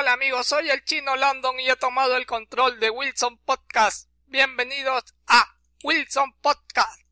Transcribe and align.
Hola 0.00 0.12
amigos, 0.12 0.46
soy 0.46 0.70
el 0.70 0.84
chino 0.84 1.16
London 1.16 1.58
y 1.58 1.68
he 1.68 1.74
tomado 1.74 2.16
el 2.16 2.24
control 2.24 2.78
de 2.78 2.88
Wilson 2.88 3.36
Podcast. 3.38 4.08
Bienvenidos 4.26 5.12
a 5.26 5.44
Wilson 5.82 6.32
Podcast. 6.40 7.07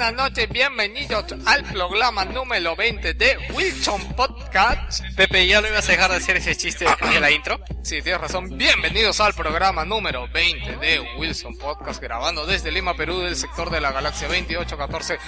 Buenas 0.00 0.30
noches, 0.30 0.48
bienvenidos 0.48 1.26
al 1.44 1.62
programa 1.64 2.24
número 2.24 2.74
20 2.74 3.12
de 3.12 3.36
Wilson 3.52 4.14
Podcast. 4.14 5.04
Pepe, 5.14 5.46
¿ya 5.46 5.60
no 5.60 5.68
ibas 5.68 5.86
a 5.90 5.92
dejar 5.92 6.10
de 6.10 6.16
hacer 6.16 6.38
ese 6.38 6.56
chiste 6.56 6.86
de 6.86 7.20
la 7.20 7.30
intro? 7.30 7.60
Sí, 7.82 8.00
tienes 8.00 8.18
razón. 8.18 8.56
Bienvenidos 8.56 9.20
al 9.20 9.34
programa 9.34 9.84
número 9.84 10.26
20 10.28 10.78
de 10.78 11.00
Wilson 11.18 11.54
Podcast, 11.58 12.00
grabando 12.00 12.46
desde 12.46 12.70
Lima, 12.70 12.94
Perú, 12.94 13.18
del 13.18 13.36
sector 13.36 13.68
de 13.68 13.82
la 13.82 13.92
galaxia 13.92 14.26
2814. 14.28 15.18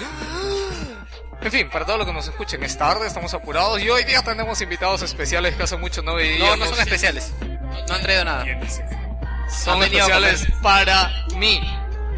En 1.42 1.52
fin, 1.52 1.68
para 1.68 1.84
todos 1.84 1.98
los 1.98 2.08
que 2.08 2.14
nos 2.14 2.28
escuchen, 2.28 2.62
es 2.62 2.78
tarde, 2.78 3.06
estamos 3.06 3.34
apurados 3.34 3.78
y 3.82 3.90
hoy 3.90 4.04
día 4.04 4.22
tenemos 4.22 4.62
invitados 4.62 5.02
especiales 5.02 5.54
que 5.54 5.64
hace 5.64 5.76
mucho 5.76 6.00
no 6.00 6.14
veíamos. 6.14 6.58
No, 6.58 6.64
no 6.64 6.70
son 6.70 6.80
especiales. 6.80 7.30
No 7.88 7.94
han 7.94 8.02
traído 8.02 8.24
nada. 8.24 8.46
Son 9.50 9.82
especiales 9.82 10.46
para 10.62 11.26
mí. 11.36 11.60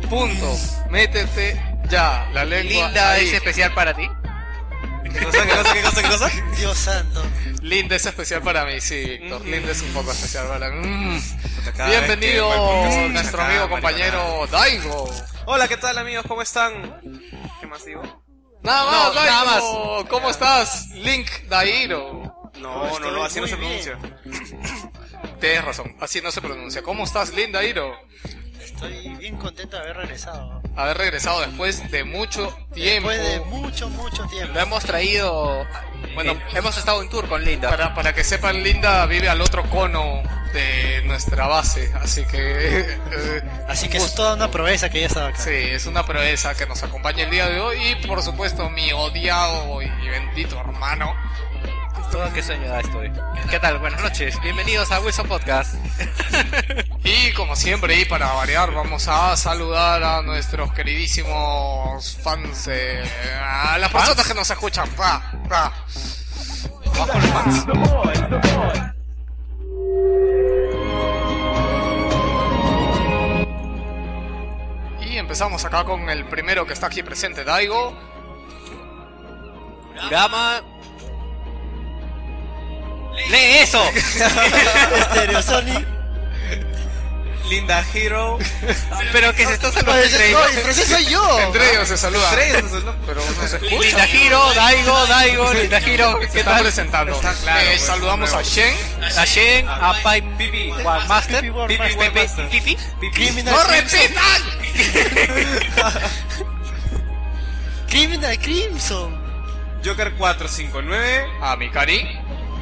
Punto. 0.08 0.56
Métete 0.88 1.73
ya, 1.88 2.28
la 2.32 2.44
lengua 2.44 2.86
Linda 2.86 3.10
ahí. 3.12 3.26
es 3.28 3.34
especial 3.34 3.74
para 3.74 3.94
ti. 3.94 4.08
¿Qué 5.04 5.24
cosa, 5.24 5.46
qué 5.46 5.52
cosa, 5.52 5.72
qué 5.74 5.82
cosa, 5.82 6.02
qué 6.02 6.08
cosa? 6.08 6.30
Dios 6.56 6.76
santo. 6.76 7.22
Linda 7.62 7.96
es 7.96 8.04
especial 8.06 8.42
para 8.42 8.64
mí, 8.64 8.80
sí, 8.80 9.04
Víctor. 9.04 9.42
Mm. 9.42 9.50
Linda 9.50 9.72
es 9.72 9.82
un 9.82 9.92
poco 9.92 10.10
especial 10.10 10.48
para 10.48 10.70
mí. 10.70 10.86
Mm. 10.86 11.20
Bienvenido 11.88 12.48
podcast, 12.48 13.10
nuestro 13.10 13.40
acá, 13.42 13.50
amigo 13.50 13.68
compañero 13.70 14.46
Daigo. 14.50 15.10
Hola, 15.46 15.68
¿qué 15.68 15.76
tal 15.76 15.96
amigos? 15.98 16.24
¿Cómo 16.26 16.42
están? 16.42 17.00
¿Qué 17.60 17.66
más 17.66 17.84
digo? 17.84 18.02
Nada 18.62 18.84
más, 18.84 19.14
No, 19.14 19.14
nada 19.14 19.44
Daigo. 19.44 20.06
¿Cómo 20.08 20.30
estás? 20.30 20.88
Link 20.90 21.30
Dairo. 21.48 22.50
No, 22.60 22.98
no, 22.98 23.10
no, 23.10 23.24
así 23.24 23.40
no 23.40 23.46
se 23.46 23.56
pronuncia. 23.56 23.98
Tienes 25.40 25.64
razón, 25.64 25.96
así 26.00 26.20
no 26.20 26.30
se 26.30 26.40
pronuncia. 26.40 26.82
¿Cómo 26.82 27.04
estás, 27.04 27.32
Link 27.34 27.50
Dairo? 27.50 27.96
Estoy 28.60 29.14
bien 29.16 29.36
contento 29.36 29.76
de 29.76 29.82
haber 29.82 29.96
regresado. 29.98 30.62
Haber 30.76 30.98
regresado 30.98 31.40
después 31.40 31.90
de 31.90 32.04
mucho 32.04 32.56
tiempo. 32.72 33.08
Después 33.08 33.32
de 33.32 33.40
mucho, 33.46 33.88
mucho 33.90 34.24
tiempo. 34.26 34.54
Lo 34.54 34.60
hemos 34.60 34.84
traído. 34.84 35.66
Bueno, 36.14 36.36
hemos 36.54 36.76
estado 36.76 37.02
en 37.02 37.08
tour 37.08 37.28
con 37.28 37.44
Linda. 37.44 37.70
Para, 37.70 37.94
para 37.94 38.14
que 38.14 38.24
sepan, 38.24 38.62
Linda 38.62 39.06
vive 39.06 39.28
al 39.28 39.40
otro 39.40 39.68
cono 39.70 40.22
de 40.52 41.02
nuestra 41.04 41.48
base, 41.48 41.92
así 42.00 42.24
que... 42.24 42.80
eh, 43.12 43.42
Así 43.68 43.88
que 43.88 43.96
es 43.96 44.14
toda 44.14 44.34
una 44.34 44.50
proeza 44.50 44.88
que 44.88 45.00
ya 45.00 45.06
estaba 45.06 45.28
acá. 45.28 45.38
Sí, 45.38 45.50
es 45.50 45.86
una 45.86 46.06
proeza 46.06 46.54
que 46.54 46.64
nos 46.66 46.82
acompaña 46.82 47.24
el 47.24 47.30
día 47.30 47.48
de 47.48 47.60
hoy 47.60 47.76
y 47.88 48.06
por 48.06 48.22
supuesto 48.22 48.70
mi 48.70 48.92
odiado 48.92 49.82
y 49.82 50.08
bendito 50.08 50.58
hermano. 50.60 51.14
Todo 52.14 52.32
qué 52.32 52.44
sueño 52.44 52.68
da 52.68 52.78
estoy. 52.78 53.10
¿Qué 53.50 53.58
tal? 53.58 53.80
Buenas 53.80 54.00
noches. 54.00 54.40
Bienvenidos 54.40 54.92
a 54.92 55.00
Wilson 55.00 55.26
Podcast. 55.26 55.74
Y 57.02 57.32
como 57.32 57.56
siempre 57.56 58.00
y 58.00 58.04
para 58.04 58.32
variar 58.32 58.72
vamos 58.72 59.08
a 59.08 59.36
saludar 59.36 60.02
a 60.02 60.22
nuestros 60.22 60.72
queridísimos 60.72 62.16
fans, 62.22 62.68
eh, 62.68 63.02
a 63.42 63.76
las 63.78 63.92
personas 63.92 64.26
que 64.28 64.32
nos 64.32 64.48
escuchan. 64.48 64.88
Vamos 64.96 65.22
con 67.10 67.20
los 67.20 67.30
fans. 67.30 67.66
Y 75.00 75.16
empezamos 75.16 75.64
acá 75.64 75.82
con 75.82 76.08
el 76.08 76.24
primero 76.26 76.64
que 76.64 76.74
está 76.74 76.86
aquí 76.86 77.02
presente, 77.02 77.42
Daigo. 77.42 77.92
Gama. 80.10 80.62
¡Lee 83.30 83.58
eso! 83.62 83.84
Stereosonic. 85.10 85.86
Linda 87.48 87.84
Hero. 87.92 88.38
Pero 89.12 89.34
que 89.34 89.44
se 89.46 89.52
está 89.52 89.70
saludando 89.70 90.02
entre 90.02 90.32
no, 90.32 90.38
ellos. 90.40 90.50
pero 90.54 90.68
ese 90.70 90.86
soy 90.86 91.04
yo. 91.04 91.40
Entre 91.40 91.72
ellos 91.72 91.86
se 91.88 91.98
saluda. 91.98 92.30
Tres, 92.32 92.54
eso 92.54 92.78
es 92.78 92.84
lo- 92.84 92.96
Pero 93.06 93.20
no 93.22 93.46
se 93.48 93.56
escucha. 93.56 93.76
Linda 93.80 94.08
Hiro, 94.08 94.54
Daigo, 94.54 95.06
Daigo, 95.06 95.52
Linda 95.52 95.80
Hiro. 95.80 96.20
Se 96.22 96.28
¿Qué 96.30 96.38
están 96.38 96.60
presentando. 96.62 97.12
Está 97.14 97.34
claro, 97.34 97.60
Eh, 97.60 97.64
pues, 97.68 97.80
saludamos 97.82 98.32
a. 98.32 98.42
Shen. 98.42 98.74
A 99.18 99.24
Shen, 99.26 99.68
a 99.68 99.92
Pipe 100.02 100.28
Pipi. 100.38 100.70
One 100.70 101.04
Master, 101.06 101.52
Pipi 102.50 102.78
Pipi 102.98 103.42
¡No 103.42 103.62
repitan! 103.64 104.42
Criminal 107.88 108.38
Crimson. 108.38 109.22
Joker 109.84 110.14
459. 110.14 111.26
A 111.42 111.56
Mikari. 111.56 112.20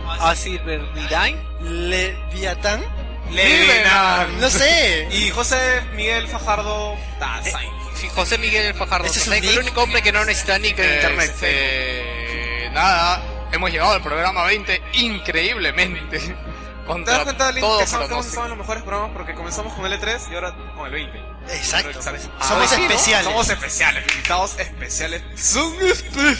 A 0.08 0.34
Silver 0.34 0.80
Divine. 0.94 1.38
Leviatán. 1.60 2.82
Levinan. 3.30 4.40
No 4.40 4.50
sé. 4.50 5.08
Y 5.12 5.30
José 5.30 5.82
Miguel 5.94 6.28
Fajardo 6.28 6.96
Dazai. 7.18 7.68
Sí, 7.94 8.08
José 8.14 8.38
Miguel 8.38 8.74
Fajardo. 8.74 9.06
¿Ese 9.06 9.20
es 9.20 9.44
el 9.44 9.58
único 9.58 9.82
hombre 9.82 10.02
que 10.02 10.12
no 10.12 10.24
necesita 10.24 10.58
nick 10.58 10.78
en 10.78 10.94
internet. 10.94 11.30
Este, 11.30 12.70
nada, 12.72 13.22
hemos 13.52 13.70
llegado 13.70 13.92
al 13.92 14.02
programa 14.02 14.44
20 14.44 14.82
increíblemente. 14.94 16.18
¿Te 16.18 17.10
das 17.10 17.22
cuenta, 17.22 17.52
Link, 17.52 17.64
que 17.78 17.84
estamos 17.84 18.36
en 18.36 18.48
los 18.48 18.58
mejores 18.58 18.82
programas? 18.82 19.12
Porque 19.14 19.34
comenzamos 19.34 19.72
con 19.74 19.86
el 19.86 19.92
E3 20.00 20.30
y 20.30 20.34
ahora 20.34 20.54
con 20.76 20.86
el 20.86 20.92
20. 20.92 21.31
Exacto. 21.50 21.98
Pues. 22.02 22.22
Somos 22.46 22.72
Ah, 22.72 22.76
especiales. 22.80 23.24
Somos 23.24 23.48
especiales, 23.50 24.04
invitados 24.12 24.58
especiales. 24.58 25.22
Son 25.36 25.74
especiales. 25.86 26.38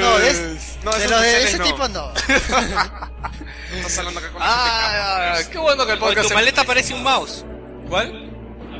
No, 0.00 0.18
de, 0.18 0.58
No, 0.84 0.92
de 0.92 1.08
los 1.08 1.24
ese 1.24 1.58
no. 1.58 1.64
tipo 1.64 1.88
no. 1.88 2.12
Estás 3.74 3.98
hablando 3.98 4.20
acá 4.20 4.30
con 4.30 4.40
la 4.40 4.46
Ah, 4.48 5.32
gente 5.36 5.50
qué 5.52 5.58
bueno 5.58 5.84
que 5.84 5.92
el 5.92 5.98
podcast 5.98 6.28
tu 6.28 6.34
maleta 6.34 6.64
parece 6.64 6.94
un 6.94 7.02
mouse. 7.02 7.44
¿Cuál? 7.88 8.30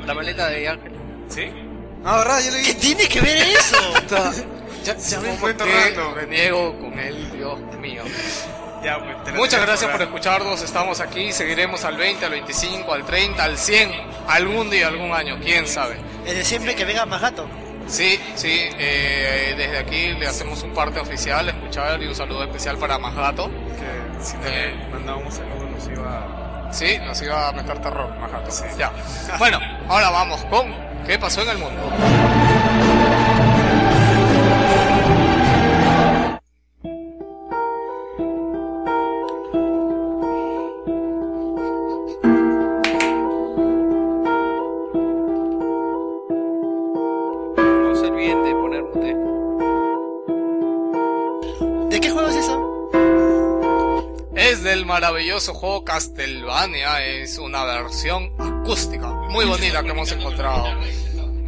La 0.06 0.14
maleta 0.14 0.48
de 0.48 0.68
Ángel. 0.68 0.92
¿Sí? 1.28 1.42
Ah, 2.04 2.18
¿verdad? 2.18 2.40
Yo 2.44 2.50
le 2.52 2.62
¿Qué 2.62 2.72
vi. 2.72 2.78
tiene 2.80 3.08
que 3.08 3.20
ver 3.20 3.36
eso? 3.48 3.76
ya, 4.84 4.96
ya 4.96 5.18
ven 5.20 5.32
Un 5.32 5.40
momento 5.40 5.64
qué 5.64 5.94
reniego 6.14 6.78
con 6.78 6.98
él, 6.98 7.30
Dios 7.32 7.58
mío. 7.80 8.02
Ya, 8.82 8.98
Muchas 9.34 9.60
gracias 9.60 9.90
por 9.90 10.00
escucharnos, 10.02 10.62
estamos 10.62 11.00
aquí, 11.00 11.32
seguiremos 11.32 11.84
al 11.84 11.96
20, 11.96 12.24
al 12.24 12.30
25, 12.32 12.92
al 12.92 13.04
30, 13.04 13.42
al 13.42 13.58
100, 13.58 13.90
algún 14.28 14.70
día, 14.70 14.86
algún 14.86 15.12
año, 15.12 15.38
quién 15.42 15.66
sabe. 15.66 15.96
El 16.26 16.36
de 16.36 16.44
siempre 16.44 16.74
que 16.76 16.84
venga 16.84 17.04
más 17.04 17.20
gato. 17.20 17.46
Sí, 17.88 18.20
sí, 18.36 18.68
eh, 18.78 19.54
desde 19.56 19.78
aquí 19.78 20.08
le 20.12 20.26
hacemos 20.28 20.62
un 20.62 20.72
parte 20.74 21.00
oficial, 21.00 21.48
escuchar 21.48 22.00
y 22.02 22.06
un 22.06 22.14
saludo 22.14 22.44
especial 22.44 22.76
para 22.78 22.98
Majato. 22.98 23.48
Que 23.48 24.24
si 24.24 24.36
Eh. 24.44 24.74
le 24.76 24.88
mandábamos 24.94 25.34
saludos 25.34 25.70
nos 25.70 25.86
iba 25.88 26.68
Sí, 26.70 26.98
nos 26.98 27.20
iba 27.22 27.48
a 27.48 27.52
meter 27.52 27.78
terror, 27.80 28.14
Majato. 28.18 28.50
Ya. 28.76 28.92
Bueno, 29.38 29.58
ahora 29.88 30.10
vamos 30.10 30.44
con 30.44 30.88
¿Qué 31.06 31.18
pasó 31.18 31.40
en 31.40 31.48
el 31.48 31.56
mundo? 31.58 31.90
Es 54.48 54.62
del 54.62 54.86
maravilloso 54.86 55.52
juego 55.52 55.84
Castlevania, 55.84 57.04
es 57.04 57.36
una 57.36 57.64
versión 57.64 58.32
acústica 58.38 59.06
muy 59.06 59.44
bonita 59.44 59.82
que 59.82 59.90
hemos 59.90 60.10
encontrado. 60.10 60.64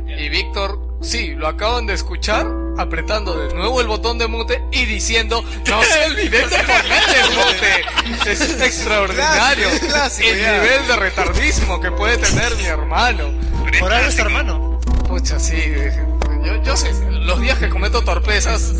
Y 0.07 0.29
Víctor, 0.29 0.99
sí, 1.01 1.35
lo 1.35 1.49
acaban 1.49 1.87
de 1.87 1.95
escuchar 1.95 2.47
apretando 2.77 3.39
de 3.39 3.55
nuevo 3.55 3.81
el 3.81 3.87
botón 3.87 4.19
de 4.19 4.27
mute 4.27 4.63
y 4.71 4.85
diciendo, 4.85 5.43
no 5.67 5.83
se 5.83 6.05
olviden 6.11 6.51
de 6.51 6.59
ponerle 6.59 7.21
el 7.23 8.13
mute. 8.13 8.31
Es 8.31 8.61
extraordinario 8.61 9.69
Clásico, 9.71 9.87
clásico, 9.87 10.29
el 10.29 10.41
ya. 10.41 10.53
nivel 10.61 10.87
de 10.87 10.97
retardismo 10.97 11.81
que 11.81 11.91
puede 11.93 12.19
tener 12.19 12.55
mi 12.57 12.67
hermano. 12.67 13.33
Por 13.79 13.95
algo 13.95 14.11
es 14.11 14.19
hermano. 14.19 14.79
Pucha, 15.09 15.41
sí, 15.41 15.57
yo, 16.45 16.63
yo 16.63 16.77
sé, 16.77 16.93
los 17.11 17.41
días 17.41 17.59
que 17.59 17.71
cometo 17.71 18.03
torpezas, 18.03 18.75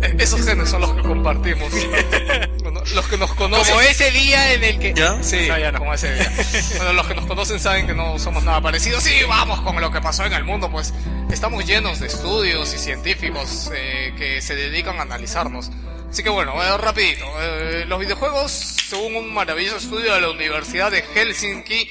eh, 0.00 0.14
esos 0.20 0.44
genes 0.44 0.68
son 0.68 0.80
los 0.82 0.92
que 0.92 1.02
compartimos. 1.02 1.72
Los 2.94 3.06
que 3.08 3.16
nos 3.16 3.32
conocen. 3.34 3.74
Como 3.74 3.80
ese 3.86 4.10
día 4.10 4.52
en 4.54 4.64
el 4.64 4.78
que... 4.78 4.94
¿Ya? 4.94 5.22
Sí, 5.22 5.46
No, 5.48 5.58
ya 5.58 5.72
no. 5.72 5.78
como 5.78 5.94
ese 5.94 6.12
día. 6.14 6.32
Bueno, 6.76 6.92
los 6.94 7.06
que 7.06 7.14
nos 7.14 7.26
conocen 7.26 7.60
saben 7.60 7.86
que 7.86 7.94
no 7.94 8.18
somos 8.18 8.42
nada 8.44 8.60
parecidos. 8.60 9.02
Sí, 9.02 9.12
vamos 9.28 9.60
con 9.60 9.80
lo 9.80 9.90
que 9.90 10.00
pasó 10.00 10.24
en 10.24 10.32
el 10.32 10.44
mundo, 10.44 10.70
pues 10.70 10.92
estamos 11.30 11.64
llenos 11.64 12.00
de 12.00 12.06
estudios 12.06 12.72
y 12.74 12.78
científicos 12.78 13.70
eh, 13.74 14.12
que 14.16 14.40
se 14.42 14.54
dedican 14.54 14.98
a 14.98 15.02
analizarnos. 15.02 15.70
Así 16.10 16.22
que 16.22 16.30
bueno, 16.30 16.52
eh, 16.62 16.76
rapidito. 16.78 17.24
eh, 17.40 17.84
los 17.88 17.98
videojuegos, 17.98 18.52
según 18.52 19.16
un 19.16 19.34
maravilloso 19.34 19.76
estudio 19.78 20.14
de 20.14 20.20
la 20.20 20.30
Universidad 20.30 20.90
de 20.90 21.02
Helsinki 21.02 21.88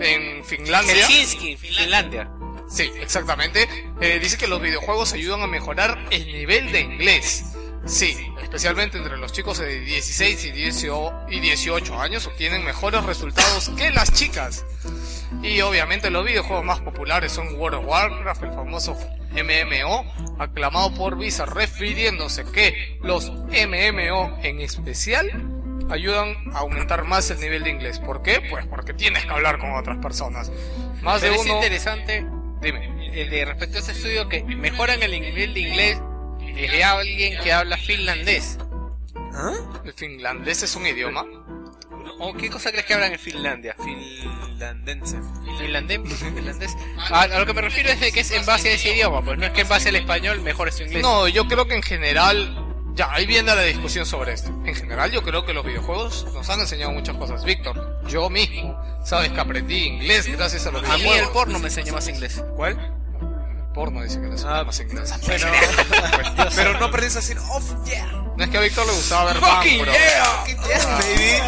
en 0.00 0.44
Finlandia. 0.44 0.94
Helsinki, 1.06 1.56
Finlandia. 1.56 2.30
Sí, 2.70 2.90
exactamente. 3.00 3.68
Eh, 4.00 4.18
dice 4.22 4.38
que 4.38 4.46
los 4.46 4.60
videojuegos 4.60 5.12
ayudan 5.12 5.42
a 5.42 5.46
mejorar 5.46 6.06
el 6.10 6.26
nivel 6.26 6.72
de 6.72 6.80
inglés. 6.80 7.44
Sí, 7.84 8.16
especialmente 8.40 8.96
entre 8.96 9.16
los 9.18 9.32
chicos 9.32 9.58
de 9.58 9.80
16 9.80 10.44
y 10.44 10.50
18 10.52 11.12
y 11.30 11.40
18 11.40 12.00
años 12.00 12.26
obtienen 12.26 12.64
mejores 12.64 13.02
resultados 13.04 13.70
que 13.76 13.90
las 13.90 14.12
chicas. 14.12 14.64
Y 15.42 15.60
obviamente 15.62 16.10
los 16.10 16.24
videojuegos 16.24 16.64
más 16.64 16.80
populares 16.80 17.32
son 17.32 17.54
World 17.56 17.80
of 17.80 17.86
Warcraft, 17.86 18.42
el 18.44 18.52
famoso 18.52 18.96
MMO, 19.32 20.36
aclamado 20.38 20.94
por 20.94 21.18
Visa, 21.18 21.44
refiriéndose 21.44 22.44
que 22.44 22.98
los 23.02 23.30
MMO 23.30 24.38
en 24.42 24.60
especial 24.60 25.28
ayudan 25.90 26.36
a 26.54 26.60
aumentar 26.60 27.04
más 27.04 27.30
el 27.30 27.40
nivel 27.40 27.64
de 27.64 27.70
inglés. 27.70 27.98
¿Por 27.98 28.22
qué? 28.22 28.40
Pues 28.48 28.64
porque 28.66 28.94
tienes 28.94 29.24
que 29.24 29.30
hablar 29.30 29.58
con 29.58 29.72
otras 29.72 29.98
personas. 29.98 30.52
Más 31.02 31.20
Pero 31.20 31.32
de 31.32 31.38
es 31.38 31.44
uno... 31.46 31.54
interesante 31.56 32.24
Dime. 32.60 33.10
de 33.10 33.44
respecto 33.44 33.78
a 33.78 33.80
ese 33.80 33.92
estudio 33.92 34.28
que 34.28 34.44
mejoran 34.44 35.02
el 35.02 35.10
nivel 35.10 35.52
de 35.54 35.60
inglés 35.60 36.00
de 36.54 36.84
alguien 36.84 37.40
que 37.42 37.52
habla 37.52 37.76
finlandés. 37.76 38.58
¿Ah? 39.34 39.52
¿El 39.84 39.92
finlandés 39.92 40.62
es 40.62 40.76
un 40.76 40.86
idioma? 40.86 41.24
¿O 42.18 42.34
qué 42.34 42.50
cosa 42.50 42.70
crees 42.70 42.86
que 42.86 42.94
hablan 42.94 43.12
en 43.12 43.18
Finlandia? 43.18 43.74
Finlandense. 43.82 45.18
¿Finlandés? 45.58 46.00
¿Finlandés? 46.34 46.76
A, 47.10 47.22
a 47.22 47.38
lo 47.40 47.46
que 47.46 47.52
me 47.54 47.62
refiero 47.62 47.88
es 47.90 48.00
de 48.00 48.12
que 48.12 48.20
es 48.20 48.30
en 48.30 48.44
base 48.46 48.68
a 48.68 48.72
ese 48.74 48.94
idioma, 48.94 49.22
pues 49.24 49.38
no 49.38 49.46
es 49.46 49.52
que 49.52 49.62
en 49.62 49.68
base 49.68 49.88
al 49.88 49.96
español 49.96 50.40
mejore 50.40 50.70
su 50.70 50.82
inglés. 50.84 51.02
No, 51.02 51.26
yo 51.28 51.46
creo 51.46 51.66
que 51.66 51.74
en 51.74 51.82
general... 51.82 52.58
Ya, 52.94 53.10
ahí 53.10 53.24
viene 53.24 53.54
la 53.54 53.62
discusión 53.62 54.04
sobre 54.04 54.34
esto. 54.34 54.50
En 54.66 54.74
general 54.74 55.10
yo 55.10 55.22
creo 55.22 55.46
que 55.46 55.54
los 55.54 55.64
videojuegos 55.64 56.26
nos 56.34 56.48
han 56.50 56.60
enseñado 56.60 56.92
muchas 56.92 57.16
cosas. 57.16 57.42
Víctor, 57.42 58.00
yo 58.06 58.28
mismo, 58.28 58.78
sabes 59.02 59.32
que 59.32 59.40
aprendí 59.40 59.86
inglés 59.86 60.26
gracias 60.26 60.66
a 60.66 60.70
los 60.70 60.84
A 60.84 60.88
mí 60.98 61.02
videojuegos. 61.02 61.26
el 61.26 61.32
porno 61.32 61.58
me 61.58 61.68
enseña 61.68 61.92
más 61.92 62.06
inglés. 62.08 62.44
¿Cuál? 62.54 63.01
Porno 63.72 64.02
dice 64.02 64.20
que 64.20 64.36
suena 64.36 64.58
Ah, 64.60 64.64
más. 64.64 64.78
Bueno, 64.80 66.50
pero 66.54 66.78
no 66.78 66.84
aprendes 66.86 67.16
a 67.16 67.20
decir, 67.20 67.38
oh, 67.50 67.60
yeah. 67.84 68.06
No 68.36 68.44
es 68.44 68.50
que 68.50 68.58
a 68.58 68.60
Víctor 68.60 68.86
le 68.86 68.92
gustaba 68.92 69.24
ver 69.32 69.36
Fucking 69.36 69.84
yeah. 69.84 70.44
Yeah, 70.46 70.98
baby. 70.98 71.40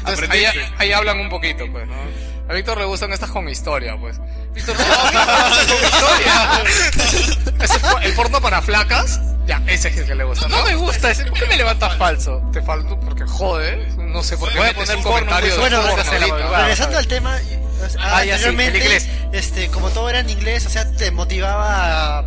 Entonces, 0.00 0.30
ahí, 0.30 0.44
ahí 0.78 0.92
hablan 0.92 1.18
un 1.20 1.28
poquito, 1.28 1.64
pues, 1.70 1.86
¿no? 1.86 1.94
A 2.48 2.52
Víctor 2.52 2.78
le 2.78 2.84
gustan 2.84 3.12
estas 3.12 3.30
con 3.30 3.48
historia, 3.48 3.96
pues. 3.98 4.18
Víctor, 4.54 4.76
no, 4.78 4.84
con 4.84 5.84
historia. 5.84 6.62
El 8.02 8.14
porno 8.14 8.40
para 8.40 8.62
flacas, 8.62 9.20
ya, 9.46 9.60
ese 9.66 9.88
es 9.88 9.96
el 9.96 10.06
que 10.06 10.14
le 10.14 10.22
gusta, 10.24 10.46
¿no? 10.48 10.58
No 10.58 10.64
me 10.64 10.76
gusta 10.76 11.10
ese. 11.10 11.24
¿Por 11.26 11.38
qué 11.38 11.46
me 11.46 11.56
levantas 11.56 11.96
falso? 11.96 12.40
Te 12.52 12.62
faltó 12.62 12.98
porque 13.00 13.24
jode, 13.24 13.88
no 13.98 14.22
sé 14.22 14.36
por 14.38 14.50
qué 14.52 14.58
Voy 14.58 14.68
a 14.68 14.74
poner 14.74 14.96
un 14.96 15.02
porno, 15.02 15.18
comentario 15.18 15.52
de 15.54 15.58
pues, 15.58 15.72
Bueno, 15.72 15.82
Regresando 16.56 16.98
al 16.98 17.06
tema, 17.08 17.36
Ah, 18.00 18.22
sí, 18.22 18.30
anteriormente, 18.30 18.78
el 18.78 18.84
inglés. 18.84 19.08
este, 19.32 19.68
como 19.68 19.90
todo 19.90 20.08
era 20.10 20.20
en 20.20 20.30
inglés, 20.30 20.66
o 20.66 20.70
sea, 20.70 20.90
te 20.92 21.10
motivaba 21.10 22.18
a, 22.18 22.18
a- 22.20 22.24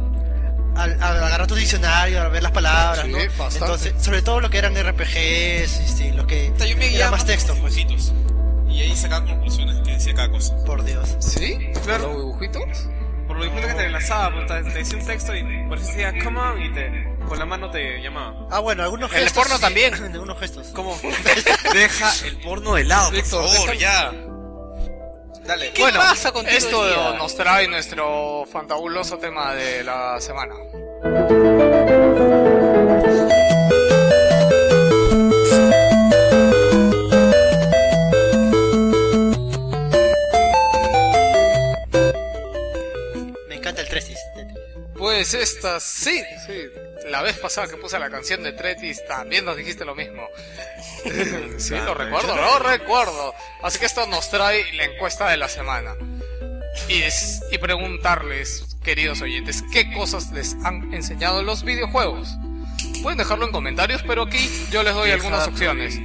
a 0.75 1.09
agarrar 1.25 1.47
tu 1.47 1.55
diccionario, 1.55 2.21
a 2.21 2.27
ver 2.29 2.43
las 2.43 2.51
palabras, 2.51 3.05
Sí, 3.05 3.11
¿no? 3.11 3.17
bastante. 3.37 3.57
Entonces, 3.57 3.93
sobre 4.01 4.21
todo 4.21 4.39
lo 4.39 4.49
que 4.49 4.57
eran 4.59 4.75
RPGs, 4.75 5.79
este, 5.79 6.13
lo 6.13 6.25
que 6.27 6.53
Yo 6.67 6.77
me 6.77 6.95
era 6.95 7.11
más 7.11 7.25
texto, 7.25 7.55
pues. 7.55 7.75
dibujitos. 7.75 8.13
Y 8.69 8.81
ahí 8.81 8.95
sacaba 8.95 9.25
conclusiones 9.25 9.77
que 9.83 9.91
decía 9.93 10.13
cada 10.13 10.29
cosa. 10.29 10.55
Por 10.65 10.83
Dios. 10.83 11.15
¿Sí? 11.19 11.57
Claro. 11.83 12.07
¿Los 12.13 12.17
dibujitos? 12.17 12.87
Por 13.27 13.37
lo 13.37 13.43
que 13.55 13.61
te 13.61 13.85
enlazaba, 13.85 14.33
pues, 14.33 14.47
te, 14.47 14.71
te 14.71 14.77
decía 14.79 14.97
un 14.97 15.05
texto 15.05 15.35
y 15.35 15.43
por 15.67 15.77
eso 15.77 15.87
decía, 15.87 16.13
come 16.23 16.39
on, 16.39 16.61
y 16.63 16.73
te, 16.73 17.15
con 17.27 17.37
la 17.37 17.45
mano 17.45 17.69
te 17.69 18.01
llamaba. 18.01 18.47
Ah, 18.51 18.59
bueno, 18.59 18.83
algunos 18.83 19.11
El 19.11 19.19
gestos. 19.23 19.43
porno 19.43 19.59
también. 19.59 19.93
Algunos 20.13 20.39
gestos. 20.39 20.67
¿Cómo? 20.73 20.99
Deja 21.73 22.11
el 22.25 22.37
porno 22.37 22.75
de 22.75 22.85
lado, 22.85 23.05
por 23.09 23.15
Víctor, 23.15 23.47
favor, 23.47 23.69
deja- 23.71 23.75
ya. 23.75 24.11
Dale. 25.49 25.71
¿Qué 25.71 25.81
pasa 25.81 26.31
contigo 26.31 26.55
esto 26.55 26.85
día? 26.85 27.17
nos 27.17 27.35
trae 27.35 27.67
nuestro 27.67 28.45
fantabuloso 28.45 29.17
tema 29.17 29.55
de 29.55 29.83
la 29.83 30.21
semana. 30.21 30.53
Me 43.47 43.55
encanta 43.55 43.81
el 43.81 43.87
Tresis. 43.89 44.19
Pues 44.95 45.33
esta, 45.33 45.79
sí, 45.79 46.21
sí. 46.45 46.69
La 47.09 47.21
vez 47.21 47.37
pasada 47.37 47.67
que 47.67 47.77
puse 47.77 47.97
la 47.99 48.09
canción 48.09 48.43
de 48.43 48.51
Tretis 48.53 49.05
también 49.07 49.45
nos 49.45 49.57
dijiste 49.57 49.83
lo 49.85 49.95
mismo. 49.95 50.27
sí, 51.57 51.75
lo 51.75 51.93
recuerdo, 51.93 52.35
lo 52.35 52.59
recuerdo. 52.59 53.33
Así 53.63 53.79
que 53.79 53.85
esto 53.85 54.05
nos 54.07 54.29
trae 54.29 54.71
la 54.73 54.85
encuesta 54.85 55.29
de 55.29 55.37
la 55.37 55.47
semana. 55.49 55.95
Y, 56.87 57.01
es- 57.01 57.41
y 57.51 57.57
preguntarles, 57.57 58.77
queridos 58.83 59.21
oyentes, 59.21 59.63
¿qué 59.73 59.91
cosas 59.93 60.31
les 60.31 60.55
han 60.63 60.93
enseñado 60.93 61.41
los 61.43 61.63
videojuegos? 61.63 62.29
Pueden 63.01 63.17
dejarlo 63.17 63.45
en 63.45 63.51
comentarios, 63.51 64.03
pero 64.05 64.23
aquí 64.23 64.67
yo 64.71 64.83
les 64.83 64.93
doy 64.93 65.11
algunas 65.11 65.47
opciones. 65.47 65.95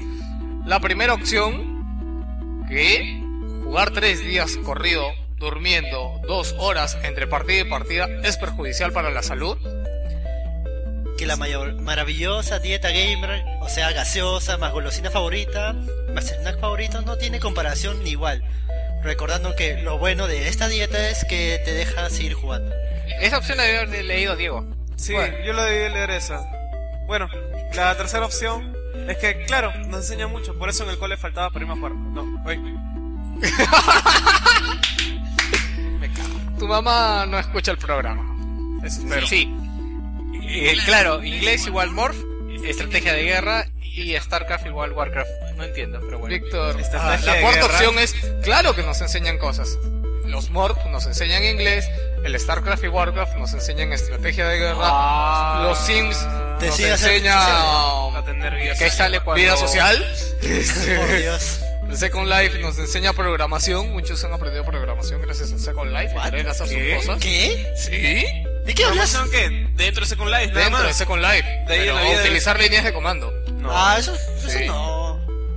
La 0.64 0.80
primera 0.80 1.12
opción, 1.14 2.64
que 2.68 3.20
jugar 3.64 3.90
tres 3.92 4.20
días 4.20 4.56
corrido 4.64 5.04
durmiendo 5.36 6.20
dos 6.26 6.54
horas 6.58 6.96
entre 7.02 7.26
partida 7.26 7.60
y 7.60 7.64
partida 7.64 8.08
es 8.22 8.36
perjudicial 8.38 8.92
para 8.92 9.10
la 9.10 9.22
salud. 9.22 9.58
Que 11.18 11.26
la 11.26 11.36
mayor, 11.36 11.74
maravillosa 11.80 12.58
dieta 12.58 12.90
gamer, 12.90 13.44
o 13.60 13.68
sea, 13.68 13.92
gaseosa, 13.92 14.58
más 14.58 14.72
golosina 14.72 15.10
favorita, 15.10 15.74
más 16.12 16.26
snack 16.26 16.60
favorito, 16.60 17.02
no 17.02 17.16
tiene 17.16 17.40
comparación 17.40 18.02
ni 18.02 18.10
igual. 18.10 18.42
Recordando 19.02 19.54
que 19.54 19.82
lo 19.82 19.98
bueno 19.98 20.26
de 20.26 20.48
esta 20.48 20.66
dieta 20.68 21.10
es 21.10 21.24
que 21.24 21.60
te 21.64 21.72
deja 21.72 22.10
seguir 22.10 22.34
jugando. 22.34 22.74
Esa 23.20 23.38
opción 23.38 23.58
la 23.58 23.64
debe 23.64 23.78
haber 23.80 24.04
leído 24.04 24.34
Diego. 24.34 24.66
Sí, 24.96 25.12
Bueno. 25.12 25.36
yo 25.44 25.52
lo 25.52 25.62
debí 25.62 25.92
leer 25.92 26.10
esa. 26.10 26.40
Bueno, 27.06 27.28
la 27.74 27.94
tercera 27.96 28.24
opción 28.24 28.74
es 29.08 29.18
que, 29.18 29.44
claro, 29.44 29.72
nos 29.86 29.98
enseña 30.00 30.26
mucho, 30.26 30.58
por 30.58 30.68
eso 30.68 30.84
en 30.84 30.90
el 30.90 30.98
cole 30.98 31.16
faltaba 31.16 31.50
para 31.50 31.64
irme 31.64 31.74
a 31.74 31.76
jugar. 31.76 31.92
No, 31.94 32.42
oye. 32.44 32.60
Tu 36.58 36.66
mamá 36.68 37.26
no 37.26 37.38
escucha 37.38 37.72
el 37.72 37.78
programa. 37.78 38.22
Eso 38.84 39.00
espero. 39.02 39.26
Sí. 39.26 39.52
Eh, 40.42 40.76
claro, 40.84 41.22
inglés 41.24 41.66
igual 41.66 41.90
Morph, 41.90 42.16
estrategia 42.64 43.12
de 43.12 43.22
guerra 43.24 43.66
y 43.82 44.16
StarCraft 44.16 44.66
igual 44.66 44.92
Warcraft. 44.92 45.30
No 45.56 45.64
entiendo, 45.64 46.00
pero 46.04 46.18
bueno. 46.18 46.34
Víctor, 46.34 46.76
ah, 46.94 47.18
la 47.24 47.40
cuarta 47.40 47.60
guerra. 47.60 47.64
opción 47.66 47.98
es, 47.98 48.14
claro 48.42 48.74
que 48.74 48.82
nos 48.82 49.00
enseñan 49.00 49.38
cosas. 49.38 49.78
Los 50.26 50.50
Morph 50.50 50.84
nos 50.86 51.06
enseñan 51.06 51.44
inglés, 51.44 51.88
el 52.24 52.38
StarCraft 52.38 52.82
y 52.84 52.88
Warcraft 52.88 53.36
nos 53.36 53.52
enseñan 53.52 53.92
estrategia 53.92 54.48
de 54.48 54.58
guerra, 54.58 54.78
Ah. 54.82 55.60
los 55.68 55.78
Sims 55.78 56.18
Te 56.58 56.66
nos 56.66 56.80
enseñan 56.80 56.90
a 56.90 56.94
hacer- 56.94 57.12
enseña 57.12 58.20
vida. 58.56 58.74
¿Qué 58.78 58.90
sale 58.90 59.20
cuando... 59.20 59.42
vida 59.42 59.56
social. 59.56 60.04
Por 60.40 61.16
Dios. 61.18 61.60
El 61.88 61.96
Second 61.98 62.28
Life 62.28 62.58
nos 62.60 62.78
enseña 62.78 63.12
programación, 63.12 63.92
muchos 63.92 64.24
han 64.24 64.32
aprendido 64.32 64.64
programación 64.64 65.20
gracias 65.20 65.52
al 65.52 65.60
Second 65.60 65.92
Life, 65.92 66.14
y 66.14 66.18
hacer 66.62 66.68
¿Qué? 66.68 66.94
sus 66.96 67.06
cosas. 67.06 67.22
¿Qué? 67.22 67.72
Sí, 67.76 68.44
¿De 68.64 68.74
qué 68.74 68.84
hablas? 68.84 69.12
Dentro 69.76 70.00
de 70.02 70.06
Second 70.06 70.30
Life, 70.30 70.46
nada 70.48 70.60
dentro 70.60 70.78
más. 70.78 70.86
de 70.88 70.94
Second 70.94 71.22
Life. 71.22 71.42
De 71.68 71.74
ahí 71.74 71.80
en 71.80 71.84
Pero 71.84 71.94
la 71.94 72.02
vida 72.02 72.12
de- 72.18 72.20
utilizar 72.24 72.58
líneas 72.60 72.84
de 72.84 72.92
comando. 72.92 73.32
No. 73.58 73.70
Ah, 73.70 73.96
eso, 73.98 74.14
eso 74.14 74.48
Sí. 74.48 74.66
no. 74.66 75.04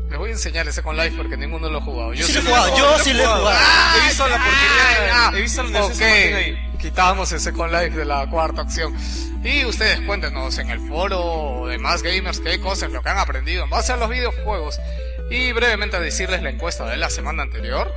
Les 0.09 0.17
voy 0.17 0.29
a 0.29 0.33
enseñar 0.33 0.65
el 0.67 0.73
Second 0.73 0.97
Life 0.99 1.15
porque 1.17 1.37
ninguno 1.37 1.69
lo 1.69 1.79
ha 1.79 1.81
jugado. 1.81 2.13
Yo 2.13 2.25
sí 2.25 2.33
sí 2.33 2.41
lo 2.41 2.49
he 2.49 2.53
jugado, 2.53 2.77
yo 2.77 2.99
sí 3.03 3.13
lo 3.13 3.23
he 3.23 3.25
jugado. 3.27 3.59
He 4.01 4.07
visto 4.07 4.27
la 4.27 4.35
porquería, 4.37 5.11
Ah, 5.13 5.31
he 5.35 5.41
visto 5.41 5.63
la 5.63 5.83
ok. 5.85 5.89
de 5.89 5.95
San 5.95 6.09
Martín 6.09 6.35
ahí. 6.35 6.71
quitamos 6.79 7.31
ese 7.31 7.53
con 7.53 7.71
live 7.71 7.89
de 7.91 8.05
la 8.05 8.29
cuarta 8.29 8.61
opción. 8.63 8.95
Y 9.43 9.65
ustedes 9.65 10.01
cuéntenos 10.01 10.57
en 10.57 10.69
el 10.71 10.79
foro 10.87 11.67
de 11.67 11.77
más 11.77 12.01
gamers 12.03 12.39
qué 12.39 12.59
cosas 12.59 12.91
lo 12.91 13.01
que 13.01 13.09
han 13.09 13.19
aprendido 13.19 13.63
en 13.65 13.69
base 13.69 13.93
a 13.93 13.97
los 13.97 14.09
videojuegos. 14.09 14.79
Y 15.29 15.51
brevemente 15.51 15.99
decirles 15.99 16.41
la 16.41 16.49
encuesta 16.49 16.85
de 16.85 16.97
la 16.97 17.09
semana 17.09 17.43
anterior. 17.43 17.93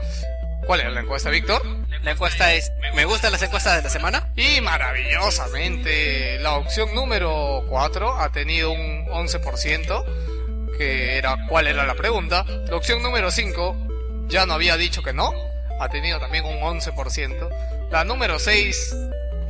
¿Cuál 0.66 0.80
era 0.80 0.90
la 0.90 1.00
encuesta, 1.00 1.30
Víctor? 1.30 1.62
La 2.02 2.12
encuesta 2.12 2.54
es, 2.54 2.72
¿me 2.94 3.04
gustan 3.04 3.30
las 3.30 3.42
encuestas 3.42 3.76
de 3.76 3.82
la 3.82 3.90
semana? 3.90 4.32
Y 4.34 4.62
maravillosamente, 4.62 6.38
la 6.38 6.54
opción 6.54 6.94
número 6.94 7.62
4 7.68 8.18
ha 8.18 8.32
tenido 8.32 8.70
un 8.70 9.06
11%, 9.06 10.76
que 10.78 11.18
era 11.18 11.46
cuál 11.46 11.66
era 11.66 11.84
la 11.84 11.94
pregunta. 11.94 12.46
La 12.68 12.76
opción 12.76 13.02
número 13.02 13.30
5 13.30 14.26
ya 14.28 14.46
no 14.46 14.54
había 14.54 14.78
dicho 14.78 15.02
que 15.02 15.12
no, 15.12 15.30
ha 15.78 15.90
tenido 15.90 16.18
también 16.18 16.46
un 16.46 16.56
11%. 16.60 17.88
La 17.90 18.04
número 18.04 18.38
6 18.38 18.96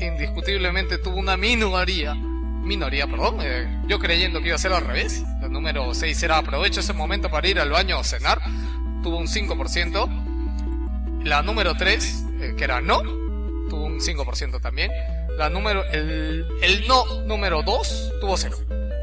indiscutiblemente 0.01 0.99
tuvo 0.99 1.19
una 1.19 1.37
minoría, 1.37 2.15
minoría, 2.15 3.07
perdón, 3.07 3.39
eh, 3.43 3.83
yo 3.87 4.01
creyendo 4.01 4.41
que 4.41 4.49
iba 4.49 4.57
a 4.57 4.59
ser 4.59 4.73
al 4.73 4.85
revés. 4.85 5.23
La 5.41 5.47
número 5.47 5.95
6 5.95 6.21
era 6.25 6.39
aprovecho 6.39 6.81
ese 6.81 6.95
momento 6.95 7.31
para 7.31 7.47
ir 7.47 7.61
al 7.61 7.71
baño 7.71 8.01
o 8.01 8.03
cenar, 8.03 8.41
tuvo 9.05 9.19
un 9.19 9.29
5%. 9.29 10.30
La 11.25 11.43
número 11.43 11.75
3, 11.77 12.05
eh, 12.41 12.55
que 12.57 12.65
era 12.65 12.81
no, 12.81 13.03
tuvo 13.03 13.85
un 13.85 14.01
5% 14.01 14.61
también. 14.61 14.91
La 15.37 15.49
número, 15.49 15.85
el, 15.91 16.47
el 16.63 16.87
no 16.89 17.23
número 17.23 17.63
2 17.63 18.13
tuvo 18.21 18.37
0. 18.37 18.57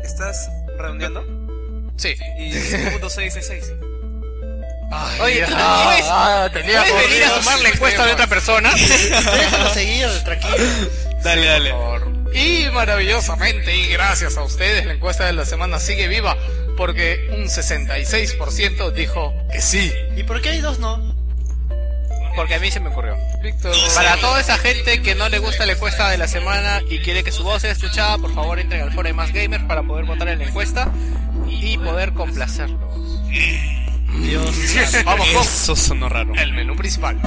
¿Estás 0.03 0.49
redondeando? 0.77 1.23
Sí. 1.97 2.15
Y 2.39 2.51
5.666. 2.51 3.73
Ay, 4.89 5.19
Oye, 5.21 5.41
¿tú 5.45 5.51
puedes- 5.53 6.05
ah, 6.09 6.49
tenía 6.53 6.79
¿Puedes 6.81 6.91
por 6.93 7.09
venir 7.09 7.23
a 7.25 7.41
sumar 7.41 7.59
la 7.59 7.69
encuesta 7.69 8.05
de 8.05 8.13
otra 8.13 8.27
persona? 8.27 8.71
Déjalo 8.73 9.69
seguir, 9.73 10.07
tranquilo. 10.23 10.55
Dale, 11.23 11.45
dale. 11.45 11.75
Y 12.33 12.69
maravillosamente, 12.71 13.75
y 13.75 13.87
gracias 13.87 14.37
a 14.37 14.43
ustedes, 14.43 14.85
la 14.85 14.93
encuesta 14.93 15.25
de 15.25 15.33
la 15.33 15.43
semana 15.45 15.79
sigue 15.79 16.07
viva, 16.07 16.37
porque 16.77 17.27
un 17.31 17.49
66% 17.49 18.91
dijo 18.91 19.33
que 19.51 19.59
sí. 19.59 19.91
¿Y 20.15 20.23
por 20.23 20.41
qué 20.41 20.49
hay 20.49 20.61
dos 20.61 20.79
no? 20.79 21.16
Porque 22.37 22.53
a 22.53 22.59
mí 22.59 22.69
se 22.69 22.79
me 22.79 22.89
ocurrió. 22.89 23.17
Víctor, 23.41 23.75
Para 23.95 24.15
toda 24.17 24.39
esa 24.39 24.59
gente 24.59 25.01
que 25.01 25.15
no 25.15 25.27
le 25.27 25.39
gusta 25.39 25.65
la 25.65 25.73
encuesta 25.73 26.09
de 26.11 26.19
la 26.19 26.27
semana 26.27 26.81
y 26.87 26.99
quiere 26.99 27.23
que 27.23 27.31
su 27.31 27.43
voz 27.43 27.63
sea 27.63 27.71
escuchada, 27.71 28.19
por 28.19 28.31
favor 28.33 28.59
entren 28.59 28.83
al 28.83 28.93
foro 28.93 29.07
de 29.07 29.13
Más 29.13 29.33
Gamers 29.33 29.63
para 29.63 29.81
poder 29.81 30.05
votar 30.05 30.27
en 30.27 30.37
la 30.37 30.45
encuesta 30.45 30.87
y 31.49 31.79
poder 31.79 32.13
complacerlos. 32.13 33.27
Dios. 34.21 34.55
vamos 35.03 35.27
con 35.29 35.41
Eso 35.41 35.75
sonó 35.75 36.09
raro. 36.09 36.33
el 36.35 36.53
menú 36.53 36.75
principal. 36.75 37.19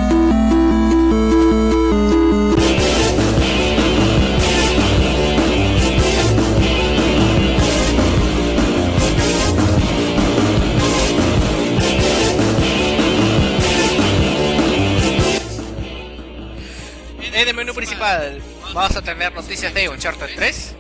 En 17.40 17.48
el 17.48 17.54
menú 17.54 17.72
principal 17.72 18.38
vamos 18.74 18.94
a 18.94 19.00
tener 19.00 19.32
noticias 19.32 19.72
de 19.72 19.88
Uncharted 19.88 20.28
3, 20.36 20.76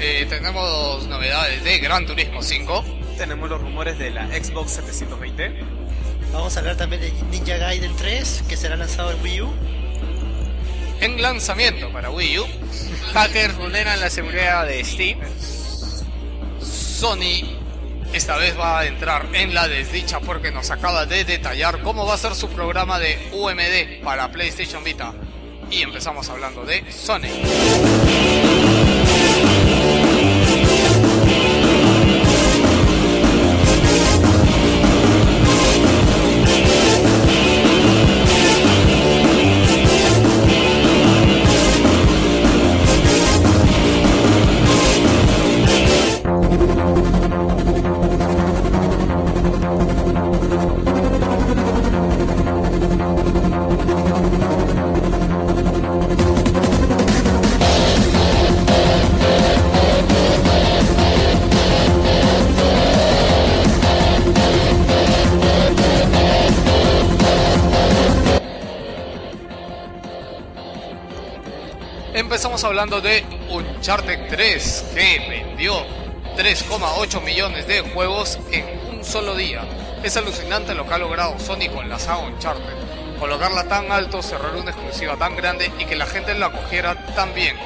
Eh, 0.00 0.26
tenemos 0.28 1.06
novedades 1.06 1.62
de 1.62 1.78
Gran 1.78 2.06
Turismo 2.06 2.42
5. 2.42 2.84
Tenemos 3.16 3.48
los 3.48 3.60
rumores 3.60 3.96
de 4.00 4.10
la 4.10 4.26
Xbox 4.26 4.72
720. 4.72 5.62
Vamos 6.32 6.56
a 6.56 6.58
hablar 6.58 6.76
también 6.76 7.02
de 7.02 7.12
Ninja 7.30 7.56
Gaiden 7.56 7.94
3, 7.94 8.42
que 8.48 8.56
será 8.56 8.74
lanzado 8.74 9.12
en 9.12 9.22
Wii 9.22 9.42
U. 9.42 9.52
En 11.00 11.22
lanzamiento 11.22 11.92
para 11.92 12.10
Wii 12.10 12.38
U, 12.40 12.46
hackers 13.12 13.56
vulneran 13.56 14.00
la 14.00 14.10
seguridad 14.10 14.66
de 14.66 14.84
Steam, 14.84 15.20
Sony 16.60 17.62
esta 18.12 18.36
vez 18.38 18.58
va 18.58 18.80
a 18.80 18.86
entrar 18.86 19.28
en 19.34 19.54
la 19.54 19.68
desdicha 19.68 20.18
porque 20.18 20.50
nos 20.50 20.72
acaba 20.72 21.06
de 21.06 21.24
detallar 21.24 21.80
cómo 21.82 22.04
va 22.04 22.14
a 22.14 22.18
ser 22.18 22.34
su 22.34 22.48
programa 22.48 22.98
de 22.98 23.30
UMD 23.30 24.02
para 24.02 24.32
PlayStation 24.32 24.82
Vita. 24.82 25.14
Y 25.72 25.80
empezamos 25.80 26.28
hablando 26.28 26.66
de 26.66 26.84
Sony. 26.92 27.30
Hablando 72.82 73.08
de 73.08 73.24
Uncharted 73.48 74.28
3, 74.28 74.84
que 74.92 75.18
vendió 75.28 75.86
3,8 76.36 77.22
millones 77.22 77.68
de 77.68 77.80
juegos 77.82 78.40
en 78.50 78.64
un 78.90 79.04
solo 79.04 79.36
día. 79.36 79.62
Es 80.02 80.16
alucinante 80.16 80.74
lo 80.74 80.84
que 80.84 80.94
ha 80.94 80.98
logrado 80.98 81.38
Sony 81.38 81.70
con 81.72 81.88
la 81.88 82.00
saga 82.00 82.26
Uncharted. 82.26 82.74
Colocarla 83.20 83.68
tan 83.68 83.92
alto, 83.92 84.20
cerrar 84.20 84.56
una 84.56 84.72
exclusiva 84.72 85.16
tan 85.16 85.36
grande 85.36 85.70
y 85.78 85.84
que 85.84 85.94
la 85.94 86.06
gente 86.06 86.34
la 86.34 86.46
acogiera 86.46 86.96
tan 87.14 87.32
bien. 87.34 87.56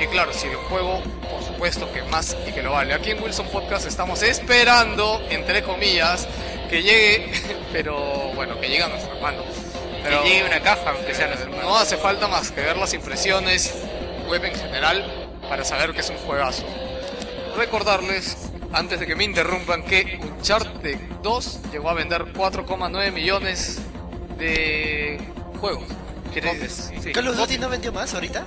Y 0.00 0.06
claro, 0.08 0.32
si 0.32 0.48
el 0.48 0.56
juego, 0.56 1.00
por 1.30 1.44
supuesto 1.44 1.92
que 1.92 2.02
más 2.02 2.36
y 2.48 2.50
que 2.50 2.60
lo 2.60 2.72
vale. 2.72 2.92
Aquí 2.92 3.12
en 3.12 3.22
Wilson 3.22 3.46
Podcast 3.46 3.86
estamos 3.86 4.24
esperando, 4.24 5.22
entre 5.30 5.62
comillas, 5.62 6.26
que 6.68 6.82
llegue, 6.82 7.30
pero 7.72 8.32
bueno, 8.34 8.58
que 8.60 8.68
llegue 8.68 8.82
a 8.82 8.88
nuestras 8.88 9.20
manos. 9.20 9.44
Pero 10.02 10.24
que 10.24 10.28
llegue 10.28 10.44
una 10.44 10.60
caja, 10.60 10.90
aunque 10.90 11.14
sea 11.14 11.28
nuestro 11.28 11.50
no 11.50 11.76
hace 11.76 11.96
falta 11.96 12.26
más 12.26 12.50
que 12.50 12.60
ver 12.60 12.76
las 12.76 12.94
impresiones 12.94 13.85
web 14.26 14.44
en 14.44 14.54
general 14.54 15.28
para 15.48 15.64
saber 15.64 15.92
que 15.92 16.00
es 16.00 16.10
un 16.10 16.16
juegazo. 16.18 16.64
Recordarles, 17.56 18.36
antes 18.72 19.00
de 19.00 19.06
que 19.06 19.16
me 19.16 19.24
interrumpan, 19.24 19.82
que 19.84 20.20
Uncharted 20.22 20.98
2 21.22 21.60
llegó 21.72 21.90
a 21.90 21.94
vender 21.94 22.24
4,9 22.32 23.12
millones 23.12 23.78
de 24.38 25.18
juegos. 25.60 25.84
¿Quieres? 26.32 26.90
Sí. 27.02 27.12
¿Call 27.12 27.28
of 27.28 27.36
Duty 27.36 27.58
no 27.58 27.68
vendió 27.68 27.92
más 27.92 28.12
ahorita? 28.12 28.44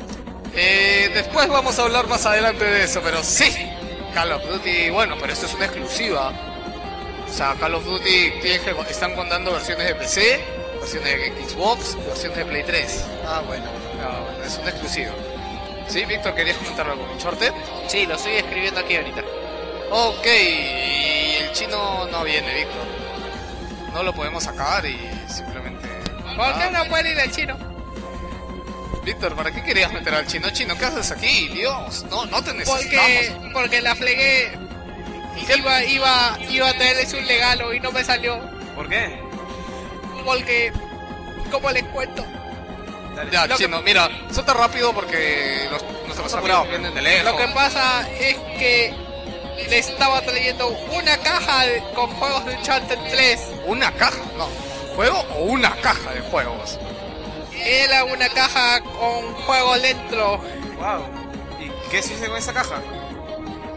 Eh, 0.55 1.09
después 1.13 1.47
vamos 1.47 1.77
a 1.79 1.83
hablar 1.83 2.07
más 2.07 2.25
adelante 2.25 2.63
de 2.63 2.83
eso, 2.83 3.01
pero 3.03 3.23
sí, 3.23 3.51
Call 4.13 4.31
of 4.31 4.43
Duty, 4.45 4.89
bueno, 4.89 5.15
pero 5.19 5.33
esto 5.33 5.45
es 5.45 5.53
una 5.53 5.65
exclusiva. 5.65 6.31
O 7.27 7.33
sea, 7.33 7.55
Call 7.59 7.75
of 7.75 7.85
Duty 7.85 8.33
están 8.89 9.15
contando 9.15 9.51
versiones 9.53 9.87
de 9.87 9.95
PC, 9.95 10.39
versiones 10.79 11.35
de 11.35 11.47
Xbox, 11.47 11.95
versiones 12.05 12.37
de 12.37 12.45
Play 12.45 12.63
3. 12.63 13.05
Ah, 13.25 13.41
bueno. 13.45 13.65
No, 13.99 14.23
bueno, 14.23 14.43
es 14.43 14.57
una 14.57 14.69
exclusiva. 14.69 15.11
Sí, 15.89 16.05
Víctor, 16.05 16.35
¿querías 16.35 16.57
comentar 16.57 16.87
algo? 16.87 17.03
¿Uncharted? 17.11 17.51
Sí, 17.87 18.05
lo 18.05 18.15
estoy 18.15 18.33
escribiendo 18.33 18.79
aquí 18.79 18.95
ahorita. 18.95 19.21
Ok, 19.91 20.25
y 20.25 21.35
el 21.43 21.51
chino 21.51 22.07
no 22.07 22.23
viene, 22.23 22.53
Víctor. 22.53 22.85
No 23.93 24.03
lo 24.03 24.13
podemos 24.13 24.43
sacar 24.43 24.85
y 24.85 24.97
simplemente... 25.27 25.87
¿Por 26.35 26.53
qué 26.53 26.63
Ah, 26.63 26.69
no 26.71 26.85
puede 26.85 27.11
ir 27.11 27.19
al 27.19 27.31
chino? 27.31 27.57
Víctor, 29.03 29.35
¿para 29.35 29.51
qué 29.51 29.63
querías 29.63 29.91
meter 29.91 30.13
al 30.13 30.27
chino? 30.27 30.49
Chino, 30.51 30.77
¿qué 30.77 30.85
haces 30.85 31.09
aquí? 31.11 31.47
Dios, 31.47 32.05
no, 32.09 32.25
no 32.27 32.43
te 32.43 32.53
necesitamos. 32.53 33.09
Porque, 33.33 33.51
porque 33.53 33.81
la 33.81 33.95
flegué. 33.95 34.51
Iba, 35.57 35.83
iba, 35.85 36.37
iba 36.49 36.69
a 36.69 36.73
traerles 36.73 37.13
un 37.13 37.25
regalo 37.27 37.73
y 37.73 37.79
no 37.79 37.91
me 37.91 38.03
salió. 38.03 38.39
¿Por 38.75 38.87
qué? 38.89 39.19
Porque, 40.23 40.71
¿cómo 41.49 41.71
les 41.71 41.83
cuento? 41.85 42.23
Dale. 43.19 43.31
Ya, 43.31 43.47
que- 43.47 43.55
chino, 43.63 43.81
mira, 43.81 44.09
suelta 44.31 44.53
rápido 44.53 44.93
porque 44.93 45.67
los, 45.71 45.83
nuestros 46.05 46.33
apurado. 46.33 46.61
amigos 46.61 46.79
vienen 46.79 46.95
de 46.95 47.01
lejos. 47.01 47.31
Lo 47.31 47.37
que 47.37 47.47
pasa 47.53 48.07
es 48.19 48.35
que 48.57 48.93
le 49.69 49.77
estaba 49.77 50.21
trayendo 50.21 50.67
una 50.91 51.17
caja 51.17 51.65
de- 51.65 51.83
con 51.93 52.09
juegos 52.15 52.45
de 52.45 52.55
Uncharted 52.55 52.97
3. 53.11 53.39
¿Una 53.65 53.91
caja? 53.93 54.17
No. 54.37 54.47
¿Juego 54.95 55.19
o 55.35 55.43
una 55.43 55.75
caja 55.77 56.11
de 56.13 56.21
juegos? 56.21 56.79
Era 57.63 58.05
una 58.05 58.29
caja 58.29 58.79
con 58.81 59.33
juegos 59.45 59.81
dentro. 59.81 60.37
Wow. 60.77 61.05
¿Y 61.59 61.69
qué 61.91 62.01
se 62.01 62.13
hizo 62.13 62.27
con 62.27 62.37
esa 62.37 62.53
caja? 62.53 62.81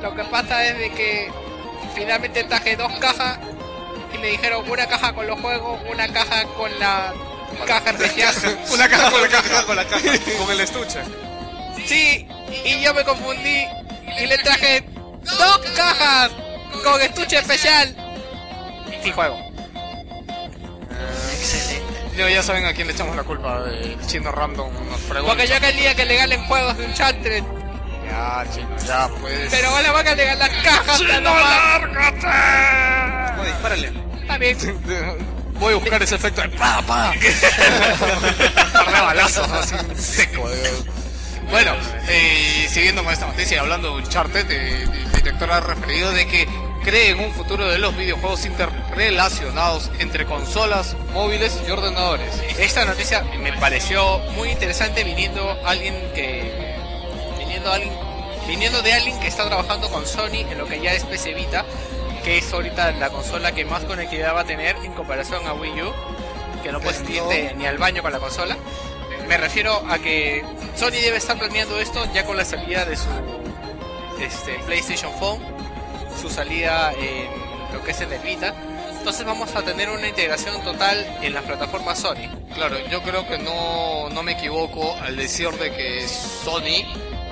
Lo 0.00 0.14
que 0.14 0.24
pasa 0.24 0.64
es 0.66 0.78
de 0.78 0.90
que 0.92 1.30
finalmente 1.94 2.44
traje 2.44 2.76
dos 2.76 2.92
cajas 3.00 3.38
y 4.14 4.18
me 4.18 4.28
dijeron 4.28 4.68
una 4.70 4.86
caja 4.86 5.12
con 5.12 5.26
los 5.26 5.40
juegos, 5.40 5.80
una 5.90 6.08
caja 6.12 6.44
con 6.56 6.76
la 6.78 7.12
caja. 7.66 7.92
Una 8.72 8.88
caja 8.88 9.10
con 9.10 9.20
la 9.22 9.28
caja. 9.28 9.64
Con 9.64 9.76
la 9.76 9.84
caja, 9.84 10.02
con 10.38 10.50
el 10.50 10.60
estuche. 10.60 11.00
Sí, 11.86 12.26
y 12.64 12.80
yo 12.82 12.94
me 12.94 13.04
confundí 13.04 13.66
y 14.20 14.26
le 14.26 14.38
traje 14.38 14.84
dos 15.22 15.58
cajas 15.76 16.30
con 16.84 17.00
estuche 17.00 17.38
especial 17.38 17.94
y 19.04 19.10
juego. 19.10 19.38
Excelente. 21.32 21.82
Yo 22.16 22.28
ya 22.28 22.42
saben 22.42 22.66
a 22.66 22.72
quién 22.74 22.86
le 22.86 22.92
echamos 22.92 23.16
la 23.16 23.22
culpa 23.24 23.62
del 23.62 23.98
chino 24.06 24.30
random 24.30 24.70
nos 24.88 25.00
pregunta. 25.00 25.34
Porque 25.34 25.48
yo 25.48 25.58
quería 25.60 25.94
que 25.94 26.04
regalen 26.04 26.44
juegos 26.44 26.76
de 26.76 26.84
Uncharted, 26.86 27.42
Ya, 28.06 28.44
chino, 28.52 28.68
ya 28.86 29.08
pues. 29.20 29.48
pero 29.50 29.68
ahora 29.68 29.92
van 29.92 30.08
a 30.08 30.14
regalar 30.14 30.50
cajas. 30.62 30.98
¡Chino, 30.98 31.20
lárgate! 31.20 32.26
No, 33.36 33.44
dispárale. 33.44 33.92
Está 34.20 34.38
bien. 34.38 34.58
Voy 35.60 35.74
a 35.74 35.76
buscar 35.76 36.02
ese 36.02 36.16
efecto 36.16 36.42
de 36.42 36.48
pa, 36.50 36.82
pa. 36.82 37.12
Balazos, 39.04 39.50
así 39.50 39.76
seco. 39.96 40.48
Bueno, 41.50 41.72
eh, 42.08 42.66
siguiendo 42.68 43.04
con 43.04 43.12
esta 43.12 43.26
noticia 43.26 43.60
hablando 43.60 43.88
de 43.94 44.02
Uncharted, 44.02 44.50
el 44.50 45.12
director 45.12 45.50
ha 45.52 45.60
referido 45.60 46.10
de 46.12 46.26
que 46.26 46.48
cree 46.82 47.10
en 47.10 47.20
un 47.20 47.32
futuro 47.32 47.68
de 47.68 47.78
los 47.78 47.96
videojuegos 47.96 48.44
interrelacionados 48.46 49.90
entre 49.98 50.24
consolas, 50.24 50.96
móviles 51.12 51.60
y 51.66 51.70
ordenadores. 51.70 52.42
Esta 52.58 52.84
noticia 52.84 53.22
me 53.38 53.52
pareció 53.54 54.18
muy 54.36 54.50
interesante 54.50 55.04
viniendo 55.04 55.58
alguien 55.64 55.94
que 56.14 56.76
viniendo 57.38 57.72
alguien 57.72 57.92
viniendo 58.46 58.82
de 58.82 58.92
alguien 58.92 59.18
que 59.20 59.28
está 59.28 59.46
trabajando 59.46 59.88
con 59.88 60.06
Sony 60.06 60.44
en 60.50 60.58
lo 60.58 60.66
que 60.66 60.80
ya 60.80 60.92
es 60.92 61.04
PC 61.04 61.34
Vita, 61.34 61.64
que 62.22 62.38
es 62.38 62.52
ahorita 62.52 62.92
la 62.92 63.10
consola 63.10 63.52
que 63.52 63.64
más 63.64 63.84
conectividad 63.84 64.34
va 64.34 64.40
a 64.40 64.44
tener 64.44 64.76
en 64.76 64.92
comparación 64.92 65.46
a 65.46 65.54
Wii 65.54 65.82
U, 65.82 65.92
que 66.62 66.72
no 66.72 66.80
puedes 66.80 67.00
irte 67.08 67.54
ni 67.56 67.66
al 67.66 67.78
baño 67.78 68.02
con 68.02 68.12
la 68.12 68.18
consola. 68.18 68.56
Me 69.26 69.36
refiero 69.36 69.82
a 69.88 69.98
que 69.98 70.44
Sony 70.76 70.90
debe 70.90 71.16
estar 71.16 71.38
planeando 71.38 71.78
esto 71.78 72.06
ya 72.12 72.24
con 72.24 72.36
la 72.36 72.44
salida 72.44 72.84
de 72.84 72.96
su 72.96 73.08
este, 74.20 74.54
PlayStation 74.66 75.12
Phone, 75.14 75.40
su 76.20 76.28
salida 76.28 76.92
en 76.92 77.28
lo 77.72 77.82
que 77.82 77.92
es 77.92 78.00
el 78.00 78.08
Vita. 78.20 78.54
Entonces 78.98 79.24
vamos 79.26 79.54
a 79.56 79.62
tener 79.62 79.90
una 79.90 80.06
integración 80.06 80.62
total 80.62 81.18
en 81.22 81.34
las 81.34 81.42
plataformas 81.44 81.98
Sony. 81.98 82.28
Claro, 82.54 82.76
yo 82.88 83.02
creo 83.02 83.26
que 83.26 83.38
no, 83.38 84.10
no 84.10 84.22
me 84.22 84.32
equivoco 84.32 84.96
al 85.02 85.16
decir 85.16 85.50
de 85.50 85.72
que 85.72 86.06
Sony 86.06 86.84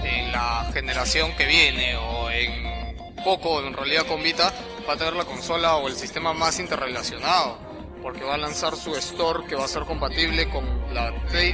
en 0.03 0.33
la 0.33 0.69
generación 0.73 1.33
que 1.37 1.47
viene 1.47 1.97
o 1.97 2.31
en 2.31 2.97
poco 3.23 3.61
en 3.61 3.75
realidad 3.75 4.07
con 4.07 4.23
Vita 4.23 4.53
va 4.91 4.95
a 4.95 4.99
tener 4.99 5.15
la 5.15 5.25
consola 5.25 5.77
o 5.77 5.87
el 5.87 5.95
sistema 5.95 6.33
más 6.33 6.59
interrelacionado 6.59 7.59
porque 8.03 8.25
va 8.25 8.35
a 8.35 8.39
lanzar 8.39 8.75
su 8.75 8.97
store 8.97 9.47
que 9.47 9.55
va 9.55 9.65
a 9.65 9.69
ser 9.69 9.85
compatible 9.85 10.49
con 10.49 10.65
la 10.93 11.13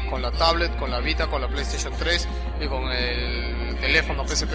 con 0.08 0.22
la 0.22 0.30
tablet, 0.32 0.74
con 0.78 0.90
la 0.90 1.00
Vita, 1.00 1.26
con 1.26 1.42
la 1.42 1.48
PlayStation 1.48 1.92
3 1.98 2.28
y 2.62 2.66
con 2.66 2.90
el 2.90 3.76
teléfono 3.78 4.26
PSP. 4.26 4.54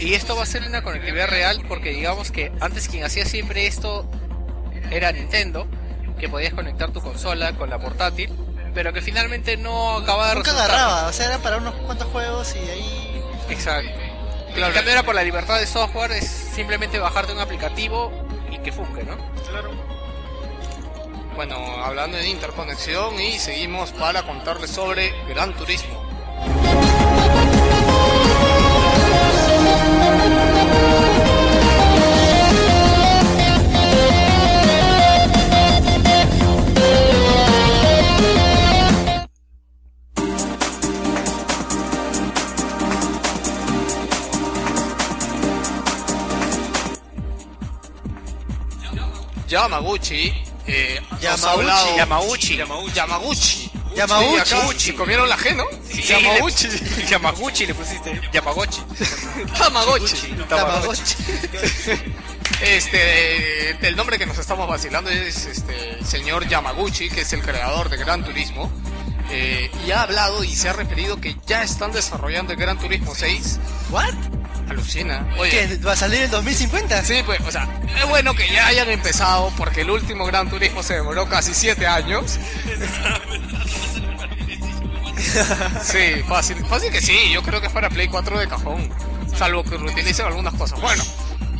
Y 0.00 0.14
esto 0.14 0.34
va 0.34 0.42
a 0.42 0.46
ser 0.46 0.64
una 0.66 0.82
conectividad 0.82 1.28
real 1.28 1.62
porque 1.68 1.90
digamos 1.90 2.32
que 2.32 2.50
antes 2.60 2.88
quien 2.88 3.04
hacía 3.04 3.24
siempre 3.26 3.68
esto 3.68 4.10
era 4.90 5.12
Nintendo, 5.12 5.68
que 6.18 6.28
podías 6.28 6.52
conectar 6.52 6.90
tu 6.92 7.00
consola 7.00 7.52
con 7.52 7.70
la 7.70 7.78
portátil, 7.78 8.32
pero 8.74 8.92
que 8.92 9.02
finalmente 9.02 9.56
no 9.56 9.98
acababa 9.98 10.30
de 10.30 10.34
Nunca 10.34 10.50
resultar. 10.50 10.70
agarraba, 10.76 11.08
o 11.08 11.12
sea, 11.12 11.26
era 11.26 11.38
para 11.38 11.58
unos 11.58 11.74
cuantos 11.74 12.08
juegos 12.08 12.56
y 12.56 12.70
ahí. 12.70 13.22
Exacto. 13.50 14.09
Claro. 14.54 14.68
En 14.68 14.72
cambio 14.74 14.92
ahora 14.92 15.02
por 15.04 15.14
la 15.14 15.22
libertad 15.22 15.58
de 15.58 15.66
software 15.66 16.12
es 16.12 16.26
simplemente 16.28 16.98
bajarte 16.98 17.32
un 17.32 17.38
aplicativo 17.38 18.12
y 18.50 18.58
que 18.58 18.72
funque, 18.72 19.04
¿no? 19.04 19.16
Claro. 19.48 19.70
Bueno, 21.36 21.56
hablando 21.82 22.18
de 22.18 22.28
interconexión 22.28 23.18
y 23.20 23.38
seguimos 23.38 23.92
para 23.92 24.22
contarles 24.24 24.70
sobre 24.70 25.12
Gran 25.28 25.54
Turismo. 25.54 26.00
Yamaguchi 49.50 50.32
eh, 50.66 51.00
Yamauchi. 51.20 51.46
hablado- 51.46 51.96
Yamauchi. 51.96 52.56
Yamauchi. 52.56 53.70
Yamaguchi. 53.96 54.40
Acá 54.40 54.78
se 54.78 54.94
comieron 54.94 55.28
la 55.28 55.36
G, 55.36 55.54
¿no? 55.56 55.64
Yamauchi. 56.08 56.68
Le, 56.68 57.06
Yamaguchi 57.10 57.66
le 57.66 57.74
pusiste. 57.74 58.10
Tamagotchi. 59.58 60.28
Tamagotchi. 60.48 61.14
Este, 62.62 63.70
el 63.88 63.96
nombre 63.96 64.18
que 64.18 64.26
nos 64.26 64.36
estamos 64.36 64.68
vacilando 64.68 65.08
es 65.08 65.46
este 65.46 65.94
el 65.98 66.04
señor 66.06 66.46
Yamaguchi, 66.46 67.08
que 67.08 67.22
es 67.22 67.32
el 67.32 67.40
creador 67.42 67.88
de 67.88 67.96
Gran 67.96 68.22
Turismo. 68.22 68.70
eh, 69.30 69.70
y 69.86 69.92
ha 69.92 70.02
hablado 70.02 70.44
y 70.44 70.54
se 70.54 70.68
ha 70.68 70.72
referido 70.74 71.20
que 71.20 71.36
ya 71.46 71.62
están 71.62 71.90
desarrollando 71.92 72.52
el 72.52 72.58
Gran 72.58 72.78
Turismo 72.78 73.14
6. 73.14 73.58
¿What? 73.90 74.12
Alucina. 74.70 75.26
Oye, 75.38 75.50
¿Qué? 75.50 75.76
¿Va 75.78 75.92
a 75.92 75.96
salir 75.96 76.22
en 76.22 76.30
2050? 76.30 77.04
Sí, 77.04 77.22
pues, 77.26 77.40
o 77.40 77.50
sea, 77.50 77.68
es 78.00 78.08
bueno 78.08 78.34
que 78.34 78.48
ya 78.48 78.68
hayan 78.68 78.88
empezado 78.88 79.52
porque 79.56 79.80
el 79.82 79.90
último 79.90 80.24
Gran 80.26 80.48
Turismo 80.48 80.82
se 80.82 80.94
demoró 80.94 81.28
casi 81.28 81.52
7 81.54 81.86
años. 81.86 82.38
Sí, 85.82 86.22
fácil, 86.26 86.56
fácil 86.64 86.90
que 86.90 87.00
sí, 87.00 87.30
yo 87.30 87.42
creo 87.42 87.60
que 87.60 87.66
es 87.66 87.72
para 87.72 87.90
Play 87.90 88.08
4 88.08 88.38
de 88.38 88.48
cajón, 88.48 88.88
salvo 89.36 89.62
que 89.62 89.76
reutilicen 89.76 90.26
algunas 90.26 90.54
cosas. 90.54 90.80
Bueno, 90.80 91.04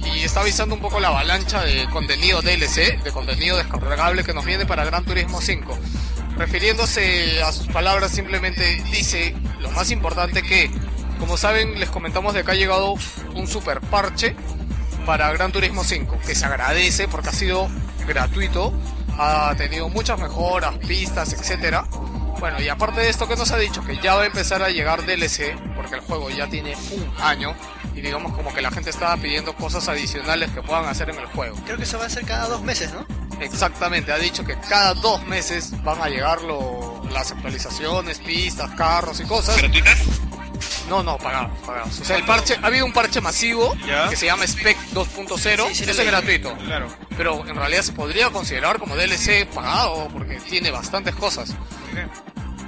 y 0.02 0.20
está 0.20 0.40
avisando 0.40 0.74
un 0.74 0.80
poco 0.80 0.98
la 0.98 1.08
avalancha 1.08 1.62
de 1.62 1.86
contenido 1.90 2.40
DLC, 2.40 3.02
de 3.02 3.12
contenido 3.12 3.58
descargable 3.58 4.24
que 4.24 4.32
nos 4.32 4.44
viene 4.44 4.66
para 4.66 4.84
Gran 4.84 5.04
Turismo 5.04 5.40
5. 5.40 5.78
Refiriéndose 6.36 7.42
a 7.42 7.52
sus 7.52 7.66
palabras, 7.66 8.12
simplemente 8.12 8.82
dice 8.90 9.34
lo 9.60 9.70
más 9.72 9.90
importante 9.90 10.42
que, 10.42 10.70
como 11.20 11.36
saben, 11.36 11.78
les 11.78 11.88
comentamos 11.90 12.34
de 12.34 12.42
que 12.42 12.50
ha 12.50 12.54
llegado 12.54 12.94
un 13.34 13.46
super 13.46 13.80
parche 13.80 14.34
para 15.06 15.30
Gran 15.32 15.52
Turismo 15.52 15.84
5, 15.84 16.18
que 16.26 16.34
se 16.34 16.44
agradece 16.46 17.06
porque 17.08 17.28
ha 17.28 17.32
sido 17.32 17.68
gratuito, 18.06 18.72
ha 19.18 19.54
tenido 19.56 19.88
muchas 19.88 20.18
mejoras, 20.18 20.76
pistas, 20.78 21.32
etcétera. 21.32 21.84
Bueno, 22.40 22.60
y 22.60 22.68
aparte 22.68 23.00
de 23.02 23.10
esto 23.10 23.28
que 23.28 23.36
nos 23.36 23.50
ha 23.52 23.58
dicho 23.58 23.82
que 23.84 23.98
ya 23.98 24.14
va 24.14 24.22
a 24.22 24.26
empezar 24.26 24.62
a 24.62 24.70
llegar 24.70 25.04
DLC, 25.04 25.54
porque 25.76 25.96
el 25.96 26.00
juego 26.00 26.30
ya 26.30 26.48
tiene 26.48 26.74
un 26.92 27.12
año, 27.22 27.54
y 27.94 28.00
digamos 28.00 28.32
como 28.34 28.52
que 28.54 28.62
la 28.62 28.70
gente 28.70 28.88
estaba 28.90 29.16
pidiendo 29.18 29.54
cosas 29.54 29.88
adicionales 29.88 30.50
que 30.50 30.62
puedan 30.62 30.86
hacer 30.86 31.10
en 31.10 31.18
el 31.18 31.26
juego. 31.26 31.56
Creo 31.66 31.76
que 31.76 31.82
eso 31.84 31.98
va 31.98 32.06
a 32.06 32.10
ser 32.10 32.24
cada 32.24 32.46
dos 32.48 32.62
meses, 32.62 32.92
¿no? 32.94 33.06
Exactamente, 33.40 34.10
ha 34.12 34.16
dicho 34.18 34.44
que 34.44 34.54
cada 34.68 34.94
dos 34.94 35.22
meses 35.26 35.72
van 35.82 36.00
a 36.00 36.08
llegar 36.08 36.40
lo- 36.42 37.02
las 37.12 37.30
actualizaciones, 37.32 38.18
pistas, 38.20 38.70
carros 38.74 39.20
y 39.20 39.24
cosas. 39.24 39.56
¿Gratuitas? 39.58 39.98
No, 40.88 41.02
no, 41.02 41.16
pagados, 41.18 41.56
pagados. 41.66 42.00
O 42.00 42.04
sea, 42.04 42.16
el 42.16 42.24
parche, 42.24 42.56
ha 42.62 42.66
habido 42.66 42.84
un 42.86 42.92
parche 42.92 43.20
masivo 43.20 43.74
Ya. 43.86 44.08
que 44.08 44.16
se 44.16 44.26
llama 44.26 44.44
Spec 44.46 44.76
2.0, 44.92 45.68
Sí, 45.68 45.74
sí, 45.74 45.82
ese 45.90 45.90
es 46.02 46.06
gratuito. 46.06 46.54
Claro. 46.56 46.88
Pero 47.16 47.46
en 47.46 47.54
realidad 47.54 47.82
se 47.82 47.92
podría 47.92 48.30
considerar 48.30 48.78
como 48.78 48.96
DLC 48.96 49.46
pagado 49.54 50.08
porque 50.12 50.36
tiene 50.40 50.70
bastantes 50.70 51.14
cosas. 51.14 51.54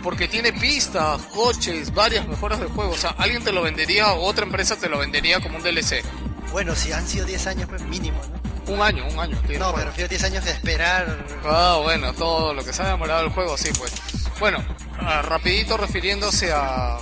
Porque 0.02 0.26
tiene 0.26 0.52
pistas, 0.52 1.22
coches, 1.32 1.94
varias 1.94 2.26
mejoras 2.26 2.58
del 2.58 2.68
juego. 2.68 2.92
O 2.92 2.96
sea, 2.98 3.10
alguien 3.18 3.44
te 3.44 3.52
lo 3.52 3.62
vendería 3.62 4.12
o 4.12 4.24
otra 4.24 4.44
empresa 4.44 4.76
te 4.76 4.88
lo 4.88 4.98
vendería 4.98 5.40
como 5.40 5.56
un 5.58 5.62
DLC. 5.62 6.02
Bueno, 6.50 6.74
si 6.74 6.92
han 6.92 7.06
sido 7.06 7.24
10 7.24 7.46
años, 7.46 7.68
pues 7.68 7.82
mínimo, 7.82 8.20
¿no? 8.66 8.72
Un 8.74 8.80
año, 8.82 9.04
un 9.06 9.18
año. 9.18 9.36
tiene 9.40 9.54
el 9.54 9.60
No, 9.60 9.66
me 9.68 9.72
juego. 9.74 9.88
refiero 9.90 10.06
a 10.06 10.08
10 10.10 10.24
años 10.24 10.44
de 10.44 10.50
esperar. 10.50 11.24
Ah, 11.44 11.78
bueno, 11.82 12.12
todo 12.14 12.52
lo 12.52 12.64
que 12.64 12.72
se 12.72 12.82
ha 12.82 12.88
demorado 12.88 13.22
el 13.24 13.30
juego, 13.30 13.56
sí, 13.56 13.70
pues. 13.78 13.92
Bueno, 14.40 14.62
ah, 15.00 15.22
rapidito 15.22 15.76
refiriéndose 15.76 16.52
a... 16.52 16.98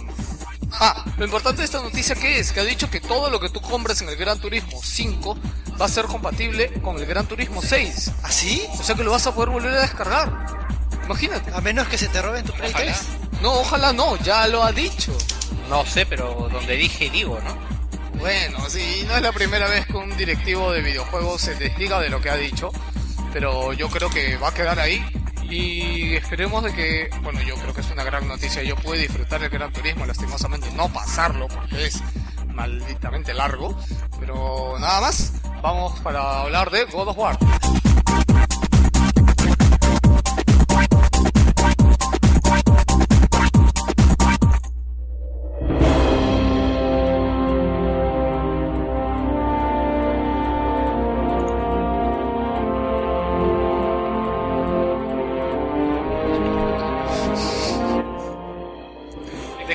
Ah, 0.72 1.04
lo 1.16 1.24
importante 1.24 1.58
de 1.58 1.64
esta 1.64 1.82
noticia 1.82 2.14
que 2.14 2.38
es 2.38 2.52
que 2.52 2.60
ha 2.60 2.64
dicho 2.64 2.90
que 2.90 3.00
todo 3.00 3.30
lo 3.30 3.40
que 3.40 3.48
tú 3.48 3.60
compres 3.60 4.00
en 4.02 4.08
el 4.08 4.16
Gran 4.16 4.38
Turismo 4.38 4.80
5 4.82 5.36
va 5.80 5.86
a 5.86 5.88
ser 5.88 6.06
compatible 6.06 6.72
con 6.82 6.96
el 6.98 7.06
Gran 7.06 7.26
Turismo 7.26 7.60
6. 7.62 8.12
¿Así? 8.22 8.62
O 8.78 8.82
sea 8.82 8.94
que 8.94 9.04
lo 9.04 9.10
vas 9.10 9.26
a 9.26 9.34
poder 9.34 9.50
volver 9.50 9.74
a 9.74 9.80
descargar. 9.82 10.30
Imagínate. 11.04 11.50
A 11.52 11.60
menos 11.60 11.88
que 11.88 11.98
se 11.98 12.08
te 12.08 12.22
roben 12.22 12.44
tu 12.44 12.52
Play 12.52 12.70
Ojalá. 12.70 12.92
3. 12.92 13.42
No, 13.42 13.52
ojalá 13.54 13.92
no, 13.92 14.16
ya 14.18 14.46
lo 14.46 14.62
ha 14.62 14.72
dicho. 14.72 15.16
No 15.68 15.84
sé, 15.86 16.06
pero 16.06 16.48
donde 16.52 16.76
dije 16.76 17.10
digo, 17.10 17.38
¿no? 17.40 17.70
Bueno, 18.18 18.68
sí, 18.68 19.04
no 19.08 19.16
es 19.16 19.22
la 19.22 19.32
primera 19.32 19.66
vez 19.66 19.86
que 19.86 19.96
un 19.96 20.14
directivo 20.16 20.72
de 20.72 20.82
videojuegos 20.82 21.40
se 21.40 21.54
desliga 21.54 22.00
de 22.00 22.10
lo 22.10 22.20
que 22.20 22.28
ha 22.28 22.36
dicho, 22.36 22.70
pero 23.32 23.72
yo 23.72 23.88
creo 23.88 24.10
que 24.10 24.36
va 24.36 24.48
a 24.48 24.54
quedar 24.54 24.78
ahí 24.78 25.02
y 25.50 26.14
esperemos 26.14 26.62
de 26.62 26.72
que, 26.72 27.10
bueno, 27.22 27.42
yo 27.42 27.56
creo 27.56 27.74
que 27.74 27.80
es 27.80 27.90
una 27.90 28.04
gran 28.04 28.26
noticia, 28.28 28.62
yo 28.62 28.76
pude 28.76 28.98
disfrutar 28.98 29.42
el 29.42 29.50
Gran 29.50 29.72
Turismo, 29.72 30.06
lastimosamente 30.06 30.70
no 30.72 30.88
pasarlo 30.92 31.48
porque 31.48 31.86
es 31.86 32.02
malditamente 32.54 33.34
largo, 33.34 33.76
pero 34.20 34.78
nada 34.78 35.00
más, 35.00 35.32
vamos 35.60 35.98
para 36.00 36.42
hablar 36.42 36.70
de 36.70 36.84
God 36.84 37.08
of 37.08 37.18
War. 37.18 37.38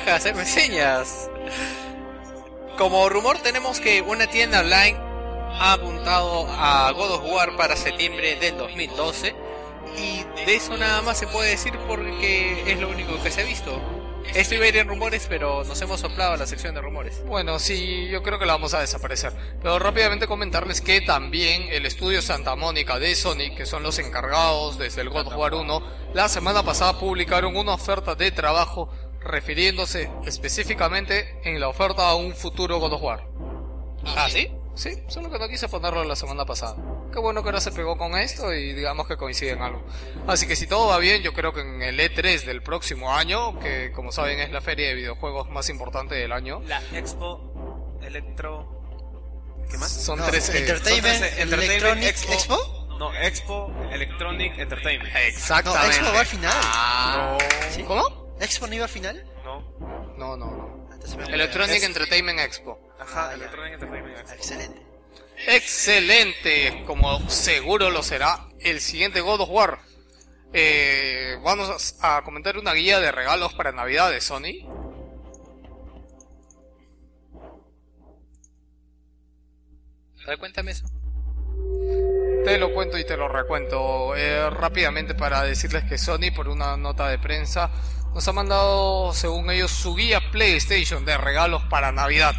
A 0.04 0.16
hacerme 0.16 0.44
señas. 0.44 1.30
Como 2.76 3.08
rumor 3.08 3.38
tenemos 3.38 3.80
que 3.80 4.02
una 4.02 4.26
tienda 4.26 4.60
online 4.60 4.98
ha 5.58 5.72
apuntado 5.72 6.46
a 6.50 6.90
God 6.92 7.12
of 7.12 7.24
War 7.24 7.56
para 7.56 7.76
septiembre 7.76 8.36
del 8.36 8.58
2012 8.58 9.34
y 9.96 10.44
de 10.44 10.54
eso 10.54 10.76
nada 10.76 11.00
más 11.00 11.18
se 11.18 11.26
puede 11.26 11.50
decir 11.50 11.72
porque 11.88 12.70
es 12.70 12.78
lo 12.78 12.90
único 12.90 13.20
que 13.22 13.30
se 13.30 13.40
ha 13.40 13.44
visto. 13.44 13.80
Esto 14.34 14.54
iba 14.54 14.64
a 14.64 14.68
ir 14.68 14.76
en 14.76 14.88
rumores, 14.88 15.26
pero 15.28 15.64
nos 15.64 15.80
hemos 15.80 16.00
soplado 16.00 16.34
a 16.34 16.36
la 16.36 16.46
sección 16.46 16.74
de 16.74 16.82
rumores. 16.82 17.22
Bueno, 17.24 17.58
sí, 17.58 18.08
yo 18.10 18.22
creo 18.22 18.38
que 18.38 18.44
la 18.44 18.54
vamos 18.54 18.74
a 18.74 18.80
desaparecer. 18.80 19.32
Pero 19.62 19.78
rápidamente 19.78 20.26
comentarles 20.26 20.80
que 20.80 21.00
también 21.00 21.68
el 21.70 21.86
estudio 21.86 22.20
Santa 22.20 22.54
Mónica 22.56 22.98
de 22.98 23.14
Sony, 23.14 23.54
que 23.56 23.64
son 23.64 23.82
los 23.82 23.98
encargados 23.98 24.78
desde 24.78 25.02
el 25.02 25.10
God 25.10 25.28
of 25.28 25.36
War 25.36 25.54
1, 25.54 25.82
la 26.12 26.28
semana 26.28 26.62
pasada 26.64 26.98
publicaron 26.98 27.56
una 27.56 27.74
oferta 27.74 28.14
de 28.14 28.30
trabajo 28.30 28.90
refiriéndose 29.26 30.10
específicamente 30.26 31.38
en 31.44 31.60
la 31.60 31.68
oferta 31.68 32.08
a 32.08 32.14
un 32.14 32.34
futuro 32.34 32.78
God 32.78 32.92
of 32.94 33.02
War. 33.02 33.24
¿Ah, 34.16 34.28
sí? 34.30 34.50
Sí, 34.74 35.02
solo 35.08 35.30
que 35.30 35.38
no 35.38 35.48
quise 35.48 35.68
ponerlo 35.68 36.04
la 36.04 36.16
semana 36.16 36.44
pasada. 36.44 36.76
Qué 37.10 37.18
bueno 37.18 37.42
que 37.42 37.48
ahora 37.48 37.60
se 37.62 37.72
pegó 37.72 37.96
con 37.96 38.14
esto 38.16 38.52
y 38.52 38.74
digamos 38.74 39.08
que 39.08 39.16
coincide 39.16 39.52
en 39.52 39.62
algo. 39.62 39.82
Así 40.26 40.46
que 40.46 40.54
si 40.54 40.66
todo 40.66 40.88
va 40.88 40.98
bien, 40.98 41.22
yo 41.22 41.32
creo 41.32 41.54
que 41.54 41.62
en 41.62 41.80
el 41.80 41.98
E3 41.98 42.44
del 42.44 42.62
próximo 42.62 43.14
año, 43.14 43.58
que 43.58 43.90
como 43.92 44.12
saben 44.12 44.38
es 44.40 44.52
la 44.52 44.60
feria 44.60 44.88
de 44.88 44.94
videojuegos 44.94 45.48
más 45.48 45.70
importante 45.70 46.14
del 46.14 46.30
año, 46.32 46.60
La 46.66 46.82
Expo 46.92 47.98
Electro. 48.02 48.70
¿Qué 49.70 49.78
más? 49.78 49.90
son 49.90 50.18
No, 50.18 50.26
tres... 50.26 50.50
eh, 50.50 50.58
Entertainment, 50.58 51.06
Entonces, 51.14 51.38
Entertainment 51.38 52.02
Expo. 52.04 52.32
Expo. 52.34 52.86
No, 52.98 53.14
Expo 53.14 53.72
Electronic 53.90 54.58
Entertainment. 54.58 55.12
No, 55.12 55.18
Exactamente. 55.20 55.96
Expo 55.96 56.12
va 56.12 56.20
al 56.20 56.26
final. 56.26 56.54
Ah, 56.62 57.38
¿Sí? 57.70 57.82
¿Cómo? 57.82 58.25
¿Expo 58.40 58.66
no 58.66 58.74
iba 58.74 58.84
al 58.84 58.90
final? 58.90 59.24
No. 59.44 59.60
No, 60.16 60.36
no, 60.36 60.46
no. 60.50 60.88
Me- 61.16 61.34
Electronic 61.34 61.76
Es- 61.76 61.82
Entertainment 61.84 62.40
Expo. 62.40 62.78
Ajá, 62.98 63.30
Ah. 63.30 63.34
Electronic 63.34 63.74
Entertainment 63.74 64.16
Ah, 64.16 64.20
Expo. 64.20 64.34
Excelente. 64.36 64.82
Excelente, 65.48 66.84
como 66.86 67.28
seguro 67.30 67.90
lo 67.90 68.02
será 68.02 68.48
el 68.60 68.80
siguiente 68.80 69.20
God 69.20 69.42
of 69.42 69.50
War. 69.50 69.78
Eh, 70.52 71.36
vamos 71.42 71.96
a 72.00 72.22
comentar 72.24 72.56
una 72.56 72.72
guía 72.72 73.00
de 73.00 73.12
regalos 73.12 73.52
para 73.54 73.72
Navidad 73.72 74.10
de 74.10 74.20
Sony. 74.20 74.64
A 80.24 80.30
ver, 80.30 80.38
cuéntame 80.38 80.72
eso. 80.72 80.86
Te 82.44 82.58
lo 82.58 82.72
cuento 82.72 82.96
y 82.98 83.04
te 83.04 83.16
lo 83.16 83.28
recuento 83.28 84.14
eh, 84.16 84.48
rápidamente 84.50 85.14
para 85.14 85.42
decirles 85.42 85.84
que 85.84 85.98
Sony, 85.98 86.30
por 86.34 86.48
una 86.48 86.76
nota 86.76 87.08
de 87.08 87.18
prensa, 87.18 87.70
nos 88.16 88.26
ha 88.28 88.32
mandado, 88.32 89.12
según 89.12 89.50
ellos, 89.50 89.70
su 89.70 89.94
guía 89.94 90.22
PlayStation 90.32 91.04
de 91.04 91.18
regalos 91.18 91.62
para 91.64 91.92
Navidad. 91.92 92.34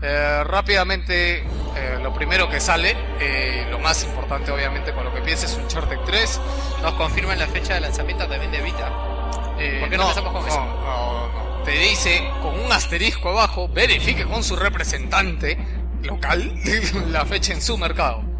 Eh, 0.00 0.44
rápidamente, 0.44 1.38
eh, 1.40 1.98
lo 2.00 2.14
primero 2.14 2.48
que 2.48 2.60
sale, 2.60 2.96
eh, 3.18 3.66
lo 3.68 3.80
más 3.80 4.04
importante 4.04 4.52
obviamente 4.52 4.92
con 4.92 5.02
lo 5.02 5.12
que 5.12 5.22
piensa 5.22 5.46
es 5.46 5.56
Uncharted 5.56 5.98
3. 6.06 6.40
Nos 6.82 6.94
confirman 6.94 7.36
la 7.36 7.48
fecha 7.48 7.74
de 7.74 7.80
lanzamiento 7.80 8.28
también 8.28 8.52
de 8.52 8.62
Vita. 8.62 8.88
¿Por 9.80 9.90
qué 9.90 9.96
no 9.96 10.04
empezamos 10.04 10.32
con 10.32 10.42
no, 10.42 10.48
eso? 10.48 10.64
no, 10.64 11.28
no. 11.32 11.62
Te 11.64 11.72
dice 11.72 12.30
con 12.40 12.56
un 12.56 12.70
asterisco 12.70 13.30
abajo, 13.30 13.68
verifique 13.68 14.24
con 14.24 14.44
su 14.44 14.54
representante 14.54 15.58
local 16.04 16.60
la 17.08 17.26
fecha 17.26 17.52
en 17.52 17.60
su 17.60 17.76
mercado. 17.76 18.35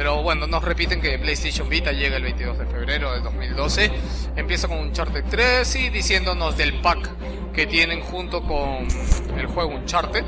Pero 0.00 0.22
bueno, 0.22 0.46
nos 0.46 0.64
repiten 0.64 1.02
que 1.02 1.18
PlayStation 1.18 1.68
Vita 1.68 1.92
llega 1.92 2.16
el 2.16 2.22
22 2.22 2.58
de 2.58 2.64
febrero 2.64 3.12
del 3.12 3.22
2012. 3.22 3.90
Empieza 4.34 4.66
con 4.66 4.78
Uncharted 4.78 5.24
3 5.28 5.76
y 5.76 5.90
diciéndonos 5.90 6.56
del 6.56 6.80
pack 6.80 7.52
que 7.52 7.66
tienen 7.66 8.00
junto 8.00 8.42
con 8.42 8.88
el 9.38 9.46
juego 9.48 9.74
Uncharted. 9.74 10.24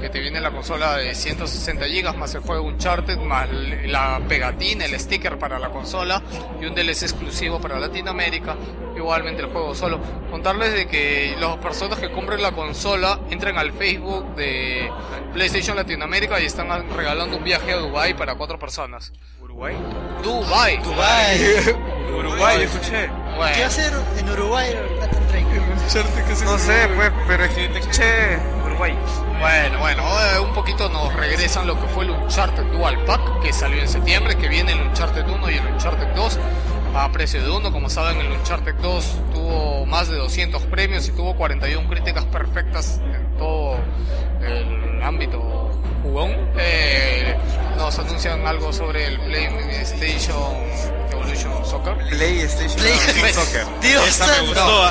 Que 0.00 0.10
te 0.10 0.20
viene 0.20 0.40
la 0.40 0.50
consola 0.50 0.96
de 0.96 1.14
160 1.14 1.86
GB 1.86 2.16
más 2.16 2.34
el 2.34 2.42
juego 2.42 2.64
Uncharted, 2.66 3.16
más 3.18 3.48
la 3.50 4.20
pegatina, 4.28 4.84
el 4.84 4.98
sticker 5.00 5.38
para 5.38 5.58
la 5.58 5.70
consola 5.70 6.22
y 6.60 6.66
un 6.66 6.74
DLC 6.74 7.02
exclusivo 7.04 7.60
para 7.60 7.78
Latinoamérica. 7.78 8.56
Igualmente 8.96 9.42
el 9.42 9.48
juego 9.48 9.74
solo. 9.74 10.00
Contarles 10.30 10.74
de 10.74 10.86
que 10.88 11.36
las 11.40 11.56
personas 11.56 11.98
que 11.98 12.10
compren 12.10 12.42
la 12.42 12.52
consola 12.52 13.18
entren 13.30 13.56
al 13.56 13.72
Facebook 13.72 14.34
de 14.34 14.90
PlayStation 15.32 15.76
Latinoamérica 15.76 16.40
y 16.40 16.46
están 16.46 16.68
regalando 16.96 17.36
un 17.38 17.44
viaje 17.44 17.72
a 17.72 17.76
Dubai 17.76 18.14
para 18.16 18.34
cuatro 18.34 18.58
personas. 18.58 19.12
Uruguay. 19.40 19.74
Dubai. 20.22 20.82
Dubai. 20.82 21.38
Uruguay, 22.18 22.62
escuché. 22.62 23.06
¿Qué 23.06 23.08
Bueno. 23.36 23.36
va 23.38 23.46
a 23.46 23.66
hacer 23.66 23.92
en 24.18 24.30
Uruguay? 24.30 24.74
No 26.44 26.58
sé, 26.58 26.88
pues, 26.96 27.12
pero 27.28 27.44
es 27.44 27.50
que 27.52 27.68
regresan 31.34 31.66
lo 31.66 31.74
que 31.80 31.88
fue 31.88 32.04
el 32.04 32.10
Uncharted 32.10 32.62
Dual 32.70 33.04
Pack 33.06 33.42
que 33.42 33.52
salió 33.52 33.80
en 33.80 33.88
septiembre, 33.88 34.36
que 34.36 34.46
viene 34.46 34.70
el 34.70 34.80
Uncharted 34.80 35.26
1 35.26 35.50
y 35.50 35.54
el 35.54 35.66
Uncharted 35.66 36.06
2 36.14 36.38
a 36.94 37.10
precio 37.10 37.42
de 37.42 37.50
uno. 37.50 37.72
Como 37.72 37.90
saben, 37.90 38.20
el 38.20 38.30
Uncharted 38.30 38.74
2 38.76 39.16
tuvo 39.32 39.84
más 39.84 40.08
de 40.08 40.16
200 40.16 40.62
premios 40.66 41.08
y 41.08 41.10
tuvo 41.10 41.34
41 41.34 41.88
críticas 41.88 42.24
perfectas 42.26 43.00
en 43.02 43.36
todo 43.36 43.78
el 44.42 45.02
ámbito 45.02 45.72
jugón. 46.04 46.30
Eh, 46.56 47.36
nos 47.78 47.98
anuncian 47.98 48.46
algo 48.46 48.72
sobre 48.72 49.08
el 49.08 49.18
PlayStation 49.18 50.54
Evolution 51.14 51.64
Soccer. 51.66 51.96
PlayStation 52.10 52.76
Play- 52.80 53.32
Soccer. 53.34 53.66
Dios 53.80 54.06
Esa 54.06 54.26
me 54.26 54.40
gustó. 54.48 54.90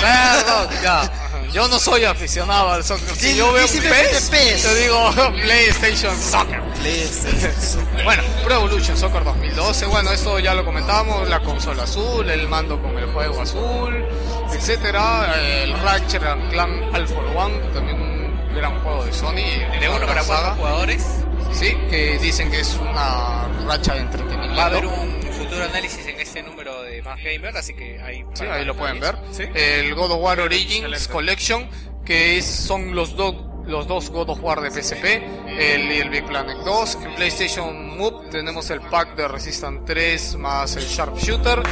Perdón, 0.00 0.68
ya. 0.82 1.12
Yo 1.52 1.68
no 1.68 1.78
soy 1.78 2.04
aficionado 2.04 2.70
al 2.72 2.84
soccer. 2.84 3.14
Si 3.16 3.34
yo 3.36 3.50
veo 3.52 3.64
un 3.64 3.70
PES, 3.80 4.28
PES. 4.30 4.62
te 4.62 4.74
digo 4.74 5.10
PlayStation 5.42 6.14
Soccer. 6.20 6.60
PlayStation. 6.74 7.86
Bueno, 8.04 8.22
Pro 8.44 8.54
Evolution 8.56 8.96
Soccer 8.98 9.24
2012, 9.24 9.86
bueno, 9.86 10.10
esto 10.10 10.38
ya 10.40 10.52
lo 10.54 10.64
comentamos, 10.64 11.26
la 11.28 11.40
consola 11.40 11.84
azul, 11.84 12.28
el 12.28 12.48
mando 12.48 12.82
con 12.82 12.98
el 12.98 13.06
juego 13.06 13.40
azul, 13.40 14.04
etcétera, 14.52 15.34
el 15.40 15.72
Ratchet 15.80 16.22
and 16.24 16.50
Clank 16.50 16.94
All 16.94 17.08
for 17.08 17.24
One, 17.36 17.58
también 17.72 18.00
un 18.02 18.54
gran 18.54 18.78
juego 18.82 19.04
de 19.04 19.12
Sony, 19.14 19.78
De 19.80 19.88
uno 19.88 20.04
para 20.06 20.24
cuatro 20.24 20.54
jugadores. 20.56 21.06
sí, 21.52 21.74
que 21.88 22.18
dicen 22.18 22.50
que 22.50 22.60
es 22.60 22.74
una 22.74 23.46
racha 23.66 23.94
de 23.94 24.00
entretenimiento. 24.00 24.56
Va 24.56 24.62
a 24.64 24.66
haber 24.66 24.84
un 24.86 25.25
futuro 25.56 25.70
análisis 25.70 26.06
en 26.06 26.20
este 26.20 26.42
número 26.42 26.82
de 26.82 27.02
Más 27.02 27.18
Gamer, 27.22 27.56
así 27.56 27.74
que 27.74 28.00
ahí, 28.00 28.24
Sí, 28.34 28.44
ahí 28.44 28.64
lo 28.64 28.76
pueden 28.76 29.00
ver. 29.00 29.16
Sí. 29.32 29.44
El 29.54 29.94
God 29.94 30.12
of 30.12 30.20
War 30.22 30.40
Origins 30.40 30.84
Excelente. 30.84 31.12
Collection, 31.12 31.68
que 32.04 32.38
es- 32.38 32.46
son 32.46 32.94
los 32.94 33.16
dos 33.16 33.34
los 33.66 33.88
dos 33.88 34.10
God 34.10 34.30
of 34.30 34.38
War 34.44 34.60
de 34.60 34.70
PSP, 34.70 35.16
el, 35.48 35.90
y 35.90 35.98
el 35.98 36.08
Big 36.08 36.24
Planet 36.24 36.56
2. 36.58 36.98
En 37.02 37.14
PlayStation 37.16 37.96
Move 37.96 38.28
tenemos 38.30 38.70
el 38.70 38.80
pack 38.80 39.16
de 39.16 39.26
Resistance 39.26 39.80
3 39.84 40.36
más 40.36 40.76
el 40.76 40.84
Sharpshooter. 40.84 41.62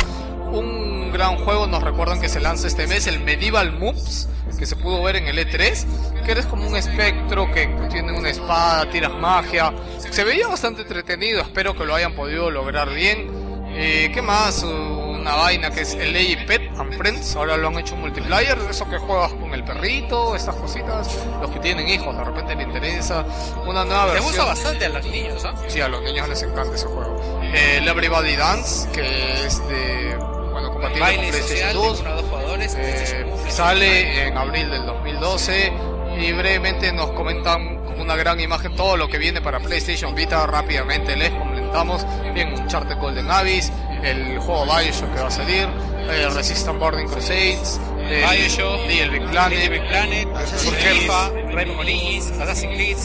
Un 0.50 1.12
gran 1.12 1.36
juego, 1.44 1.68
nos 1.68 1.84
recuerdan 1.84 2.20
que 2.20 2.28
se 2.28 2.40
lanza 2.40 2.66
este 2.66 2.88
mes, 2.88 3.06
el 3.06 3.20
Medieval 3.20 3.72
Moves, 3.78 4.28
que 4.58 4.66
se 4.66 4.74
pudo 4.74 5.04
ver 5.04 5.14
en 5.16 5.28
el 5.28 5.38
E3, 5.38 5.86
que 6.24 6.32
eres 6.32 6.46
como 6.46 6.66
un 6.66 6.74
espectro 6.76 7.46
que 7.52 7.68
tiene 7.92 8.12
una 8.12 8.30
espada, 8.30 8.90
tiras 8.90 9.12
magia. 9.12 9.72
Se 10.10 10.24
veía 10.24 10.48
bastante 10.48 10.82
entretenido, 10.82 11.42
espero 11.42 11.76
que 11.76 11.84
lo 11.84 11.94
hayan 11.94 12.14
podido 12.16 12.50
lograr 12.50 12.92
bien. 12.92 13.33
Eh, 13.76 14.10
¿Qué 14.14 14.22
más? 14.22 14.62
Una 14.62 15.34
vaina 15.34 15.70
que 15.70 15.80
es 15.80 15.94
el 15.94 16.12
Lady 16.12 16.36
Pet 16.36 16.70
and 16.78 16.96
Friends. 16.96 17.34
Ahora 17.34 17.56
lo 17.56 17.68
han 17.68 17.78
hecho 17.78 17.96
multiplayer. 17.96 18.56
Eso 18.70 18.88
que 18.88 18.98
juegas 18.98 19.32
con 19.32 19.52
el 19.52 19.64
perrito, 19.64 20.36
estas 20.36 20.54
cositas. 20.54 21.08
Los 21.40 21.50
que 21.50 21.58
tienen 21.58 21.88
hijos, 21.88 22.16
de 22.16 22.24
repente 22.24 22.54
les 22.54 22.66
interesa. 22.66 23.24
Una 23.66 23.84
nueva 23.84 24.06
versión. 24.06 24.26
gusta 24.26 24.44
bastante 24.44 24.84
a 24.84 24.88
los 24.90 25.04
niños, 25.06 25.44
¿ah? 25.44 25.54
Sí, 25.66 25.80
a 25.80 25.88
los 25.88 26.02
niños 26.02 26.28
les 26.28 26.42
encanta 26.42 26.74
ese 26.74 26.86
juego. 26.86 27.40
El 27.52 27.88
Everybody 27.88 28.36
Dance, 28.36 28.88
que 28.92 29.44
es 29.44 29.58
de. 29.68 30.16
Bueno, 30.52 30.70
compatible 30.70 31.06
con 31.06 31.16
PlayStation 31.16 31.42
social 31.42 31.68
de 31.68 31.74
2. 31.74 32.00
uno 32.00 32.10
a 32.10 32.14
dos 32.14 32.24
jugadores. 32.26 32.74
Eh, 32.78 33.26
sale 33.48 34.28
en 34.28 34.38
abril 34.38 34.70
del 34.70 34.86
2012 34.86 35.72
y 36.20 36.32
brevemente 36.32 36.92
nos 36.92 37.10
comentan 37.10 37.73
una 37.98 38.16
gran 38.16 38.40
imagen 38.40 38.74
todo 38.74 38.96
lo 38.96 39.08
que 39.08 39.18
viene 39.18 39.40
para 39.40 39.60
PlayStation 39.60 40.14
Vita. 40.14 40.46
Rápidamente 40.46 41.16
les 41.16 41.30
comentamos. 41.30 42.06
Bien, 42.34 42.52
Uncharted 42.54 42.96
Golden 42.98 43.30
Abyss, 43.30 43.72
el 44.02 44.38
juego 44.38 44.64
Bioshock 44.64 45.14
que 45.14 45.20
va 45.20 45.28
a 45.28 45.30
salir, 45.30 45.68
el 46.10 46.34
Resistance 46.34 46.78
Boarding 46.78 47.08
Crusades, 47.08 47.80
el 48.08 48.24
Bioshock, 48.28 48.86
Little 48.86 49.08
Big 49.10 49.22
Little 49.22 49.28
Planet, 49.30 49.70
Big 49.70 49.88
Planet, 49.88 50.28
Assassin's 50.36 50.76
FIFA, 50.76 51.30
Rayman 51.52 51.78
Origins, 51.78 52.30
Assassin's 52.30 52.74
Creed, 52.74 52.96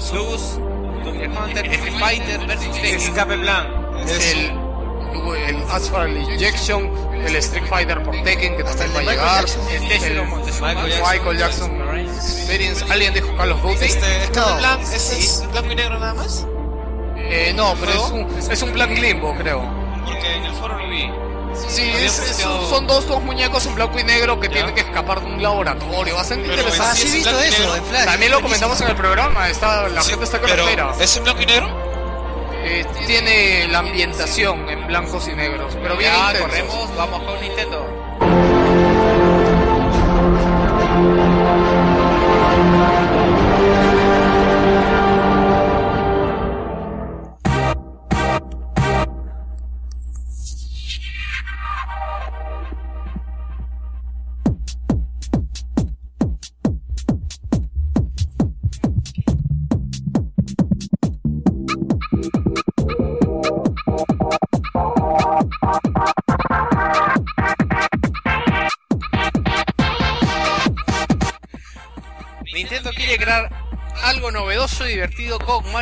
Slus, 0.00 0.58
Donkey 1.04 1.26
Hunter, 1.26 1.66
Street 1.66 1.98
Fighter 1.98 2.46
Tekken. 2.46 2.96
Escape 2.96 3.38
Plan. 3.38 3.66
el, 4.06 5.56
el 5.56 5.62
Asphalt 5.70 6.16
Injection, 6.16 6.90
el 7.24 7.36
Street 7.36 7.66
Fighter 7.68 8.02
por 8.02 8.14
Tekken 8.22 8.56
que 8.56 8.64
también 8.64 8.94
va 8.94 8.98
a 8.98 9.02
llegar, 9.02 9.44
Jackson. 9.46 9.68
El 9.70 9.88
Tesla 9.88 10.06
el 10.72 11.02
Michael 11.02 11.38
Jackson 11.38 11.70
Experience, 12.16 12.84
alguien 12.90 13.14
dijo 13.14 13.34
Call 13.36 13.52
of 13.52 13.62
Duty. 13.62 13.84
Este, 13.84 14.16
Escape 14.24 14.40
No. 14.50 14.58
Plan, 14.58 14.80
¿ese 14.80 15.18
es 15.18 15.44
blanco 15.52 15.72
y 15.72 15.74
negro 15.74 15.98
nada 15.98 16.14
más? 16.14 16.46
Eh, 17.18 17.52
no, 17.56 17.74
pero 17.80 17.92
es 17.92 18.10
un, 18.10 18.50
es 18.52 18.62
un 18.62 18.70
plan 18.72 18.94
limbo, 18.94 19.34
creo. 19.36 19.62
Porque 20.04 20.34
en 20.36 20.44
el 20.44 20.54
foro 20.54 20.78
lo 20.78 20.88
vi. 20.88 21.10
Sí, 21.68 21.82
es- 21.96 22.18
es- 22.18 22.36
son 22.36 22.86
dos, 22.86 23.06
dos 23.08 23.22
muñecos 23.22 23.64
en 23.66 23.74
blanco 23.74 23.98
y 23.98 24.04
negro 24.04 24.38
que 24.38 24.46
Ya. 24.48 24.54
tienen 24.54 24.74
que 24.74 24.82
escapar 24.82 25.20
de 25.20 25.26
un 25.26 25.42
laboratorio. 25.42 26.14
Bastante 26.14 26.46
interesante. 26.48 26.84
Ah, 26.88 26.94
sí 26.94 27.06
es 27.08 27.14
visto 27.14 27.40
eso. 27.40 27.76
También 28.04 28.30
lo 28.30 28.40
comentamos 28.42 28.80
en 28.82 28.88
el 28.88 28.96
programa. 28.96 29.48
Está, 29.48 29.88
la 29.88 30.02
Sí, 30.02 30.10
gente 30.10 30.24
está 30.26 30.40
que 30.40 30.48
lo 30.54 30.62
espera. 30.64 30.92
¿Es 31.00 31.16
en 31.16 31.24
blanco 31.24 31.42
y 31.42 31.46
negro? 31.46 31.95
Eh, 32.68 32.84
tiene 33.06 33.68
la 33.68 33.78
ambientación 33.78 34.68
en 34.68 34.88
blancos 34.88 35.28
y 35.28 35.36
negros. 35.36 35.76
Pero 35.80 35.96
bien 35.96 36.12
intensos. 36.12 36.48
corremos, 36.48 36.96
vamos 36.96 37.22
con 37.22 37.40
Nintendo. 37.40 38.05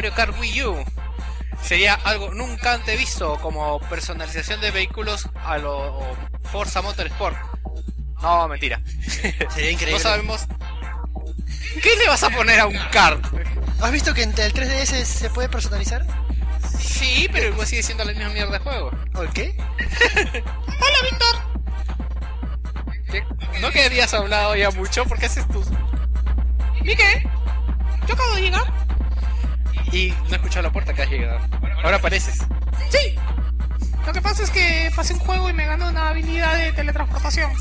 Mario 0.04 0.16
Kart 0.16 0.38
Wii 0.38 0.62
U. 0.64 0.84
Sería 1.62 1.94
algo 1.94 2.30
nunca 2.34 2.74
antes 2.74 2.98
visto 2.98 3.38
como 3.40 3.80
personalización 3.88 4.60
de 4.60 4.70
vehículos 4.70 5.30
a 5.46 5.56
lo 5.56 6.14
Forza 6.52 6.82
Motorsport. 6.82 7.34
No, 8.20 8.46
mentira. 8.46 8.82
Sería 9.48 9.70
increíble. 9.70 9.92
No 9.92 9.98
sabemos. 9.98 10.46
¿Qué 11.82 11.96
le 11.96 12.06
vas 12.06 12.22
a 12.22 12.28
poner 12.28 12.60
a 12.60 12.66
un 12.66 12.76
kart? 12.92 13.24
¿Has 13.80 13.92
visto 13.92 14.12
que 14.12 14.24
en 14.24 14.38
el 14.38 14.52
3DS 14.52 15.04
se 15.04 15.30
puede 15.30 15.48
personalizar? 15.48 16.06
Sí, 16.78 17.26
pero 17.32 17.48
igual 17.48 17.66
sigue 17.66 17.82
siendo 17.82 18.04
la 18.04 18.12
misma 18.12 18.28
mierda 18.28 18.52
de 18.52 18.58
juego. 18.58 18.90
¿O 19.14 19.22
qué? 19.32 19.56
Hola, 20.66 20.98
Víctor. 21.10 21.36
No 23.62 23.70
que 23.70 23.84
habías 23.84 24.12
hablado 24.12 24.54
ya 24.54 24.70
mucho, 24.70 25.06
¿por 25.06 25.18
qué 25.18 25.26
haces 25.26 25.48
tus...? 25.48 25.68
¿Mi 26.82 26.94
qué? 26.94 27.26
Yo 28.06 28.12
acabo 28.12 28.34
de 28.34 28.42
llegar. 28.42 28.83
Y 29.94 30.10
no 30.10 30.32
he 30.32 30.34
escuchado 30.34 30.64
la 30.64 30.72
puerta 30.72 30.92
que 30.92 31.02
has 31.02 31.08
llegado. 31.08 31.38
Ahora 31.84 31.98
apareces. 31.98 32.38
Sí. 32.90 33.14
Lo 34.04 34.12
que 34.12 34.20
pasa 34.20 34.42
es 34.42 34.50
que 34.50 34.90
pasé 34.94 35.12
un 35.12 35.20
juego 35.20 35.48
y 35.48 35.52
me 35.52 35.64
ganó 35.66 35.88
una 35.88 36.08
habilidad 36.08 36.56
de 36.56 36.72
teletransportación. 36.72 37.52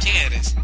¿Quién 0.00 0.16
eres? 0.16 0.56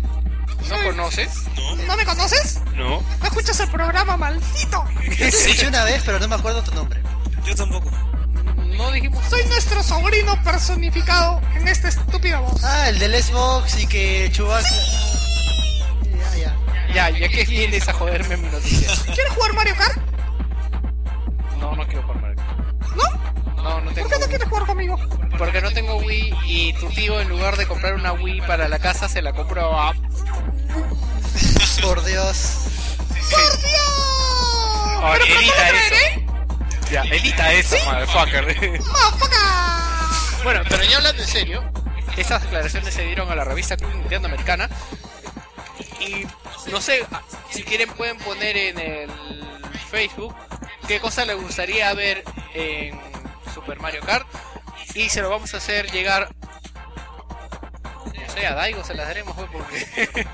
¿No 0.70 0.76
conoces? 0.84 1.28
No. 1.54 1.76
¿No 1.84 1.96
me 1.98 2.06
conoces? 2.06 2.62
No. 2.74 3.02
¿No 3.20 3.26
escuchas 3.26 3.60
el 3.60 3.68
programa, 3.68 4.16
maldito? 4.16 4.84
Escuché 5.18 5.68
una 5.68 5.84
vez, 5.84 6.02
pero 6.06 6.18
no 6.18 6.28
me 6.28 6.36
acuerdo 6.36 6.62
tu 6.62 6.74
nombre. 6.74 6.98
Yo 7.44 7.54
tampoco. 7.54 7.90
No 8.74 8.90
dijimos... 8.90 9.22
Soy 9.28 9.44
nuestro 9.48 9.82
sobrino 9.82 10.42
personificado 10.42 11.42
en 11.54 11.68
esta 11.68 11.88
estúpida 11.88 12.38
voz. 12.38 12.64
Ah, 12.64 12.88
el 12.88 12.98
del 12.98 13.22
Xbox 13.22 13.82
y 13.82 13.86
que 13.86 14.30
Chewbacca... 14.32 14.66
Ya, 16.10 16.36
ya. 16.38 16.56
Ya, 16.94 17.10
ya 17.10 17.28
que 17.28 17.44
vienes 17.44 17.86
a 17.86 17.92
joderme 17.92 18.38
mi 18.38 18.48
noticia. 18.48 18.88
¿Quieres 19.12 19.32
jugar 19.34 19.52
Mario 19.52 19.76
Kart? 19.76 20.11
No, 21.82 21.84
no 21.84 21.88
quiero 21.88 22.02
jugar 22.02 22.22
Mario. 22.22 22.42
¿No? 22.96 23.62
No, 23.62 23.80
no 23.80 23.92
tengo 23.92 24.08
¿Por 24.08 24.18
qué 24.18 24.24
no 24.24 24.28
quieres 24.28 24.48
jugar 24.48 24.66
conmigo? 24.66 24.98
Porque 25.38 25.60
no 25.60 25.70
tengo 25.72 25.96
Wii 25.96 26.34
y 26.44 26.72
tu 26.74 26.88
tío 26.90 27.20
en 27.20 27.28
lugar 27.28 27.56
de 27.56 27.66
comprar 27.66 27.94
una 27.94 28.12
Wii 28.12 28.42
para 28.42 28.68
la 28.68 28.78
casa 28.78 29.08
se 29.08 29.22
la 29.22 29.32
compró 29.32 29.78
a... 29.78 29.92
Por 31.82 32.04
Dios. 32.04 32.66
¡Por 33.30 33.58
Dios! 33.62 33.82
¿Pero 35.12 35.24
edita 35.24 35.70
lo 35.70 35.78
eso. 35.78 35.94
Ya, 36.92 37.02
edita 37.02 37.52
eso, 37.52 37.76
motherfucker. 37.84 38.44
¡Motherfucker! 38.46 40.44
bueno, 40.44 40.60
pero 40.68 40.84
ya 40.84 40.98
hablando 40.98 41.22
en 41.22 41.28
serio, 41.28 41.64
esas 42.16 42.42
declaraciones 42.42 42.94
se 42.94 43.02
dieron 43.02 43.30
a 43.30 43.34
la 43.34 43.44
revista 43.44 43.76
Club 43.76 43.94
Nintendo 43.94 44.28
Americana. 44.28 44.68
Y 45.98 46.26
no 46.70 46.80
sé, 46.80 47.04
si 47.50 47.62
quieren 47.64 47.88
pueden 47.90 48.18
poner 48.18 48.56
en 48.56 48.78
el 48.78 49.10
Facebook 49.90 50.34
qué 50.86 51.00
cosa 51.00 51.24
les 51.24 51.36
gustaría 51.36 51.92
ver 51.94 52.24
en 52.54 53.00
Super 53.54 53.80
Mario 53.80 54.02
Kart. 54.02 54.26
Y 54.94 55.08
se 55.08 55.22
lo 55.22 55.30
vamos 55.30 55.54
a 55.54 55.56
hacer 55.56 55.90
llegar. 55.90 56.28
No 58.04 58.32
sé, 58.32 58.46
a 58.46 58.54
Daigo 58.54 58.84
se 58.84 58.94
las 58.94 59.06
daremos, 59.06 59.34
pues, 59.36 59.48
porque. 59.50 60.26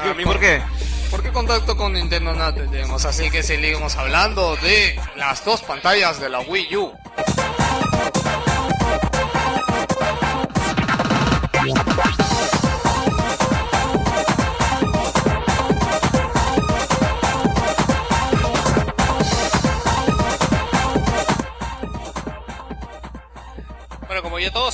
¿A 0.10 0.14
mí 0.14 0.24
por 0.24 0.40
qué? 0.40 0.62
¿Por 1.10 1.22
qué 1.22 1.30
contacto 1.30 1.76
con 1.76 1.92
Nintendo 1.92 2.32
no 2.34 2.54
tenemos? 2.54 3.04
Así 3.04 3.30
que 3.30 3.42
seguimos 3.42 3.96
hablando 3.96 4.56
de 4.56 4.98
las 5.16 5.44
dos 5.44 5.62
pantallas 5.62 6.20
de 6.20 6.28
la 6.28 6.40
Wii 6.40 6.76
U. 6.76 6.92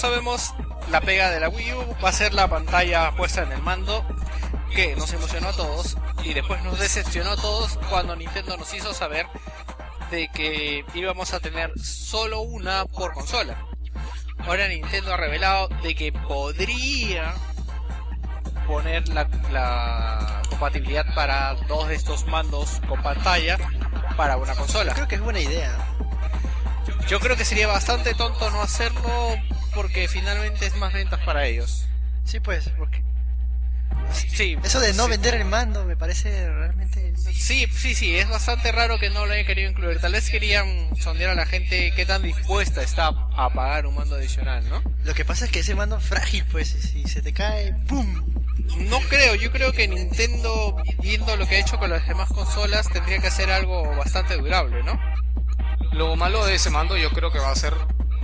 sabemos, 0.03 0.53
la 0.91 1.01
pega 1.01 1.31
de 1.31 1.39
la 1.39 1.49
Wii 1.49 1.75
U 1.75 1.97
va 2.05 2.09
a 2.09 2.13
ser 2.13 2.35
la 2.35 2.49
pantalla 2.49 3.13
puesta 3.13 3.45
en 3.45 3.53
el 3.53 3.63
mando, 3.63 4.05
que 4.75 4.97
nos 4.97 5.13
emocionó 5.13 5.51
a 5.51 5.53
todos 5.53 5.97
y 6.25 6.35
después 6.35 6.61
nos 6.65 6.81
decepcionó 6.81 7.31
a 7.31 7.37
todos 7.37 7.79
cuando 7.89 8.17
Nintendo 8.17 8.57
nos 8.57 8.75
hizo 8.75 8.93
saber 8.95 9.27
de 10.11 10.27
que 10.35 10.85
íbamos 10.95 11.35
a 11.35 11.39
tener 11.39 11.71
solo 11.79 12.41
una 12.41 12.85
por 12.85 13.13
consola. 13.13 13.65
Ahora 14.39 14.67
Nintendo 14.67 15.15
ha 15.15 15.17
revelado 15.17 15.69
de 15.85 15.95
que 15.95 16.11
podría 16.11 17.35
poner 18.67 19.09
la, 19.09 19.29
la 19.53 20.43
compatibilidad 20.51 21.15
para 21.15 21.55
dos 21.69 21.87
de 21.87 21.95
estos 21.95 22.27
mandos 22.27 22.81
con 22.89 23.01
pantalla 23.05 23.57
para 24.17 24.37
una 24.37 24.57
consola. 24.57 24.95
Creo 24.95 25.07
que 25.07 25.15
es 25.15 25.21
buena 25.21 25.39
idea. 25.39 25.79
Yo 27.07 27.21
creo 27.21 27.37
que 27.37 27.45
sería 27.45 27.69
bastante 27.69 28.15
tonto 28.15 28.51
no 28.51 28.63
hacerlo 28.63 29.39
porque 29.75 30.09
finalmente 30.09 30.67
es 30.67 30.77
más 30.77 30.93
ventas 30.93 31.21
para 31.25 31.47
ellos. 31.47 31.87
Sí, 32.25 32.41
pues, 32.41 32.69
porque 32.79 33.03
Sí, 34.13 34.59
eso 34.63 34.81
de 34.81 34.93
no 34.95 35.05
sí. 35.05 35.11
vender 35.11 35.35
el 35.35 35.45
mando 35.45 35.85
me 35.85 35.97
parece 35.97 36.49
realmente... 36.51 37.15
Sí, 37.17 37.67
sí, 37.73 37.95
sí, 37.95 38.17
es 38.17 38.29
bastante 38.29 38.73
raro 38.73 38.99
que 38.99 39.11
no 39.11 39.27
lo 39.27 39.33
hayan 39.33 39.47
querido 39.47 39.71
incluir. 39.71 40.01
Tal 40.01 40.13
vez 40.13 40.29
querían 40.31 40.95
sondear 40.97 41.31
a 41.31 41.35
la 41.35 41.47
gente 41.47 41.93
qué 41.95 42.07
tan 42.07 42.23
dispuesta 42.23 42.83
está 42.83 43.09
a 43.09 43.51
pagar 43.51 43.87
un 43.87 43.95
mando 43.95 44.17
adicional, 44.17 44.69
¿no? 44.69 44.83
Lo 45.05 45.15
que 45.15 45.25
pasa 45.25 45.47
es 45.47 45.51
que 45.51 45.61
ese 45.61 45.75
mando 45.75 45.99
es 45.99 46.05
frágil, 46.05 46.45
pues, 46.51 46.69
si 46.69 47.05
se 47.05 47.23
te 47.23 47.33
cae, 47.33 47.75
¡pum! 47.89 48.23
No 48.77 49.01
creo, 49.01 49.35
yo 49.35 49.51
creo 49.51 49.73
que 49.73 49.89
Nintendo, 49.89 50.77
viendo 51.01 51.37
lo 51.37 51.47
que 51.47 51.57
ha 51.57 51.61
hecho 51.61 51.79
con 51.79 51.91
las 51.91 52.07
demás 52.07 52.29
consolas, 52.29 52.89
tendría 52.89 53.19
que 53.19 53.27
hacer 53.29 53.51
algo 53.51 53.83
bastante 53.97 54.37
durable, 54.37 54.83
¿no? 54.83 54.99
Lo 55.93 56.17
malo 56.17 56.45
de 56.47 56.55
ese 56.55 56.71
mando 56.71 56.97
yo 56.97 57.11
creo 57.11 57.31
que 57.33 57.39
va 57.39 57.51
a 57.51 57.57
ser 57.57 57.75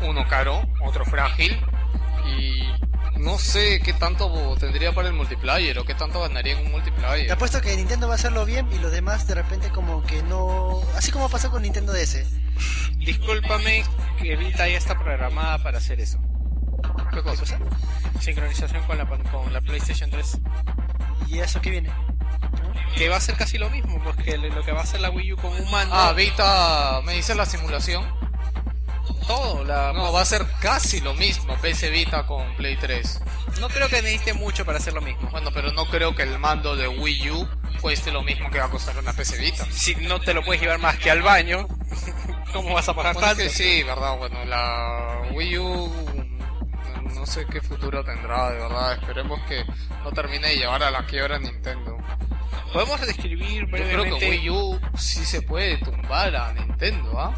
uno 0.02 0.26
caro, 0.28 0.62
otro 0.84 1.04
frágil 1.04 1.58
y 2.26 2.62
no 3.18 3.38
sé 3.38 3.80
qué 3.80 3.92
tanto 3.92 4.56
tendría 4.58 4.92
para 4.92 5.08
el 5.08 5.14
multiplayer 5.14 5.78
o 5.78 5.84
qué 5.84 5.94
tanto 5.94 6.20
ganaría 6.20 6.52
en 6.52 6.58
un 6.58 6.64
Te 6.66 6.70
multiplayer. 6.70 7.32
apuesto 7.32 7.60
que 7.60 7.76
Nintendo 7.76 8.06
va 8.06 8.14
a 8.14 8.16
hacerlo 8.16 8.44
bien 8.44 8.68
y 8.72 8.78
los 8.78 8.92
demás 8.92 9.26
de 9.26 9.34
repente 9.34 9.70
como 9.70 10.02
que 10.04 10.22
no... 10.22 10.80
Así 10.96 11.10
como 11.10 11.28
pasó 11.28 11.50
con 11.50 11.62
Nintendo 11.62 11.92
DS. 11.92 12.24
Discúlpame 12.98 13.84
que 14.20 14.36
Vita 14.36 14.68
ya 14.68 14.76
está 14.78 14.96
programada 14.98 15.62
para 15.62 15.78
hacer 15.78 16.00
eso. 16.00 16.18
¿Qué 17.12 17.22
cosa? 17.22 17.58
Sincronización 18.20 18.82
con 18.84 18.98
la, 18.98 19.08
pan- 19.08 19.22
con 19.24 19.52
la 19.52 19.60
PlayStation 19.60 20.10
3. 20.10 20.38
¿Y 21.28 21.38
eso 21.40 21.60
qué 21.60 21.70
viene? 21.70 21.90
Que 22.96 23.08
va 23.08 23.16
a 23.16 23.20
ser 23.20 23.36
casi 23.36 23.58
lo 23.58 23.70
mismo, 23.70 24.00
porque 24.02 24.36
lo 24.38 24.62
que 24.64 24.72
va 24.72 24.80
a 24.80 24.82
hacer 24.84 25.00
la 25.00 25.10
Wii 25.10 25.32
U 25.34 25.36
con 25.36 25.52
un 25.52 25.70
mando... 25.70 25.94
Ah, 25.94 26.12
Vita, 26.12 27.00
me 27.04 27.14
dice 27.14 27.34
la 27.34 27.46
simulación. 27.46 28.04
Todo. 29.26 29.64
La, 29.64 29.92
No, 29.92 30.12
va 30.12 30.22
a 30.22 30.24
ser 30.24 30.46
casi 30.60 31.00
lo 31.00 31.14
mismo 31.14 31.56
PS 31.60 31.90
Vita 31.90 32.26
con 32.26 32.54
Play 32.56 32.76
3. 32.76 33.20
no 33.60 33.68
creo 33.68 33.88
que 33.88 34.02
necesite 34.02 34.32
mucho 34.34 34.64
para 34.64 34.78
hacer 34.78 34.94
lo 34.94 35.00
mismo. 35.00 35.28
Bueno, 35.30 35.50
pero 35.52 35.72
no 35.72 35.86
creo 35.86 36.14
que 36.14 36.22
el 36.22 36.38
mando 36.38 36.76
de 36.76 36.88
Wii 36.88 37.30
U 37.30 37.48
cueste 37.80 38.10
lo 38.10 38.22
mismo 38.22 38.50
que 38.50 38.58
va 38.58 38.66
a 38.66 38.70
costar 38.70 38.96
una 38.98 39.12
PS 39.12 39.38
Vita. 39.38 39.66
Si 39.70 39.94
no 39.96 40.20
te 40.20 40.34
lo 40.34 40.44
puedes 40.44 40.60
llevar 40.62 40.78
más 40.78 40.98
que 40.98 41.10
al 41.10 41.22
baño, 41.22 41.66
¿cómo 42.52 42.74
vas 42.74 42.88
a 42.88 42.94
pagar 42.94 43.14
Bueno, 43.14 43.28
es 43.28 43.36
tanto? 43.36 43.50
que 43.50 43.56
sí, 43.56 43.82
verdad, 43.82 44.16
bueno, 44.18 44.44
la 44.44 45.22
Wii 45.32 45.58
U 45.58 46.18
no 47.14 47.26
sé 47.26 47.44
qué 47.46 47.60
futuro 47.60 48.04
tendrá, 48.04 48.50
de 48.50 48.58
verdad, 48.58 48.92
esperemos 48.92 49.40
que 49.48 49.64
no 50.04 50.12
termine 50.12 50.48
de 50.48 50.56
llevar 50.56 50.82
a 50.82 50.90
la 50.90 51.04
quiebra 51.04 51.36
a 51.36 51.38
Nintendo. 51.38 51.96
Podemos 52.72 53.00
describir 53.00 53.62
Yo 53.62 53.70
creo 53.70 53.86
que 53.86 53.96
brevemente... 53.96 54.30
Wii 54.30 54.50
U 54.50 54.80
sí 54.96 55.24
se 55.24 55.42
puede 55.42 55.78
tumbar 55.78 56.36
a 56.36 56.52
Nintendo, 56.52 57.18
¿ah? 57.18 57.34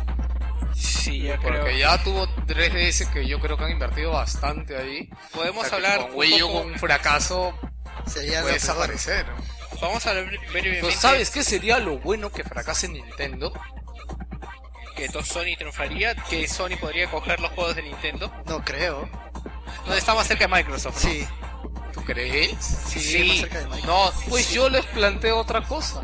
Sí, 0.74 1.20
yo 1.22 1.37
creo. 1.38 1.61
Porque 1.61 1.78
ya 1.78 2.02
tuvo 2.02 2.26
3DS 2.46 3.12
que 3.12 3.26
yo 3.26 3.40
creo 3.40 3.56
que 3.56 3.64
han 3.64 3.72
invertido 3.72 4.12
bastante 4.12 4.76
ahí. 4.76 5.09
Podemos 5.33 5.66
O 5.66 5.68
sea, 5.68 5.78
que 5.78 5.87
hablar 5.87 6.09
con 6.09 6.16
Wii 6.18 6.42
U 6.42 6.52
con 6.52 6.66
un 6.72 6.78
fracaso 6.78 7.54
Sería 8.06 8.40
puede 8.42 8.54
desaparecer. 8.54 9.26
Vamos 9.80 10.06
a 10.06 10.11
hablar 10.11 10.26
brevemente 10.26 10.80
Pues, 10.83 10.94
¿Sabes 10.96 11.30
qué 11.30 11.42
sería 11.44 11.78
lo 11.78 11.98
bueno 11.98 12.30
que 12.30 12.44
fracase 12.44 12.88
Nintendo? 12.88 13.52
que 14.96 15.09
to- 15.09 15.24
Sony 15.24 15.56
triunfaría, 15.56 16.14
que 16.14 16.46
Sony 16.46 16.76
podría 16.78 17.11
coger 17.11 17.40
los 17.40 17.50
juegos 17.52 17.74
de 17.76 17.83
Nintendo. 17.83 18.30
No 18.46 18.62
creo. 18.62 19.09
Donde 19.85 19.98
está 19.98 20.14
más 20.14 20.26
cerca 20.26 20.46
de 20.46 20.54
Microsoft, 20.54 21.02
¿no? 21.04 21.11
Sí, 21.11 21.26
¿Tú 21.94 22.04
crees? 22.04 22.54
sí, 22.87 23.24
más 23.28 23.38
cerca 23.38 23.59
de 23.61 23.64
Microsoft. 23.68 23.87
No, 24.24 24.30
pues 24.30 24.50
yo 24.52 24.68
les 24.68 24.85
planteo 24.87 25.38
otra 25.38 25.62
cosa. 25.62 26.02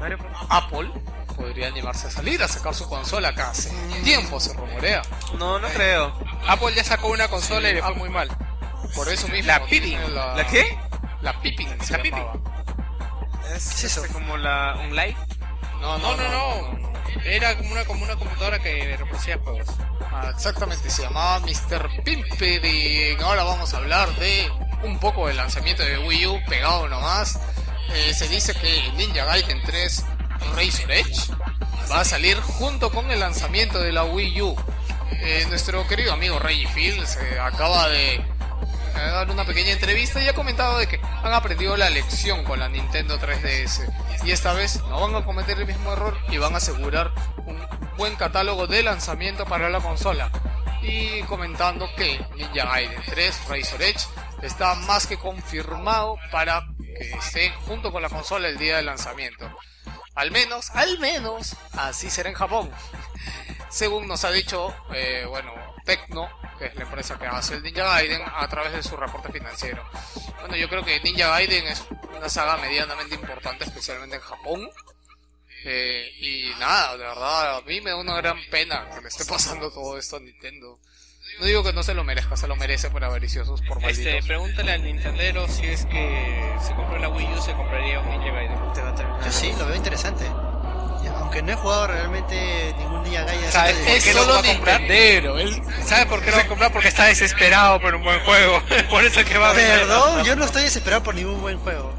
Bros. 0.00 0.20
Apple 0.48 0.90
podría 1.38 1.68
animarse 1.68 2.08
a 2.08 2.10
salir 2.10 2.42
a 2.42 2.48
sacar 2.48 2.74
su 2.74 2.88
consola 2.88 3.28
acá 3.28 3.50
hace 3.50 3.70
tiempo, 4.02 4.40
se 4.40 4.52
rumorea. 4.52 5.02
No, 5.38 5.58
no 5.58 5.68
creo. 5.68 6.12
Apple 6.46 6.74
ya 6.74 6.84
sacó 6.84 7.08
una 7.08 7.28
consola 7.28 7.70
y 7.70 7.74
le 7.74 7.82
fue 7.82 7.94
muy 7.94 8.10
mal. 8.10 8.28
Por 8.94 9.08
eso 9.08 9.28
mismo. 9.28 9.46
La 9.46 9.64
Pippin. 9.64 10.14
La, 10.14 10.34
¿La 10.34 10.46
qué? 10.46 10.78
La 11.22 11.40
Pippin. 11.40 11.68
La 11.90 12.02
Pippin. 12.02 12.24
Es, 13.54 13.68
¿Qué 13.80 13.86
es 13.86 13.96
eso? 13.96 14.02
como 14.12 14.36
la, 14.36 14.76
un 14.82 14.94
live. 14.94 15.16
No, 15.80 15.98
No, 15.98 16.16
no, 16.16 16.28
no. 16.28 16.88
Era 17.24 17.56
como 17.56 17.72
una, 17.72 17.84
como 17.84 18.04
una 18.04 18.16
computadora 18.16 18.58
que 18.58 18.96
reproducía 18.96 19.38
juegos. 19.38 19.66
Ah, 20.12 20.30
exactamente, 20.34 20.90
se 20.90 21.02
llamaba 21.02 21.40
Mr. 21.40 22.02
Pimped 22.04 22.64
y 22.64 23.20
ahora 23.22 23.44
vamos 23.44 23.72
a 23.74 23.78
hablar 23.78 24.14
de 24.16 24.50
un 24.82 24.98
poco 24.98 25.26
del 25.26 25.36
lanzamiento 25.36 25.82
de 25.82 25.98
Wii 25.98 26.26
U 26.26 26.40
pegado 26.48 26.88
nomás. 26.88 27.38
Eh, 27.90 28.12
se 28.14 28.28
dice 28.28 28.54
que 28.54 28.92
Ninja 28.96 29.24
Gaiden 29.24 29.62
3 29.62 30.04
Razor 30.54 30.90
Edge 30.90 31.32
va 31.90 32.00
a 32.00 32.04
salir 32.04 32.38
junto 32.40 32.90
con 32.90 33.10
el 33.10 33.20
lanzamiento 33.20 33.80
de 33.80 33.92
la 33.92 34.04
Wii 34.04 34.42
U. 34.42 34.56
Eh, 35.20 35.46
nuestro 35.48 35.86
querido 35.86 36.12
amigo 36.12 36.38
Reggie 36.38 36.68
Fields 36.68 37.16
eh, 37.16 37.40
acaba 37.40 37.88
de 37.88 38.14
eh, 38.14 38.24
dar 38.94 39.30
una 39.30 39.44
pequeña 39.44 39.72
entrevista 39.72 40.22
y 40.22 40.28
ha 40.28 40.34
comentado 40.34 40.78
de 40.78 40.86
que 40.86 41.00
han 41.02 41.32
aprendido 41.32 41.76
la 41.76 41.90
lección 41.90 42.44
con 42.44 42.58
la 42.58 42.68
Nintendo 42.68 43.18
3DS 43.18 44.24
y 44.24 44.32
esta 44.32 44.52
vez 44.52 44.82
no 44.88 45.00
van 45.00 45.14
a 45.14 45.24
cometer 45.24 45.58
el 45.58 45.66
mismo 45.66 45.92
error 45.92 46.16
y 46.30 46.38
van 46.38 46.54
a 46.54 46.58
asegurar 46.58 47.12
un 47.46 47.58
buen 47.96 48.16
catálogo 48.16 48.66
de 48.66 48.82
lanzamiento 48.82 49.44
para 49.44 49.70
la 49.70 49.80
consola 49.80 50.30
y 50.82 51.22
comentando 51.22 51.88
que 51.96 52.20
Ninja 52.36 52.64
Gaiden 52.66 53.02
3 53.06 53.48
Razor 53.48 53.82
Edge 53.82 54.06
está 54.42 54.74
más 54.74 55.06
que 55.06 55.16
confirmado 55.16 56.16
para 56.30 56.66
que 56.78 57.10
esté 57.12 57.50
junto 57.66 57.90
con 57.92 58.02
la 58.02 58.08
consola 58.08 58.48
el 58.48 58.58
día 58.58 58.76
del 58.76 58.86
lanzamiento. 58.86 59.48
Al 60.18 60.32
menos, 60.32 60.70
al 60.70 60.98
menos, 60.98 61.54
así 61.74 62.10
será 62.10 62.28
en 62.28 62.34
Japón. 62.34 62.72
Según 63.70 64.08
nos 64.08 64.24
ha 64.24 64.32
dicho, 64.32 64.74
eh, 64.92 65.24
bueno, 65.28 65.52
Tecno, 65.84 66.28
que 66.58 66.66
es 66.66 66.74
la 66.74 66.82
empresa 66.82 67.16
que 67.16 67.28
hace 67.28 67.54
el 67.54 67.62
Ninja 67.62 67.84
Gaiden, 67.84 68.22
a 68.26 68.48
través 68.48 68.72
de 68.72 68.82
su 68.82 68.96
reporte 68.96 69.30
financiero. 69.30 69.88
Bueno, 70.40 70.56
yo 70.56 70.68
creo 70.68 70.84
que 70.84 70.98
Ninja 70.98 71.28
Gaiden 71.28 71.68
es 71.68 71.84
una 72.16 72.28
saga 72.28 72.56
medianamente 72.56 73.14
importante, 73.14 73.62
especialmente 73.62 74.16
en 74.16 74.22
Japón. 74.22 74.68
Eh, 75.64 76.10
y 76.18 76.50
nada, 76.58 76.96
de 76.96 77.04
verdad, 77.04 77.58
a 77.58 77.60
mí 77.60 77.80
me 77.80 77.90
da 77.90 77.96
una 77.96 78.16
gran 78.16 78.40
pena 78.50 78.90
que 78.90 79.00
le 79.00 79.06
esté 79.06 79.24
pasando 79.24 79.70
todo 79.70 79.96
esto 79.96 80.16
a 80.16 80.20
Nintendo. 80.20 80.80
No 81.40 81.46
digo 81.46 81.62
que 81.62 81.72
no 81.72 81.82
se 81.82 81.94
lo 81.94 82.04
merezca, 82.04 82.36
se 82.36 82.48
lo 82.48 82.56
merece 82.56 82.90
por 82.90 83.04
avariciosos, 83.04 83.62
por 83.62 83.80
malditos. 83.80 84.06
Este, 84.12 84.26
pregúntale 84.26 84.72
al 84.72 84.82
Nintendero 84.82 85.46
si 85.48 85.66
es 85.66 85.86
que 85.86 86.54
se 86.66 86.74
compró 86.74 86.98
la 86.98 87.08
Wii 87.08 87.28
U, 87.36 87.40
se 87.40 87.52
compraría 87.52 88.00
un 88.00 88.10
Ninja 88.10 88.32
Gaiden. 88.32 88.72
Te 88.74 88.82
va 88.82 88.88
a 88.90 88.94
terminar. 88.94 89.24
yo 89.24 89.32
sí, 89.32 89.52
lo 89.58 89.66
veo 89.66 89.76
interesante. 89.76 90.26
Aunque 91.16 91.42
no 91.42 91.52
he 91.52 91.56
jugado 91.56 91.86
realmente 91.88 92.74
ningún 92.78 93.04
día 93.04 93.22
Gaia. 93.22 93.50
¿Sabes 93.50 93.76
por 93.76 93.88
es 93.88 94.04
qué 94.04 94.14
lo 94.14 94.20
solo 94.22 94.34
va 94.34 94.40
a 94.40 94.42
comprar? 94.42 94.80
Él 94.82 95.62
¿Sabes 95.84 96.06
por 96.06 96.22
qué 96.22 96.30
lo 96.30 96.36
va 96.38 96.42
a 96.42 96.46
comprar? 96.46 96.72
Porque 96.72 96.88
está 96.88 97.04
desesperado 97.04 97.80
por 97.80 97.94
un 97.94 98.02
buen 98.02 98.18
juego. 98.20 98.62
por 98.90 99.04
eso 99.04 99.20
es 99.20 99.26
que 99.26 99.36
va 99.36 99.50
a 99.50 99.52
vender. 99.52 99.80
Perdón, 99.80 100.24
yo 100.24 100.36
no 100.36 100.44
estoy 100.44 100.62
desesperado 100.62 101.02
por 101.02 101.14
ningún 101.14 101.40
buen 101.40 101.58
juego. 101.58 101.92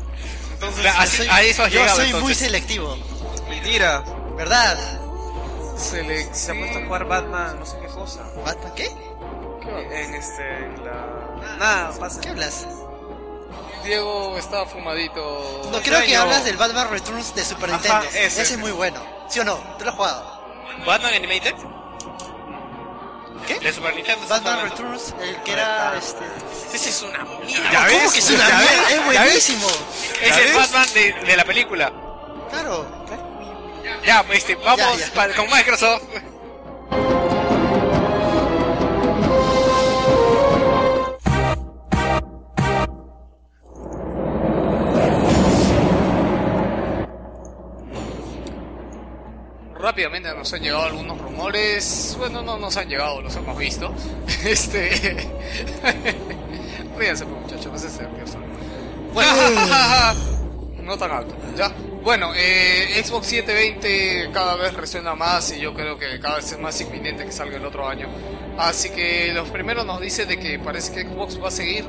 Entonces, 0.54 0.86
así- 0.98 1.18
soy, 1.18 1.28
a 1.30 1.42
eso 1.44 1.64
has 1.64 1.72
yo 1.72 1.80
llegado, 1.80 1.98
soy 1.98 2.14
muy 2.14 2.34
selectivo, 2.34 2.98
mentira. 3.50 4.04
¿verdad? 4.36 4.78
se 5.78 6.04
le... 6.04 6.34
Se 6.34 6.52
ha 6.52 6.56
puesto 6.56 6.80
a 6.80 6.86
jugar 6.86 7.06
Batman, 7.06 7.60
no 7.60 7.66
sé 7.66 7.78
qué 7.82 7.88
cosa. 7.88 8.24
¿Batman 8.46 8.74
qué? 8.76 8.90
En 9.62 10.16
este, 10.16 10.42
en 10.66 10.86
la. 10.86 11.56
Nada, 11.58 11.92
pasa. 12.00 12.22
¿Qué 12.22 12.30
hablas? 12.30 12.66
Diego 13.84 14.38
está 14.38 14.66
fumadito. 14.66 15.62
No, 15.72 15.80
creo 15.80 15.82
que 15.82 15.88
extraño. 16.06 16.22
hablas 16.22 16.46
del 16.46 16.58
Batman 16.58 16.90
Returns 16.92 17.34
de 17.36 17.46
Super 17.46 17.70
Ajá, 17.70 17.78
Nintendo. 17.80 18.06
ese, 18.10 18.26
ese, 18.26 18.42
ese. 18.44 18.54
es 18.54 18.60
muy 18.60 18.72
bueno. 18.72 19.02
¿Sí 19.30 19.40
o 19.40 19.44
no? 19.46 19.56
¿Tú 19.78 19.84
lo 19.86 19.92
has 19.92 19.96
jugado? 19.96 20.42
¿Batman 20.86 21.14
Animated? 21.14 21.56
¿Qué? 23.48 23.60
De 23.60 23.74
Super 23.74 23.96
Nintendo. 23.96 24.22
estás 24.24 24.44
Batman 24.44 24.60
hablando? 24.60 24.76
Returns, 24.94 25.16
el 25.22 25.42
que 25.44 25.52
era 25.54 25.94
este. 25.98 26.26
Ese 26.74 26.90
es 26.90 27.02
una 27.02 27.24
mierda. 27.46 27.72
¿Ya 27.72 27.88
¿Cómo 27.88 28.00
ves? 28.02 28.14
que 28.14 28.20
es 28.20 28.30
una 28.32 28.50
¿Ya 28.50 28.58
mierda? 28.58 28.72
ves? 28.72 28.90
Es 28.92 28.96
¿Ya 28.98 29.06
buenísimo. 29.06 29.68
Es 30.22 30.30
¿Ya 30.36 30.38
el 30.42 30.44
ves? 30.48 30.56
Batman 30.56 30.88
de, 30.94 31.14
de 31.14 31.38
la 31.38 31.46
película. 31.46 31.94
Claro. 32.52 32.86
Ya, 34.06 34.24
este, 34.32 34.56
vamos 34.56 34.98
Ya, 35.00 35.08
ya. 35.08 35.14
pa- 35.14 35.30
con 35.36 35.50
Microsoft. 35.50 36.04
Rápidamente 50.10 50.40
nos 50.40 50.54
han 50.54 50.62
llegado 50.62 50.84
algunos 50.86 51.22
rumores. 51.22 52.16
Bueno, 52.18 52.42
no 52.42 52.58
nos 52.58 52.76
han 52.78 52.90
llegado, 52.90 53.22
los 53.22 53.36
hemos 53.36 53.56
visto. 53.56 53.94
Este. 54.44 54.90
Ríanse, 56.98 57.26
pues, 57.26 57.42
muchachos, 57.44 57.72
no 57.72 57.78
se 57.78 58.04
nerviosos. 58.04 58.38
Bueno, 59.14 59.32
no 60.84 60.98
tan 60.98 61.12
alto, 61.12 61.36
¿ya? 61.56 61.72
Bueno, 62.04 62.32
eh, 62.36 63.00
Xbox 63.06 63.28
720 63.28 64.32
cada 64.34 64.56
vez 64.56 64.74
resuena 64.74 65.14
más 65.14 65.52
y 65.52 65.60
yo 65.60 65.76
creo 65.76 66.00
que 66.00 66.20
cada 66.20 66.38
vez 66.38 66.52
es 66.54 66.60
más 66.60 66.82
inminente 66.82 67.24
que 67.26 67.32
salga 67.32 67.58
el 67.58 67.66
otro 67.66 67.88
año. 67.88 68.08
Así 68.58 68.90
que 68.90 69.32
los 69.32 69.50
primeros 69.50 69.86
nos 69.86 70.02
dice 70.02 70.26
de 70.26 70.40
que 70.40 70.58
parece 70.58 70.92
que 70.92 71.04
Xbox 71.04 71.40
va 71.40 71.50
a 71.50 71.52
seguir 71.52 71.86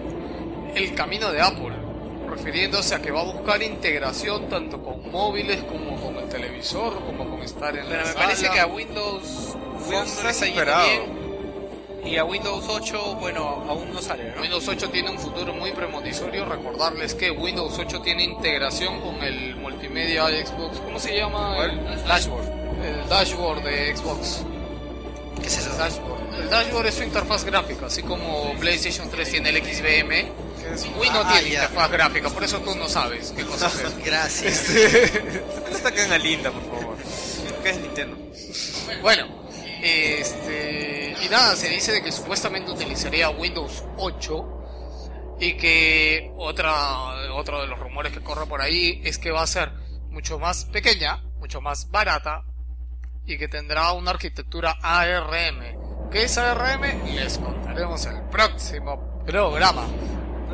el 0.75 0.95
camino 0.95 1.33
de 1.33 1.41
Apple, 1.41 1.73
refiriéndose 2.29 2.95
a 2.95 3.01
que 3.01 3.13
va 3.13 3.23
a 3.23 3.25
buscar 3.25 3.63
integración 3.63 4.51
tanto 4.51 4.83
con 4.83 5.11
móviles 5.11 5.63
como 5.63 5.90
como 7.07 7.31
con 7.31 7.43
estar 7.43 7.77
en 7.77 7.87
Pero 7.87 8.03
la 8.03 8.09
me 8.09 8.15
parece 8.15 8.51
que 8.51 8.61
a 8.61 8.67
Windows, 8.67 9.57
Windows 9.87 9.91
no 9.91 10.03
está 10.05 10.23
le 10.25 10.31
está 10.31 10.47
yendo 10.47 10.61
superado. 10.61 10.87
bien. 10.87 11.21
Y 12.05 12.17
a 12.17 12.25
Windows 12.25 12.65
8, 12.67 13.17
bueno, 13.21 13.65
aún 13.69 13.93
no 13.93 14.01
sale, 14.01 14.33
¿no? 14.35 14.41
Windows 14.41 14.67
8 14.67 14.89
tiene 14.91 15.11
un 15.11 15.19
futuro 15.19 15.53
muy 15.53 15.71
premonitorio. 15.73 16.47
Recordarles 16.47 17.15
que 17.15 17.31
Windows 17.31 17.79
8 17.79 18.01
tiene 18.01 18.25
integración 18.25 19.01
con 19.01 19.23
el 19.23 19.57
multimedia 19.57 20.27
de 20.27 20.47
Xbox. 20.47 20.79
¿Cómo 20.81 20.99
se 20.99 21.17
llama? 21.17 21.57
El 21.65 22.05
Dashboard. 22.07 22.49
el 22.83 23.09
dashboard 23.09 23.63
de 23.63 23.97
Xbox. 23.97 24.43
¿Qué 25.41 25.47
es 25.47 25.59
eso? 25.59 25.71
El 25.73 25.79
dashboard. 25.79 26.35
El 26.41 26.51
dashboard 26.51 26.87
es 26.87 26.95
su 26.95 27.03
interfaz 27.03 27.45
gráfica, 27.45 27.87
así 27.87 28.03
como 28.03 28.53
PlayStation 28.59 29.11
3 29.11 29.31
tiene 29.31 29.51
el 29.51 29.57
XBM. 29.63 30.33
¿Qué 30.71 30.75
es? 30.75 30.87
Wii 30.99 31.11
no 31.11 31.21
Ah, 31.21 31.33
tiene 31.33 31.51
ya. 31.51 31.63
interfaz 31.65 31.91
gráfica, 31.91 32.31
por 32.31 32.45
eso 32.45 32.59
tú 32.61 32.75
no 32.75 32.89
sabes 32.89 33.33
qué 33.37 33.45
cosa 33.45 33.67
es. 33.67 33.97
Gracias. 34.05 34.69
Esta 35.71 35.93
que 35.93 36.03
en 36.03 36.23
linda, 36.23 36.51
por 36.51 36.63
favor. 36.81 36.97
¿Qué 37.63 37.71
es 37.71 37.79
Nintendo? 37.81 38.17
Bueno, 39.03 39.27
este. 39.83 41.15
Y 41.23 41.29
nada, 41.29 41.55
se 41.57 41.69
dice 41.69 41.93
de 41.93 42.03
que 42.03 42.13
supuestamente 42.13 42.71
utilizaría 42.71 43.29
Windows 43.31 43.85
8 43.99 44.57
y 45.41 45.55
que 45.57 46.33
otra, 46.37 47.33
otro 47.35 47.61
de 47.61 47.67
los 47.67 47.79
rumores 47.79 48.13
que 48.13 48.21
corre 48.21 48.47
por 48.47 48.61
ahí 48.63 49.01
es 49.05 49.19
que 49.19 49.31
va 49.31 49.43
a 49.43 49.47
ser 49.47 49.71
mucho 50.11 50.39
más 50.39 50.65
pequeña, 50.67 51.23
mucho 51.39 51.61
más 51.61 51.91
barata 51.91 52.45
y 53.27 53.37
que 53.39 53.49
tendrá 53.49 53.93
una 53.93 54.11
arquitectura 54.13 54.79
ARM. 54.83 56.09
¿Qué 56.11 56.25
es 56.25 56.37
ARM? 56.39 56.83
Les 57.15 57.39
contaremos 57.39 58.05
en 58.07 58.17
el 58.17 58.23
próximo 58.25 59.23
programa. 59.27 59.87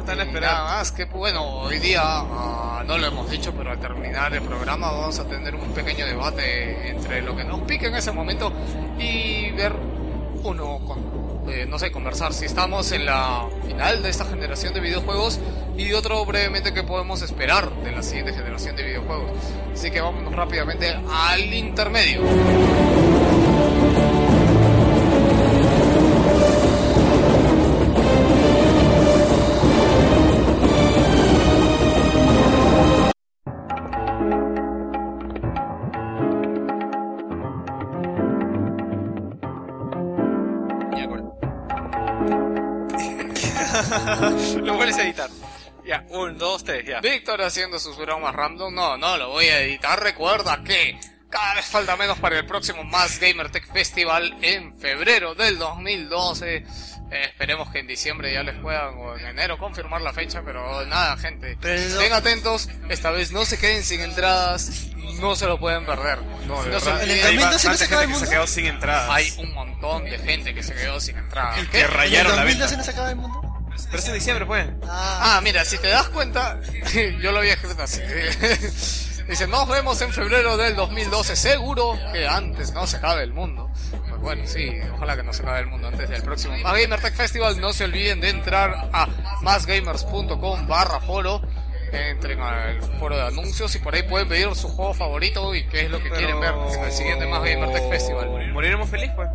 Están 0.07 0.21
esperando. 0.21 0.57
Nada 0.57 0.77
más 0.77 0.93
que 0.93 1.05
bueno, 1.07 1.45
hoy 1.63 1.81
día 1.81 2.01
ah, 2.01 2.85
no 2.87 2.97
lo 2.97 3.09
hemos 3.09 3.29
dicho, 3.29 3.53
pero 3.53 3.73
al 3.73 3.81
terminar 3.81 4.33
el 4.33 4.43
programa 4.43 4.93
vamos 4.93 5.19
a 5.19 5.25
tener 5.25 5.57
un 5.57 5.73
pequeño 5.73 6.07
debate 6.07 6.91
entre 6.91 7.23
lo 7.23 7.35
que 7.35 7.43
nos 7.43 7.63
pique 7.63 7.89
en 7.89 7.97
ese 7.97 8.13
momento 8.13 8.53
y 9.01 9.51
ver 9.51 9.73
uno 10.45 10.79
con, 10.87 11.53
eh, 11.53 11.67
no 11.69 11.77
sé, 11.81 11.91
conversar 11.91 12.33
si 12.33 12.45
estamos 12.45 12.93
en 12.93 13.05
la 13.05 13.49
final 13.67 14.01
de 14.01 14.11
esta 14.11 14.25
generación 14.27 14.75
de 14.75 14.79
videojuegos 14.79 15.41
y 15.77 15.93
otro 15.93 16.25
brevemente 16.25 16.73
que 16.73 16.85
podemos 16.85 17.21
esperar 17.23 17.69
de 17.83 17.91
la 17.91 18.05
siguiente 18.05 18.33
generación 18.33 18.77
de 18.77 18.85
videojuegos. 18.85 19.33
Así 19.75 19.91
que 19.91 20.01
vámonos 20.01 20.33
rápidamente 20.33 20.97
al 21.11 21.53
intermedio. 21.53 22.21
Un, 46.27 46.39
dos, 46.39 46.65
tres, 46.65 46.85
ya. 46.87 47.01
Víctor 47.01 47.43
haciendo 47.43 47.79
sus 47.79 47.97
bromas 47.97 48.35
random. 48.35 48.75
No, 48.75 48.97
no 48.97 49.17
lo 49.17 49.31
voy 49.31 49.47
a 49.47 49.61
editar. 49.61 50.01
Recuerda 50.03 50.63
que 50.65 50.99
cada 51.31 51.55
vez 51.55 51.67
falta 51.67 51.97
menos 51.97 52.19
para 52.19 52.39
el 52.39 52.47
próximo 52.47 52.85
Más 52.85 53.19
Gamer 53.19 53.51
Tech 53.51 53.71
Festival 53.73 54.37
en 54.43 54.79
febrero 54.79 55.35
del 55.35 55.59
2012. 55.59 56.65
Eh, 57.09 57.23
esperemos 57.25 57.71
que 57.71 57.79
en 57.79 57.87
diciembre 57.87 58.33
ya 58.33 58.43
les 58.43 58.57
puedan 58.57 58.97
o 58.99 59.17
en 59.17 59.27
enero 59.27 59.59
confirmar 59.59 60.01
la 60.03 60.13
fecha, 60.13 60.43
pero 60.45 60.85
nada, 60.87 61.17
gente. 61.17 61.57
Pero- 61.61 61.81
Estén 61.81 62.13
atentos. 62.13 62.69
Esta 62.89 63.11
vez 63.13 63.31
no 63.33 63.45
se 63.45 63.59
queden 63.59 63.85
sin 63.85 64.01
entradas. 64.01 64.89
No 65.21 65.37
se 65.37 65.47
lo 65.47 65.59
pueden 65.59 65.87
perder. 65.87 66.19
No, 66.47 66.63
de 66.65 66.71
No 66.71 66.81
se 66.81 66.87
verdad. 66.91 67.05
¿En 67.05 67.11
el 67.11 67.25
Hay 67.27 67.37
2012 67.37 67.69
no 67.69 67.75
se 67.77 67.85
el 67.85 67.91
gente 67.91 68.07
que 68.07 68.13
se 68.15 68.19
mundo? 68.19 68.31
quedó 68.31 68.47
sin 68.49 68.67
entradas. 68.67 69.11
hay 69.11 69.31
un 69.39 69.55
montón 69.55 70.05
de 70.05 70.19
gente 70.19 70.53
que 70.55 70.63
se 70.65 70.75
quedó 70.75 71.01
sin 71.01 71.17
entradas. 71.17 71.61
que 71.61 71.69
¿Qué? 71.69 71.79
¿En 71.81 71.85
el 71.87 71.93
rayaron 71.93 72.33
la 72.37 72.43
2012 72.43 72.71
venta. 72.77 72.85
se 72.85 72.91
acaba 72.91 73.11
el 73.11 73.17
mundo? 73.17 73.46
Pero 73.87 73.99
es 73.99 74.09
en 74.09 74.15
diciembre, 74.15 74.47
pues. 74.47 74.67
Ah, 74.89 75.37
Ah, 75.37 75.41
mira, 75.43 75.65
si 75.65 75.79
te 75.79 75.89
das 75.89 76.09
cuenta, 76.09 76.59
yo 77.21 77.33
lo 77.33 77.39
había 77.39 77.55
escrito 77.55 77.83
así. 77.83 78.01
Dice, 79.29 79.49
nos 79.49 79.67
vemos 79.69 80.01
en 80.03 80.13
febrero 80.13 80.57
del 80.57 80.77
2012, 80.77 81.35
seguro 81.35 81.99
que 82.13 82.29
antes 82.29 82.73
no 82.73 82.87
se 82.87 82.99
acabe 82.99 83.25
el 83.25 83.33
mundo. 83.33 83.69
Pues 84.09 84.21
bueno, 84.21 84.47
sí, 84.47 84.71
ojalá 84.95 85.17
que 85.17 85.25
no 85.25 85.33
se 85.33 85.43
acabe 85.43 85.61
el 85.61 85.67
mundo 85.67 85.89
antes 85.89 86.09
del 86.09 86.23
próximo 86.23 86.57
Más 86.59 86.81
Gamer 86.81 87.01
Tech 87.01 87.15
Festival. 87.15 87.61
No 87.61 87.73
se 87.73 87.85
olviden 87.85 88.21
de 88.21 88.29
entrar 88.31 88.89
a 88.93 89.09
másgamers.com 89.43 90.67
barra 90.69 91.01
foro. 91.01 91.43
Entren 91.93 92.41
al 92.41 92.81
foro 93.01 93.17
de 93.17 93.23
anuncios 93.23 93.75
y 93.75 93.79
por 93.79 93.95
ahí 93.95 94.03
pueden 94.05 94.29
pedir 94.29 94.55
su 94.55 94.69
juego 94.69 94.93
favorito 94.95 95.55
y 95.55 95.67
qué 95.67 95.83
es 95.87 95.91
lo 95.91 95.99
que 95.99 96.05
Pero- 96.11 96.17
quieren 96.17 96.41
ver 96.41 96.55
en 96.79 96.85
el 96.85 96.93
siguiente 96.93 97.27
Más 97.27 97.43
Gamer 97.43 97.73
Tech 97.73 97.89
Festival. 97.89 98.53
Moriremos 98.53 98.89
feliz, 98.89 99.11
pues. 99.17 99.29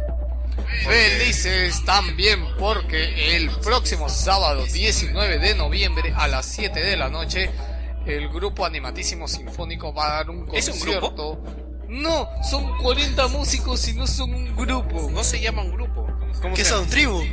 Felices 0.84 1.84
también 1.86 2.46
porque 2.60 3.36
el 3.36 3.50
próximo 3.50 4.10
sábado 4.10 4.66
19 4.66 5.40
de 5.40 5.56
noviembre 5.56 6.14
a 6.16 6.28
las 6.28 6.46
7 6.46 6.80
de 6.80 6.98
la 6.98 7.10
noche 7.10 7.50
el 8.06 8.30
grupo 8.30 8.66
Animatísimo 8.66 9.28
Sinfónico 9.28 9.94
va 9.94 10.06
a 10.06 10.14
dar 10.16 10.30
un 10.30 10.50
¿Es 10.54 10.68
un 10.68 10.74
concierto. 10.74 11.44
No, 11.88 12.30
son 12.50 12.78
40 12.78 13.28
músicos 13.28 13.88
y 13.90 13.94
no 13.94 14.08
son 14.08 14.34
un 14.34 14.56
grupo. 14.56 15.10
No 15.12 15.24
se 15.24 15.40
llama 15.42 15.62
un 15.62 15.74
grupo. 15.74 16.08
¿Cómo 16.42 16.56
¿qué 16.56 16.64
se 16.64 16.70
son? 16.72 16.88
¿Tribu? 16.88 17.22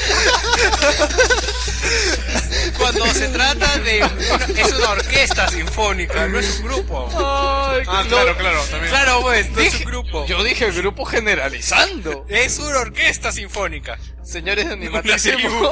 Cuando 2.76 3.06
se 3.06 3.28
trata 3.28 3.78
de... 3.78 4.02
una- 4.02 4.60
es 4.60 4.72
una 4.72 4.90
orquesta 4.90 5.48
sinfónica, 5.48 6.26
no 6.28 6.38
es 6.38 6.58
un 6.60 6.66
grupo. 6.66 7.08
Ay, 7.12 7.82
Ah, 7.86 8.02
no, 8.04 8.08
claro, 8.08 8.36
claro, 8.36 8.60
también. 8.70 8.90
Claro, 8.90 9.20
pues, 9.22 9.50
no 9.50 9.60
es 9.60 9.72
Dije- 9.72 9.84
un 9.84 9.90
grupo. 9.90 10.26
Yo 10.26 10.42
dije 10.42 10.70
grupo 10.72 11.04
generalizando. 11.04 12.24
Es 12.28 12.58
una 12.58 12.78
orquesta 12.80 13.32
sinfónica. 13.32 13.98
Señores 14.22 14.66
de 14.66 14.72
Animatísimo, 14.74 15.70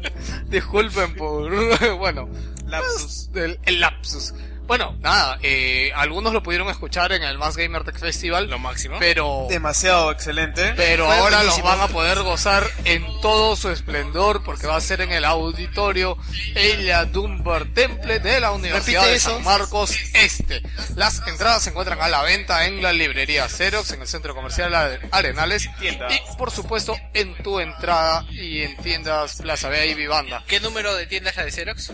disculpen 0.46 1.14
por... 1.14 1.96
bueno, 1.98 2.28
Lapsus. 2.66 3.28
el, 3.34 3.58
el 3.64 3.80
lapsus. 3.80 4.34
Bueno, 4.72 4.96
nada, 5.00 5.38
eh, 5.42 5.92
algunos 5.94 6.32
lo 6.32 6.42
pudieron 6.42 6.70
escuchar 6.70 7.12
en 7.12 7.22
el 7.22 7.36
Más 7.36 7.58
Gamer 7.58 7.84
Tech 7.84 7.98
Festival, 7.98 8.48
Lo 8.48 8.58
máximo. 8.58 8.96
pero 8.98 9.44
Demasiado 9.50 10.10
excelente. 10.10 10.72
pero 10.78 11.04
Fue 11.04 11.14
ahora 11.18 11.42
los 11.42 11.60
van 11.60 11.78
a 11.82 11.88
poder 11.88 12.22
gozar 12.22 12.66
en 12.86 13.04
todo 13.20 13.54
su 13.54 13.68
esplendor 13.68 14.42
porque 14.42 14.66
va 14.66 14.76
a 14.76 14.80
ser 14.80 15.02
en 15.02 15.12
el 15.12 15.26
auditorio 15.26 16.16
Elia 16.54 17.04
Dunbar 17.04 17.66
Temple 17.74 18.18
de 18.20 18.40
la 18.40 18.52
Universidad 18.52 19.06
de. 19.06 19.20
San 19.20 19.44
Marcos 19.44 19.94
Este. 20.14 20.62
Las 20.96 21.20
entradas 21.28 21.62
se 21.64 21.68
encuentran 21.68 22.00
a 22.00 22.08
la 22.08 22.22
venta 22.22 22.64
en 22.64 22.82
la 22.82 22.94
librería 22.94 23.46
Xerox, 23.50 23.90
en 23.92 24.00
el 24.00 24.08
centro 24.08 24.34
comercial 24.34 24.74
Are- 24.74 25.00
Arenales 25.10 25.68
Tiendas. 25.78 26.14
y 26.14 26.36
por 26.38 26.50
supuesto 26.50 26.96
en 27.12 27.34
tu 27.42 27.60
entrada 27.60 28.24
y 28.30 28.62
en 28.62 28.74
tiendas 28.78 29.36
Plaza 29.42 29.68
Vea 29.68 29.84
y 29.84 29.92
Vivanda. 29.92 30.42
¿Qué 30.46 30.60
número 30.60 30.94
de 30.94 31.04
tienda 31.06 31.28
es 31.28 31.36
la 31.36 31.44
de 31.44 31.50
Xerox? 31.52 31.92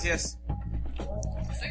Días. 0.00 0.38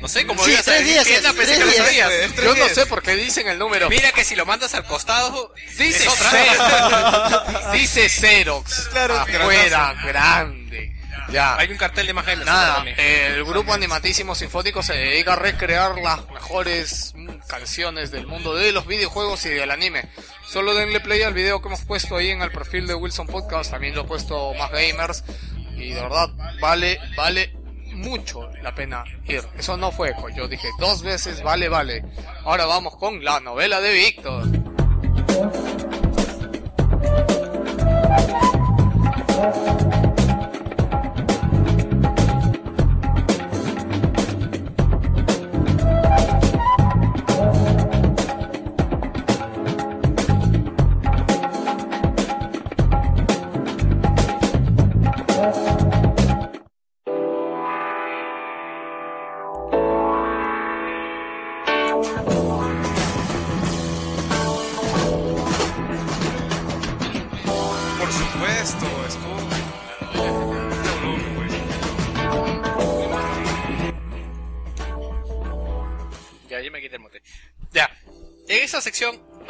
No 0.01 0.07
sé, 0.07 0.25
como 0.25 0.43
Sí, 0.43 0.51
tres 0.51 0.65
decir 0.65 0.85
días, 0.85 1.05
tienda, 1.05 1.31
tres 1.33 1.59
que 1.59 2.43
Yo 2.43 2.55
no 2.55 2.69
sé 2.69 2.87
por 2.87 3.03
qué 3.03 3.15
dicen 3.15 3.47
el 3.47 3.59
número. 3.59 3.87
Mira 3.87 4.11
que 4.11 4.23
si 4.23 4.35
lo 4.35 4.47
mandas 4.47 4.73
al 4.73 4.83
costado, 4.83 5.53
Dice 5.77 6.07
otra. 6.07 6.29
Xerox. 6.31 7.71
Dice 7.73 8.09
Xerox. 8.09 8.87
Claro, 8.89 9.19
afuera, 9.19 9.93
grande. 10.03 10.91
Ya. 11.29 11.55
Hay 11.55 11.71
un 11.71 11.77
cartel 11.77 12.07
de 12.07 12.13
más 12.13 12.25
gamers 12.25 12.45
Nada, 12.45 12.83
el 12.97 13.45
grupo 13.45 13.73
Animatísimo 13.73 14.35
Sinfónico 14.35 14.83
se 14.83 14.93
dedica 14.93 15.33
a 15.33 15.35
recrear 15.37 15.97
las 15.99 16.27
mejores 16.29 17.13
canciones 17.47 18.11
del 18.11 18.27
mundo 18.27 18.55
de 18.55 18.71
los 18.71 18.87
videojuegos 18.87 19.45
y 19.45 19.49
del 19.49 19.71
anime. 19.71 20.09
Solo 20.45 20.73
denle 20.73 20.99
play 20.99 21.21
al 21.21 21.33
video 21.33 21.61
que 21.61 21.67
hemos 21.67 21.85
puesto 21.85 22.17
ahí 22.17 22.31
en 22.31 22.41
el 22.41 22.51
perfil 22.51 22.87
de 22.87 22.95
Wilson 22.95 23.27
Podcast, 23.27 23.71
también 23.71 23.95
lo 23.95 24.01
he 24.01 24.05
puesto 24.05 24.53
más 24.55 24.71
gamers 24.71 25.23
y 25.77 25.93
de 25.93 26.01
verdad 26.01 26.29
vale, 26.59 26.99
vale 27.15 27.60
mucho 28.01 28.49
la 28.61 28.73
pena 28.73 29.03
ir. 29.25 29.43
Eso 29.57 29.77
no 29.77 29.91
fue 29.91 30.09
eco, 30.09 30.29
yo 30.29 30.47
dije 30.47 30.67
dos 30.79 31.03
veces 31.03 31.41
vale, 31.43 31.69
vale. 31.69 32.03
Ahora 32.43 32.65
vamos 32.65 32.95
con 32.97 33.23
la 33.23 33.39
novela 33.39 33.79
de 33.81 33.93
Víctor. 33.93 35.70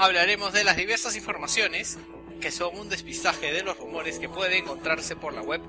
Hablaremos 0.01 0.51
de 0.51 0.63
las 0.63 0.77
diversas 0.77 1.15
informaciones 1.15 1.99
que 2.41 2.49
son 2.51 2.75
un 2.75 2.89
despistaje 2.89 3.53
de 3.53 3.61
los 3.61 3.77
rumores 3.77 4.17
que 4.17 4.27
puede 4.27 4.57
encontrarse 4.57 5.15
por 5.15 5.31
la 5.33 5.41
web 5.41 5.61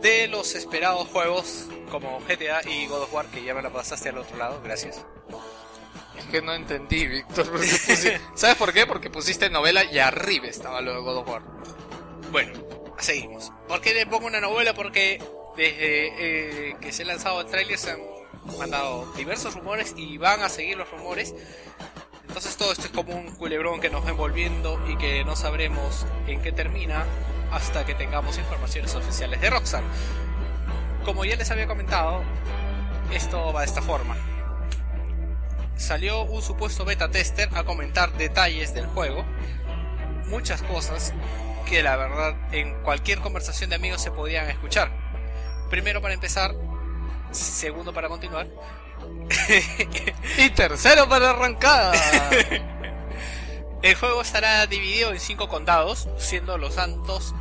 de 0.00 0.28
los 0.28 0.54
esperados 0.54 1.08
juegos 1.08 1.66
como 1.90 2.20
GTA 2.20 2.62
y 2.68 2.86
God 2.86 3.02
of 3.02 3.12
War, 3.12 3.26
que 3.26 3.42
ya 3.42 3.52
me 3.52 3.62
la 3.62 3.70
pasaste 3.70 4.10
al 4.10 4.18
otro 4.18 4.36
lado, 4.36 4.60
gracias. 4.62 5.04
Es 6.16 6.24
que 6.26 6.40
no 6.40 6.54
entendí, 6.54 7.06
Víctor. 7.06 7.46
¿Sabes 8.34 8.56
por 8.56 8.72
qué? 8.72 8.86
Porque 8.86 9.10
pusiste 9.10 9.50
novela 9.50 9.84
y 9.84 9.98
arriba 9.98 10.46
estaba 10.46 10.80
lo 10.80 10.94
de 10.94 11.00
God 11.00 11.16
of 11.18 11.28
War. 11.28 11.42
Bueno, 12.30 12.52
seguimos. 12.98 13.52
¿Por 13.66 13.80
qué 13.80 13.92
le 13.92 14.06
pongo 14.06 14.28
una 14.28 14.40
novela? 14.40 14.72
Porque 14.72 15.20
desde 15.56 16.70
eh, 16.70 16.76
que 16.80 16.92
se 16.92 17.02
ha 17.02 17.06
lanzado 17.06 17.40
el 17.40 17.48
tráiler 17.48 17.76
se 17.76 17.90
han 17.90 18.00
mandado 18.56 19.12
diversos 19.16 19.54
rumores 19.54 19.94
y 19.96 20.16
van 20.18 20.42
a 20.42 20.48
seguir 20.48 20.76
los 20.76 20.88
rumores. 20.90 21.34
Entonces 22.32 22.56
todo 22.56 22.72
esto 22.72 22.86
es 22.86 22.92
como 22.92 23.14
un 23.14 23.30
culebrón 23.32 23.78
que 23.78 23.90
nos 23.90 24.06
va 24.06 24.08
envolviendo 24.08 24.82
y 24.88 24.96
que 24.96 25.22
no 25.22 25.36
sabremos 25.36 26.06
en 26.26 26.40
qué 26.40 26.50
termina 26.50 27.04
hasta 27.50 27.84
que 27.84 27.92
tengamos 27.92 28.38
informaciones 28.38 28.94
oficiales 28.94 29.38
de 29.42 29.50
Rockstar. 29.50 29.82
Como 31.04 31.26
ya 31.26 31.36
les 31.36 31.50
había 31.50 31.66
comentado, 31.66 32.22
esto 33.12 33.52
va 33.52 33.60
de 33.60 33.66
esta 33.66 33.82
forma. 33.82 34.16
Salió 35.76 36.22
un 36.22 36.40
supuesto 36.40 36.86
beta 36.86 37.10
tester 37.10 37.50
a 37.54 37.64
comentar 37.64 38.10
detalles 38.14 38.72
del 38.72 38.86
juego, 38.86 39.26
muchas 40.28 40.62
cosas 40.62 41.12
que 41.68 41.82
la 41.82 41.96
verdad 41.96 42.34
en 42.50 42.82
cualquier 42.82 43.18
conversación 43.18 43.68
de 43.68 43.76
amigos 43.76 44.00
se 44.00 44.10
podían 44.10 44.48
escuchar. 44.48 44.90
Primero 45.68 46.00
para 46.00 46.14
empezar, 46.14 46.54
segundo 47.30 47.92
para 47.92 48.08
continuar. 48.08 48.48
Y 50.38 50.50
tercero 50.50 51.08
para 51.08 51.30
arrancada. 51.30 51.92
El 53.82 53.94
juego 53.96 54.22
estará 54.22 54.64
dividido 54.66 55.10
en 55.12 55.18
cinco 55.20 55.48
condados, 55.48 56.08
siendo 56.18 56.56
Los 56.58 56.74
Santos 56.74 57.34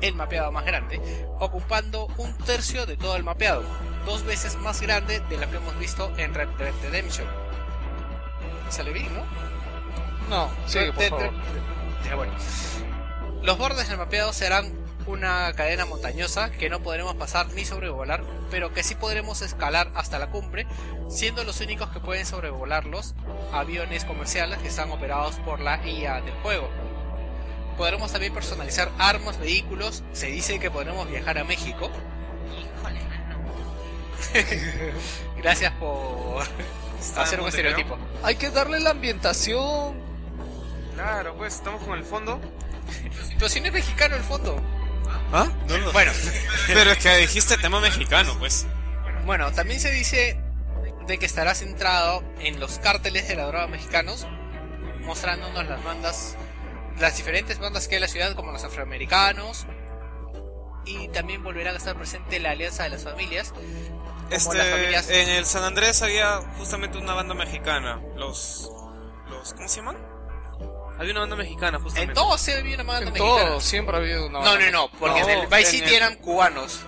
el 0.00 0.14
mapeado 0.14 0.50
más 0.50 0.64
grande, 0.64 1.00
ocupando 1.38 2.06
un 2.16 2.36
tercio 2.38 2.86
de 2.86 2.96
todo 2.96 3.14
el 3.16 3.22
mapeado, 3.22 3.62
dos 4.04 4.24
veces 4.24 4.56
más 4.56 4.80
grande 4.80 5.20
de 5.20 5.36
lo 5.36 5.48
que 5.48 5.58
hemos 5.58 5.78
visto 5.78 6.10
en 6.16 6.34
Red 6.34 6.48
Dead 6.58 6.72
Redemption. 6.82 7.28
Sale 8.68 8.92
bien, 8.92 9.08
¿no? 9.14 9.24
No, 10.28 10.50
Red 10.72 10.92
por 10.94 11.04
favor. 11.04 11.22
Red- 11.22 12.08
Ya, 12.08 12.14
bueno. 12.16 12.32
Los 13.42 13.58
bordes 13.58 13.88
del 13.88 13.98
mapeado 13.98 14.32
serán 14.32 14.72
una 15.06 15.52
cadena 15.54 15.84
montañosa 15.86 16.50
que 16.50 16.70
no 16.70 16.80
podremos 16.82 17.14
pasar 17.14 17.48
ni 17.54 17.64
sobrevolar, 17.64 18.22
pero 18.50 18.72
que 18.72 18.82
sí 18.82 18.94
podremos 18.94 19.42
escalar 19.42 19.90
hasta 19.94 20.18
la 20.18 20.30
cumbre, 20.30 20.66
siendo 21.08 21.44
los 21.44 21.60
únicos 21.60 21.90
que 21.90 22.00
pueden 22.00 22.26
sobrevolarlos 22.26 23.14
aviones 23.52 24.04
comerciales 24.04 24.58
que 24.58 24.68
están 24.68 24.90
operados 24.90 25.36
por 25.36 25.60
la 25.60 25.84
IA 25.86 26.20
del 26.20 26.34
juego. 26.42 26.68
podremos 27.76 28.12
también 28.12 28.32
personalizar 28.32 28.90
armas, 28.98 29.38
vehículos. 29.38 30.02
Se 30.12 30.26
dice 30.26 30.58
que 30.58 30.70
podremos 30.70 31.08
viajar 31.08 31.38
a 31.38 31.44
México. 31.44 31.90
Gracias 35.36 35.72
por 35.72 36.44
Está 37.00 37.22
hacer 37.22 37.40
un 37.40 37.48
estereotipo. 37.48 37.98
Hay 38.22 38.36
que 38.36 38.50
darle 38.50 38.78
la 38.80 38.90
ambientación. 38.90 39.96
Claro, 40.94 41.34
pues 41.36 41.54
estamos 41.54 41.82
con 41.82 41.98
el 41.98 42.04
fondo. 42.04 42.40
Pero 43.34 43.48
si 43.48 43.60
no 43.60 43.66
es 43.66 43.72
mexicano 43.72 44.14
el 44.14 44.22
fondo. 44.22 44.56
¿Ah? 45.32 45.48
Bueno, 45.92 46.12
Pero 46.66 46.92
es 46.92 46.98
que 46.98 47.16
dijiste 47.16 47.56
tema 47.56 47.80
mexicano, 47.80 48.36
pues. 48.38 48.66
bueno, 49.24 49.50
también 49.52 49.80
se 49.80 49.90
dice 49.90 50.38
de 51.06 51.18
que 51.18 51.26
estará 51.26 51.54
centrado 51.54 52.22
en 52.38 52.60
los 52.60 52.78
cárteles 52.78 53.26
de 53.28 53.36
la 53.36 53.46
droga 53.46 53.66
mexicanos, 53.66 54.26
mostrándonos 55.00 55.66
las 55.66 55.82
bandas, 55.82 56.36
las 56.98 57.16
diferentes 57.16 57.58
bandas 57.58 57.88
que 57.88 57.94
hay 57.94 57.98
en 57.98 58.02
la 58.02 58.08
ciudad, 58.08 58.34
como 58.34 58.52
los 58.52 58.62
afroamericanos, 58.62 59.66
y 60.84 61.08
también 61.08 61.42
volverá 61.42 61.70
a 61.70 61.76
estar 61.76 61.96
presente 61.96 62.38
la 62.38 62.50
alianza 62.50 62.84
de 62.84 62.90
las 62.90 63.04
familias, 63.04 63.54
Este, 64.30 64.56
las 64.56 64.68
familias 64.68 65.10
en 65.10 65.28
el 65.30 65.46
San 65.46 65.64
Andrés 65.64 66.02
había 66.02 66.38
justamente 66.58 66.98
una 66.98 67.14
banda 67.14 67.34
mexicana. 67.34 68.00
Los, 68.16 68.70
los, 69.28 69.54
¿cómo 69.54 69.68
se 69.68 69.76
llaman? 69.76 70.11
Había 70.98 71.12
una 71.12 71.20
banda 71.20 71.36
mexicana 71.36 71.78
justamente. 71.80 72.12
En 72.12 72.14
todos 72.14 72.40
se 72.40 72.62
ve 72.62 72.74
una 72.74 72.84
banda 72.84 73.08
En 73.08 73.12
mexicana. 73.12 73.46
todo, 73.48 73.60
siempre 73.60 73.96
ha 73.96 73.98
habido 74.00 74.26
una. 74.26 74.40
No, 74.40 74.58
no, 74.58 74.70
no, 74.70 74.88
porque 74.98 75.20
No, 75.20 75.28
en 75.28 75.38
el 75.40 75.46
Vice 75.48 75.64
City 75.70 75.94
eran 75.94 76.14
cubanos. 76.16 76.80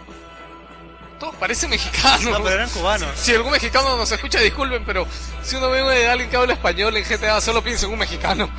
Todos 1.19 1.35
parecen 1.37 1.71
mexicanos. 1.71 2.23
No, 2.25 2.43
pero 2.43 2.57
eran 2.57 2.69
cubanos. 2.71 3.09
Si 3.17 3.35
algún 3.35 3.53
mexicano 3.53 3.97
nos 3.97 4.11
escucha, 4.13 4.41
disculpen, 4.41 4.85
pero 4.85 5.07
si 5.43 5.57
uno 5.57 5.71
ve 5.71 6.07
a 6.09 6.13
alguien 6.13 6.29
que 6.29 6.37
habla 6.37 6.53
español 6.55 6.97
en 6.97 7.05
GTA, 7.05 7.41
solo 7.41 7.63
piensa 7.63 7.87
en 7.87 7.93
un 7.93 7.99
mexicano. 7.99 8.51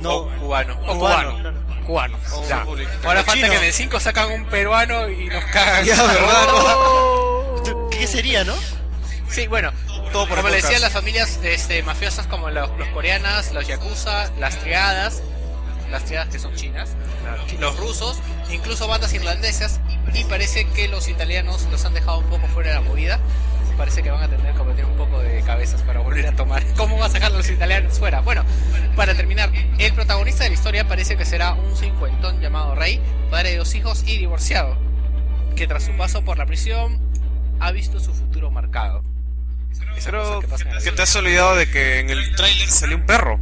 No, 0.00 0.14
O 0.16 0.28
cubano. 0.40 0.74
O 0.86 0.98
Cubano, 0.98 1.30
cubano. 1.32 1.38
claro. 1.40 1.56
Cubano. 1.86 2.18
Ya. 2.48 2.62
Ahora 2.62 3.22
falta 3.22 3.32
chino. 3.34 3.48
que 3.50 3.56
en 3.56 3.64
el 3.64 3.72
5 3.72 4.00
sacan 4.00 4.30
un 4.32 4.44
peruano 4.46 5.08
y 5.08 5.26
nos 5.28 5.44
cagan. 5.46 5.84
Ya, 5.84 6.02
¿verdad? 6.02 6.46
Oh. 6.50 7.62
¿Tú- 7.64 7.88
¿Qué 7.90 8.06
sería, 8.06 8.44
no? 8.44 8.54
Sí, 9.30 9.46
bueno, 9.46 9.72
Todo 10.16 10.28
por 10.28 10.38
como 10.38 10.48
le 10.48 10.54
épocas. 10.54 10.70
decía, 10.70 10.82
las 10.82 10.94
familias 10.94 11.38
este, 11.42 11.82
mafiosas 11.82 12.26
como 12.26 12.48
los, 12.48 12.70
los 12.78 12.88
coreanas, 12.88 13.52
los 13.52 13.66
yakuza, 13.66 14.30
las 14.38 14.58
triadas, 14.60 15.22
las 15.90 16.06
triadas 16.06 16.30
que 16.30 16.38
son 16.38 16.54
chinas, 16.54 16.88
los 17.60 17.76
rusos, 17.76 18.16
incluso 18.50 18.88
bandas 18.88 19.12
irlandesas, 19.12 19.78
y 20.14 20.24
parece 20.24 20.64
que 20.70 20.88
los 20.88 21.08
italianos 21.08 21.68
los 21.70 21.84
han 21.84 21.92
dejado 21.92 22.20
un 22.20 22.24
poco 22.30 22.46
fuera 22.46 22.70
de 22.70 22.76
la 22.76 22.80
movida. 22.80 23.20
Parece 23.76 24.02
que 24.02 24.10
van 24.10 24.22
a 24.22 24.28
tener 24.28 24.54
que 24.54 24.62
meter 24.62 24.86
un 24.86 24.96
poco 24.96 25.20
de 25.20 25.42
cabezas 25.42 25.82
para 25.82 26.00
volver 26.00 26.26
a 26.28 26.32
tomar. 26.32 26.64
¿Cómo 26.78 26.96
va 26.96 27.06
a 27.06 27.10
sacar 27.10 27.30
a 27.30 27.36
los 27.36 27.50
italianos 27.50 27.98
fuera? 27.98 28.22
Bueno, 28.22 28.42
para 28.96 29.14
terminar, 29.14 29.52
el 29.76 29.92
protagonista 29.92 30.44
de 30.44 30.48
la 30.48 30.54
historia 30.54 30.88
parece 30.88 31.18
que 31.18 31.26
será 31.26 31.52
un 31.52 31.76
cincuentón 31.76 32.40
llamado 32.40 32.74
Rey, 32.74 33.02
padre 33.30 33.50
de 33.50 33.58
dos 33.58 33.74
hijos 33.74 34.02
y 34.06 34.16
divorciado, 34.16 34.78
que 35.56 35.66
tras 35.66 35.84
su 35.84 35.92
paso 35.92 36.22
por 36.22 36.38
la 36.38 36.46
prisión 36.46 37.02
ha 37.60 37.70
visto 37.70 38.00
su 38.00 38.14
futuro 38.14 38.50
marcado. 38.50 39.02
Cosas 40.48 40.84
que 40.84 40.92
te 40.92 41.02
has 41.02 41.16
olvidado 41.16 41.56
de 41.56 41.68
que 41.70 41.98
en 42.00 42.10
el 42.10 42.34
tráiler 42.36 42.68
salió 42.70 42.96
un 42.96 43.06
perro. 43.06 43.40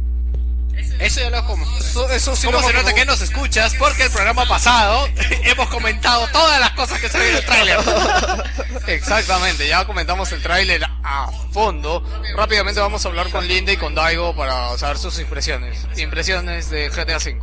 Eso 0.99 1.19
ya 1.21 1.29
lo 1.29 1.45
como. 1.45 1.65
Eso, 1.77 2.09
eso 2.09 2.35
sí 2.35 2.47
¿Cómo 2.47 2.59
lo 2.59 2.67
se 2.67 2.73
nota 2.73 2.85
como- 2.85 2.95
que 2.95 3.05
nos 3.05 3.21
escuchas? 3.21 3.75
Porque 3.75 4.03
el 4.03 4.11
programa 4.11 4.45
pasado 4.47 5.07
hemos 5.43 5.69
comentado 5.69 6.27
todas 6.31 6.59
las 6.59 6.71
cosas 6.71 6.99
que 6.99 7.07
ven 7.09 7.27
en 7.29 7.35
el 7.35 7.45
tráiler. 7.45 7.79
Exactamente, 8.87 9.67
ya 9.67 9.85
comentamos 9.85 10.31
el 10.31 10.41
tráiler 10.41 10.83
a 11.03 11.29
fondo. 11.51 12.03
Rápidamente 12.35 12.79
vamos 12.79 13.05
a 13.05 13.09
hablar 13.09 13.29
con 13.29 13.47
Linda 13.47 13.71
y 13.73 13.77
con 13.77 13.93
Daigo 13.95 14.35
para 14.35 14.77
saber 14.77 14.97
sus 14.97 15.19
impresiones. 15.19 15.85
Impresiones 15.97 16.69
de 16.69 16.89
GTA 16.89 17.17
V, 17.17 17.33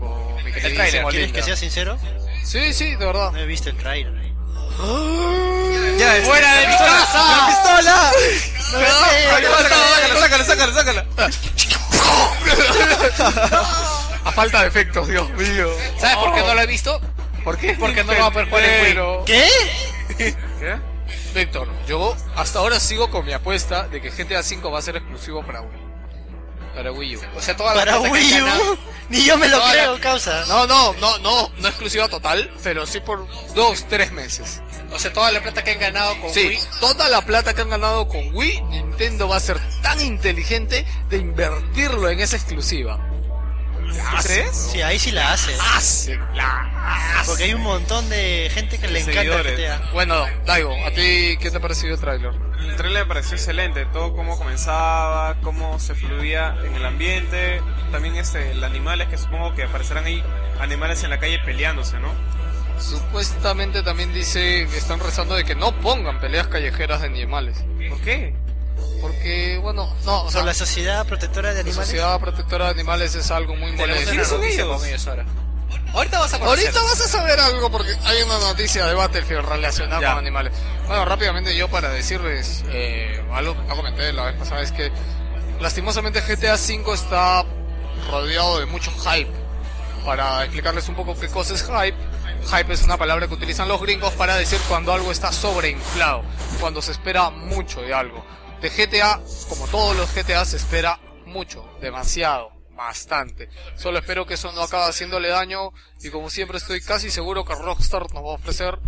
mi 0.44 0.52
tráiler, 0.52 0.62
queridísimo 0.62 1.08
¿Quieres 1.08 1.26
Linda. 1.28 1.32
que 1.40 1.42
sea 1.42 1.56
sincero? 1.56 1.98
Sí, 2.44 2.72
sí, 2.72 2.96
de 2.96 3.04
verdad. 3.06 3.32
No 3.32 3.38
he 3.38 3.46
visto 3.46 3.70
el 3.70 3.76
trailer. 3.76 4.12
Ya, 5.98 6.16
este- 6.16 6.28
¡Fuera 6.28 6.54
de 6.54 6.66
mi 6.66 6.76
casa! 6.76 7.46
pistola! 7.46 8.10
No 8.72 8.78
Sácala, 10.20 10.44
sácala, 10.44 10.72
sácala. 10.74 11.06
A 14.24 14.32
falta 14.32 14.62
de 14.62 14.68
efectos, 14.68 15.08
Dios 15.08 15.28
mío. 15.30 15.68
¿Sabes 15.98 16.16
por 16.16 16.34
qué 16.34 16.40
no 16.40 16.54
lo 16.54 16.60
he 16.60 16.66
visto? 16.66 17.00
¿Por 17.44 17.58
qué? 17.58 17.74
Porque 17.78 18.04
no 18.04 18.12
lo 18.14 18.20
va 18.20 18.26
a 18.26 18.30
poder 18.30 18.48
jugar 18.48 18.64
en 18.64 18.70
Wii. 18.82 18.88
Pero- 18.92 19.24
¿Qué? 19.26 19.48
¿Qué? 20.16 20.34
Víctor, 21.34 21.68
yo 21.86 22.14
hasta 22.36 22.58
ahora 22.60 22.78
sigo 22.78 23.10
con 23.10 23.24
mi 23.24 23.32
apuesta 23.32 23.88
de 23.88 24.00
que 24.00 24.10
GTA 24.10 24.40
V 24.40 24.70
va 24.70 24.78
a 24.78 24.82
ser 24.82 24.96
exclusivo 24.96 25.42
para 25.44 25.60
Wii. 25.62 25.91
Para 26.74 26.90
Wii 26.92 27.16
U. 27.16 27.20
O 27.36 27.40
sea, 27.42 27.56
toda 27.56 27.74
la 27.74 27.80
¿Para 27.80 27.92
plata 27.98 28.06
que 28.06 28.12
Wii 28.12 28.32
han 28.34 28.44
ganado- 28.46 28.72
U? 28.72 28.78
Ni 29.10 29.24
yo 29.24 29.36
me 29.36 29.48
lo 29.48 29.58
Toda 29.58 29.74
la- 29.74 29.82
creo, 29.82 30.00
causa. 30.00 30.44
No, 30.46 30.66
no, 30.66 30.94
no, 30.94 31.18
no, 31.18 31.50
no 31.58 31.68
exclusiva 31.68 32.08
total, 32.08 32.50
pero 32.62 32.86
sí 32.86 33.00
por 33.00 33.26
dos, 33.54 33.84
tres 33.88 34.10
meses. 34.12 34.62
O 34.90 34.98
sea, 34.98 35.12
toda 35.12 35.30
la 35.32 35.42
plata 35.42 35.62
que 35.64 35.72
han 35.72 35.78
ganado 35.80 36.18
con 36.20 36.32
Sí, 36.32 36.48
Wii. 36.48 36.60
toda 36.80 37.08
la 37.08 37.22
plata 37.22 37.52
que 37.54 37.60
han 37.62 37.68
ganado 37.70 38.08
con 38.08 38.34
Wii, 38.34 38.62
Nintendo 38.62 39.28
va 39.28 39.36
a 39.36 39.40
ser 39.40 39.58
tan 39.82 40.00
inteligente 40.00 40.86
de 41.10 41.16
invertirlo 41.18 42.08
en 42.08 42.20
esa 42.20 42.36
exclusiva. 42.36 42.98
¿Crees? 44.22 44.56
Sí, 44.72 44.80
ahí 44.80 44.98
sí 44.98 45.10
la 45.10 45.32
hace. 45.32 45.54
Hace 45.74 46.18
la 46.34 47.22
Porque 47.26 47.44
hay 47.44 47.54
un 47.54 47.62
montón 47.62 48.08
de 48.08 48.50
gente 48.54 48.78
que 48.78 48.88
le 48.88 49.00
encanta. 49.00 49.90
Bueno, 49.92 50.24
Daigo, 50.46 50.72
¿a 50.86 50.90
ti 50.90 51.36
qué 51.38 51.50
te 51.50 51.56
ha 51.58 51.60
parecido 51.60 51.94
el 51.94 52.00
tráiler? 52.00 52.32
El 52.68 52.76
trailer 52.76 53.02
me 53.02 53.08
pareció 53.08 53.36
excelente, 53.36 53.86
todo 53.86 54.14
cómo 54.14 54.38
comenzaba, 54.38 55.36
cómo 55.42 55.78
se 55.78 55.94
fluía 55.94 56.56
en 56.64 56.74
el 56.74 56.84
ambiente, 56.86 57.60
también 57.90 58.16
este, 58.16 58.54
los 58.54 58.64
animales 58.64 59.08
que 59.08 59.18
supongo 59.18 59.54
que 59.54 59.64
aparecerán 59.64 60.04
ahí, 60.04 60.22
animales 60.60 61.02
en 61.04 61.10
la 61.10 61.18
calle 61.18 61.38
peleándose, 61.44 61.98
¿no? 61.98 62.08
Supuestamente 62.78 63.82
también 63.82 64.12
dice 64.12 64.66
que 64.70 64.76
están 64.76 64.98
rezando 65.00 65.34
de 65.34 65.44
que 65.44 65.54
no 65.54 65.72
pongan 65.80 66.20
peleas 66.20 66.48
callejeras 66.48 67.00
de 67.00 67.06
animales. 67.06 67.64
¿Por 67.88 68.00
qué? 68.00 68.34
Porque, 69.00 69.58
bueno, 69.58 69.94
no, 70.04 70.24
o 70.24 70.30
sea, 70.30 70.42
la 70.42 70.54
Sociedad 70.54 71.06
Protectora 71.06 71.50
de 71.50 71.56
la 71.56 71.60
Animales. 71.60 71.86
Sociedad 71.86 72.20
Protectora 72.20 72.66
de 72.66 72.70
Animales 72.72 73.14
es 73.14 73.30
algo 73.30 73.54
muy 73.54 73.72
molesto. 73.72 74.12
una 74.12 74.24
son 74.24 74.44
ellos? 74.44 74.84
ellos 74.84 75.06
ahora. 75.06 75.24
Ahorita 75.92 76.18
vas 76.18 76.32
a 76.34 76.38
conocer. 76.38 76.66
Ahorita 76.66 76.82
vas 76.82 77.00
a 77.00 77.08
saber 77.08 77.38
algo 77.40 77.70
porque 77.70 77.94
hay 78.04 78.22
una 78.22 78.38
noticia 78.38 78.86
de 78.86 78.94
Battlefield 78.94 79.44
relacionada 79.46 80.00
Ya. 80.00 80.08
con 80.10 80.18
animales. 80.18 80.52
Bueno, 80.86 81.04
rápidamente 81.04 81.54
yo 81.56 81.68
para 81.68 81.90
decirles 81.90 82.64
eh, 82.68 83.22
algo 83.32 83.54
que 83.54 83.62
no 83.68 83.76
comenté 83.76 84.12
la 84.12 84.24
vez 84.24 84.36
pasada 84.36 84.62
es 84.62 84.72
que 84.72 84.90
lastimosamente 85.60 86.20
GTA 86.20 86.54
V 86.54 86.92
está 86.94 87.44
rodeado 88.10 88.58
de 88.58 88.66
mucho 88.66 88.90
hype. 89.04 89.30
Para 90.04 90.42
explicarles 90.44 90.88
un 90.88 90.96
poco 90.96 91.14
qué 91.18 91.28
cosa 91.28 91.54
es 91.54 91.62
hype, 91.62 91.94
hype 92.50 92.72
es 92.72 92.82
una 92.82 92.96
palabra 92.96 93.28
que 93.28 93.34
utilizan 93.34 93.68
los 93.68 93.80
gringos 93.80 94.12
para 94.14 94.34
decir 94.36 94.58
cuando 94.68 94.92
algo 94.92 95.12
está 95.12 95.30
sobreinflado, 95.30 96.22
cuando 96.60 96.82
se 96.82 96.90
espera 96.90 97.30
mucho 97.30 97.82
de 97.82 97.94
algo. 97.94 98.24
De 98.60 98.68
GTA, 98.70 99.20
como 99.48 99.66
todos 99.68 99.96
los 99.96 100.12
GTA, 100.12 100.44
se 100.44 100.56
espera 100.56 100.98
mucho, 101.26 101.64
demasiado, 101.80 102.50
bastante. 102.84 103.48
Solo 103.76 103.98
espero 103.98 104.26
que 104.26 104.34
eso 104.34 104.52
no 104.52 104.62
acabe 104.62 104.84
haciéndole 104.84 105.28
daño 105.28 105.72
y 106.00 106.10
como 106.10 106.30
siempre 106.30 106.58
estoy 106.58 106.80
casi 106.80 107.10
seguro 107.10 107.44
que 107.44 107.54
Rockstar 107.54 108.02
nos 108.12 108.24
va 108.24 108.30
a 108.30 108.34
ofrecer 108.34 108.78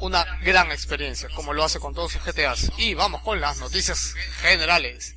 una 0.00 0.24
gran 0.42 0.70
experiencia, 0.70 1.28
como 1.34 1.52
lo 1.52 1.64
hace 1.64 1.78
con 1.80 1.94
todos 1.94 2.12
sus 2.12 2.24
GTAs. 2.24 2.72
Y 2.78 2.94
vamos 2.94 3.22
con 3.22 3.40
las 3.40 3.58
noticias 3.58 4.14
generales. 4.40 5.16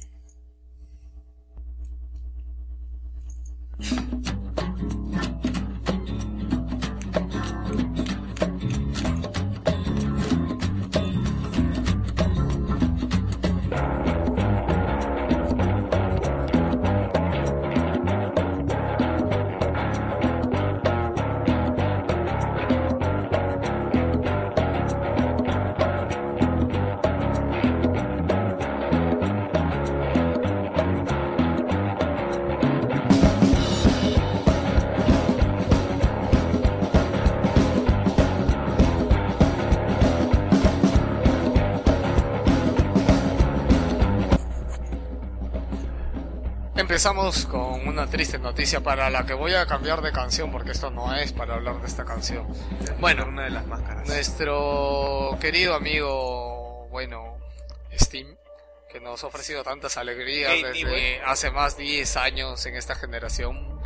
Empezamos 46.85 47.47
con 47.47 47.87
una 47.87 48.05
triste 48.05 48.37
noticia 48.37 48.79
para 48.79 49.09
la 49.09 49.25
que 49.25 49.33
voy 49.33 49.55
a 49.55 49.65
cambiar 49.65 50.03
de 50.03 50.11
canción 50.11 50.51
porque 50.51 50.69
esto 50.69 50.91
no 50.91 51.15
es 51.15 51.33
para 51.33 51.55
hablar 51.55 51.81
de 51.81 51.87
esta 51.87 52.05
canción. 52.05 52.45
Bueno, 52.99 53.25
una 53.25 53.45
de 53.45 53.49
las 53.49 53.65
máscaras. 53.65 54.07
nuestro 54.07 55.35
querido 55.41 55.73
amigo, 55.73 56.87
bueno, 56.91 57.39
Steam, 57.91 58.37
que 58.87 58.99
nos 58.99 59.23
ha 59.23 59.27
ofrecido 59.27 59.63
tantas 59.63 59.97
alegrías 59.97 60.51
Hey, 60.53 60.63
desde 60.63 61.21
hace 61.23 61.49
más 61.49 61.75
de 61.75 61.85
10 61.85 62.17
años 62.17 62.63
en 62.67 62.75
esta 62.75 62.93
generación 62.93 63.81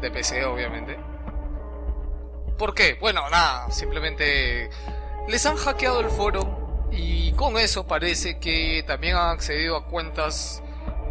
de 0.00 0.10
PC, 0.10 0.46
obviamente. 0.46 0.98
¿Por 2.56 2.74
qué? 2.74 2.94
Bueno, 2.98 3.28
nada, 3.28 3.70
simplemente 3.70 4.70
les 5.28 5.44
han 5.44 5.56
hackeado 5.56 6.00
el 6.00 6.08
foro 6.08 6.86
y 6.90 7.30
con 7.32 7.58
eso 7.58 7.86
parece 7.86 8.38
que 8.38 8.82
también 8.86 9.16
han 9.16 9.34
accedido 9.34 9.76
a 9.76 9.84
cuentas 9.84 10.62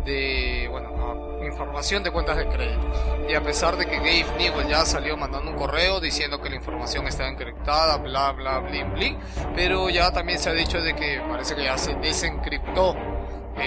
de, 0.03 0.67
bueno, 0.71 0.88
a 1.11 1.26
información 1.48 2.04
de 2.04 2.12
cuentas 2.12 2.38
de 2.38 2.48
crédito. 2.48 3.26
Y 3.30 3.34
a 3.34 3.41
pesar 3.41 3.76
de 3.78 3.86
que 3.86 3.98
Gabe 3.98 4.26
Newell 4.38 4.68
ya 4.68 4.86
salió 4.86 5.18
mandando 5.18 5.52
un 5.52 5.58
correo 5.58 6.00
diciendo 6.00 6.41
que 6.41 6.50
la 6.50 6.56
información 6.58 7.08
está 7.08 7.28
encriptada, 7.28 7.98
bla, 7.98 8.32
bla, 8.34 8.60
blin, 8.60 8.93
blin, 8.93 9.18
pero 9.56 9.89
ya 9.89 10.12
también 10.12 10.39
se 10.39 10.50
ha 10.50 10.54
dicho 10.54 10.80
de 10.82 10.95
que 10.95 11.22
parece 11.30 11.56
que 11.56 11.64
ya 11.64 11.78
se 11.78 11.93
desencriptó. 11.95 12.95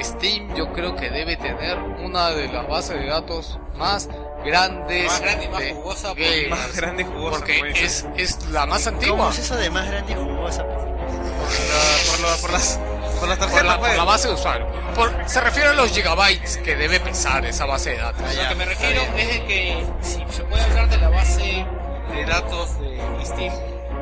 Steam 0.03 0.55
yo 0.55 0.73
creo 0.73 0.95
que 0.95 1.11
debe 1.11 1.37
tener 1.37 1.77
una 1.77 2.31
de 2.31 2.47
las 2.47 2.69
bases 2.69 3.01
de 3.01 3.07
datos 3.07 3.59
más 3.77 4.09
grandes 4.45 5.07
Más 5.07 5.21
grande 5.21 5.45
y 5.45 5.49
más 5.49 5.63
jugosa, 5.73 6.09
gamers. 6.15 6.49
Más 6.51 6.77
grande 6.77 7.03
y 7.03 7.07
jugosa. 7.07 7.39
porque 7.39 7.73
es, 7.75 8.07
es 8.17 8.47
la 8.51 8.67
más 8.67 8.85
¿Cómo 8.85 8.97
antigua 8.97 9.31
es 9.31 9.39
eso 9.41 9.57
de 9.57 9.69
más 9.71 9.89
grande 9.91 10.13
y 10.13 10.15
jugosa? 10.15 10.63
por, 10.65 10.79
la- 10.79 12.07
por 12.07 12.21
las, 12.21 12.41
por 12.41 12.51
las 12.53 12.79
por 13.21 13.29
la, 13.29 13.37
por 13.77 13.79
pues. 13.81 13.97
la 13.97 14.05
base 14.05 14.29
de 14.29 14.35
usuario 14.35 14.67
Por- 14.95 15.13
se 15.27 15.41
refiere 15.41 15.69
a 15.69 15.73
los 15.75 15.91
gigabytes 15.91 16.57
que 16.59 16.75
debe 16.77 16.99
pesar 17.01 17.45
esa 17.47 17.67
base 17.67 17.91
de 17.91 17.99
datos 17.99 18.23
A 18.23 18.43
lo 18.43 18.49
que 18.49 18.55
me 18.55 18.65
refiero 18.65 19.03
es 19.17 19.29
de 19.29 19.45
que 19.45 19.87
si 20.01 20.25
se 20.31 20.43
puede 20.45 20.63
hablar 20.65 20.89
de 20.89 20.97
la 20.99 21.09
base 21.11 21.65
de 22.13 22.25
datos 22.27 22.81
de 22.81 22.99
Steam 23.25 23.53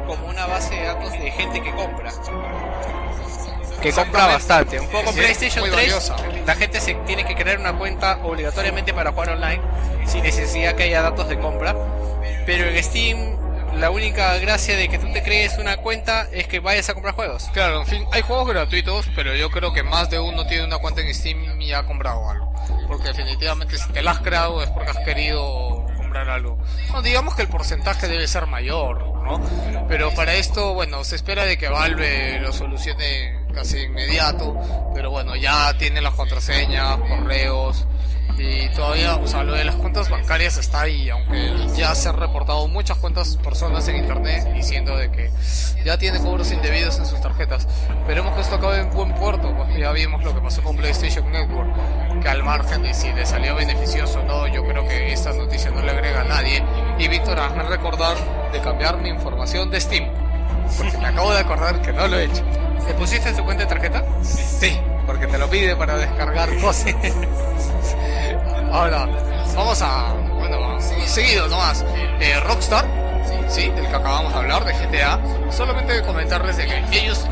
como 0.06 0.26
una 0.28 0.46
base 0.46 0.74
de 0.74 0.84
datos 0.86 1.12
de 1.12 1.30
gente 1.30 1.60
que 1.62 1.70
compra. 1.74 2.10
Que 3.82 3.92
compra 3.92 4.26
bastante. 4.26 4.80
Un 4.80 4.88
poco 4.88 5.12
Sí, 5.12 5.18
PlayStation 5.18 5.60
muy 5.60 5.70
3, 5.70 5.82
valiosa. 5.82 6.16
la 6.46 6.54
gente 6.56 6.80
se 6.80 6.94
tiene 6.94 7.24
que 7.26 7.34
crear 7.36 7.58
una 7.58 7.72
cuenta 7.76 8.18
obligatoriamente 8.24 8.92
para 8.94 9.12
jugar 9.12 9.30
online 9.30 9.60
sin 10.06 10.22
necesidad 10.22 10.74
que 10.74 10.84
haya 10.84 11.02
datos 11.02 11.28
de 11.28 11.38
compra. 11.38 11.76
Pero 12.46 12.64
en 12.68 12.82
Steam 12.82 13.36
la 13.74 13.90
única 13.90 14.36
gracia 14.38 14.76
de 14.76 14.88
que 14.88 14.98
tú 14.98 15.12
te 15.12 15.22
crees 15.22 15.58
una 15.58 15.76
cuenta 15.76 16.28
es 16.32 16.46
que 16.46 16.60
vayas 16.60 16.88
a 16.88 16.94
comprar 16.94 17.14
juegos. 17.14 17.48
Claro, 17.52 17.80
en 17.80 17.86
fin, 17.86 18.06
hay 18.12 18.22
juegos 18.22 18.48
gratuitos, 18.48 19.06
pero 19.14 19.34
yo 19.34 19.50
creo 19.50 19.72
que 19.72 19.82
más 19.82 20.10
de 20.10 20.18
uno 20.18 20.46
tiene 20.46 20.64
una 20.64 20.78
cuenta 20.78 21.00
en 21.00 21.14
Steam 21.14 21.60
y 21.60 21.72
ha 21.72 21.84
comprado 21.84 22.28
algo. 22.28 22.52
Porque 22.86 23.08
definitivamente 23.08 23.78
si 23.78 23.88
te 23.92 24.02
la 24.02 24.12
has 24.12 24.20
creado 24.20 24.62
es 24.62 24.70
porque 24.70 24.90
has 24.90 24.98
querido 24.98 25.86
comprar 25.96 26.28
algo. 26.30 26.58
No, 26.92 27.02
digamos 27.02 27.34
que 27.34 27.42
el 27.42 27.48
porcentaje 27.48 28.08
debe 28.08 28.26
ser 28.26 28.46
mayor, 28.46 29.04
¿no? 29.22 29.40
Pero 29.88 30.12
para 30.14 30.34
esto, 30.34 30.74
bueno, 30.74 31.04
se 31.04 31.16
espera 31.16 31.44
de 31.44 31.58
que 31.58 31.68
Valve 31.68 32.40
lo 32.40 32.52
solucione 32.52 33.46
casi 33.54 33.80
inmediato. 33.80 34.56
Pero 34.94 35.10
bueno, 35.10 35.36
ya 35.36 35.76
tiene 35.78 36.00
las 36.00 36.14
contraseñas, 36.14 36.98
correos. 36.98 37.86
Y 38.36 38.68
todavía, 38.70 39.16
o 39.16 39.26
sea, 39.26 39.42
lo 39.42 39.52
de 39.54 39.64
las 39.64 39.74
cuentas 39.74 40.08
bancarias 40.08 40.56
está 40.58 40.82
ahí, 40.82 41.10
aunque 41.10 41.52
ya 41.76 41.94
se 41.94 42.08
han 42.08 42.16
reportado 42.16 42.68
muchas 42.68 42.96
cuentas 42.98 43.36
personas 43.36 43.88
en 43.88 43.96
internet 43.96 44.52
diciendo 44.54 44.96
de 44.96 45.10
que 45.10 45.30
ya 45.84 45.98
tiene 45.98 46.20
cobros 46.20 46.52
indebidos 46.52 46.98
en 46.98 47.06
sus 47.06 47.20
tarjetas. 47.20 47.66
Esperemos 47.88 48.34
que 48.34 48.40
esto 48.42 48.56
acabe 48.56 48.78
en 48.78 48.90
buen 48.90 49.14
puerto, 49.14 49.52
pues 49.56 49.76
ya 49.76 49.90
vimos 49.92 50.22
lo 50.22 50.34
que 50.34 50.40
pasó 50.40 50.62
con 50.62 50.76
PlayStation 50.76 51.30
Network, 51.32 51.72
que 52.22 52.28
al 52.28 52.44
margen 52.44 52.82
de 52.82 52.94
si 52.94 53.12
le 53.12 53.26
salió 53.26 53.56
beneficioso 53.56 54.20
o 54.20 54.22
no, 54.24 54.46
yo 54.46 54.64
creo 54.64 54.86
que 54.86 55.12
esta 55.12 55.32
noticia 55.32 55.70
no 55.70 55.82
le 55.82 55.90
agrega 55.90 56.20
a 56.20 56.24
nadie. 56.24 56.62
Y 56.98 57.08
Víctor, 57.08 57.40
hazme 57.40 57.64
recordar 57.64 58.16
de 58.52 58.60
cambiar 58.60 58.98
mi 58.98 59.08
información 59.08 59.70
de 59.70 59.80
Steam, 59.80 60.08
porque 60.76 60.96
me 60.98 61.06
acabo 61.06 61.32
de 61.32 61.40
acordar 61.40 61.82
que 61.82 61.92
no 61.92 62.06
lo 62.06 62.18
he 62.18 62.24
hecho. 62.24 62.44
¿Te 62.86 62.94
pusiste 62.94 63.28
en 63.28 63.36
tu 63.36 63.44
cuenta 63.44 63.64
de 63.64 63.68
tarjeta? 63.68 64.04
Sí, 64.22 64.78
porque 65.06 65.26
te 65.26 65.38
lo 65.38 65.48
pide 65.48 65.76
para 65.76 65.96
descargar 65.96 66.54
cosas. 66.58 66.94
Ahora, 68.72 69.06
vamos 69.54 69.80
a. 69.82 70.14
Bueno, 70.38 70.80
seguido 71.06 71.48
nomás. 71.48 71.84
Eh, 72.20 72.38
Rockstar, 72.40 72.86
sí, 73.48 73.68
del 73.70 73.88
que 73.88 73.96
acabamos 73.96 74.32
de 74.32 74.38
hablar, 74.38 74.64
de 74.64 74.72
GTA. 74.72 75.20
Solamente 75.50 76.02
comentarles 76.02 76.56
de 76.56 76.66
que 76.66 76.98
ellos, 76.98 77.26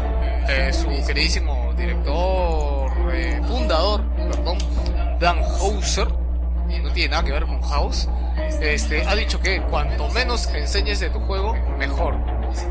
eh, 0.49 0.73
su 0.73 0.89
queridísimo 1.07 1.73
director, 1.77 2.91
eh, 3.13 3.41
fundador, 3.47 4.03
perdón, 4.17 4.59
Dan 5.21 5.43
Houser, 5.43 6.09
no 6.09 6.93
tiene 6.93 7.11
nada 7.11 7.25
que 7.25 7.33
ver 7.33 7.47
con 7.47 7.61
House, 7.63 8.09
este, 8.61 9.07
ha 9.07 9.15
dicho 9.15 9.41
que 9.41 9.61
cuanto 9.63 10.09
menos 10.09 10.47
enseñes 10.49 11.01
de 11.01 11.11
tu 11.11 11.21
juego, 11.21 11.55
mejor. 11.79 12.17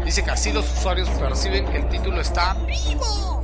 Dice 0.03 0.23
que 0.23 0.31
así 0.31 0.51
los 0.51 0.71
usuarios 0.71 1.09
perciben 1.09 1.65
que 1.65 1.77
el 1.77 1.89
título 1.89 2.21
está 2.21 2.55
vivo. 2.65 3.43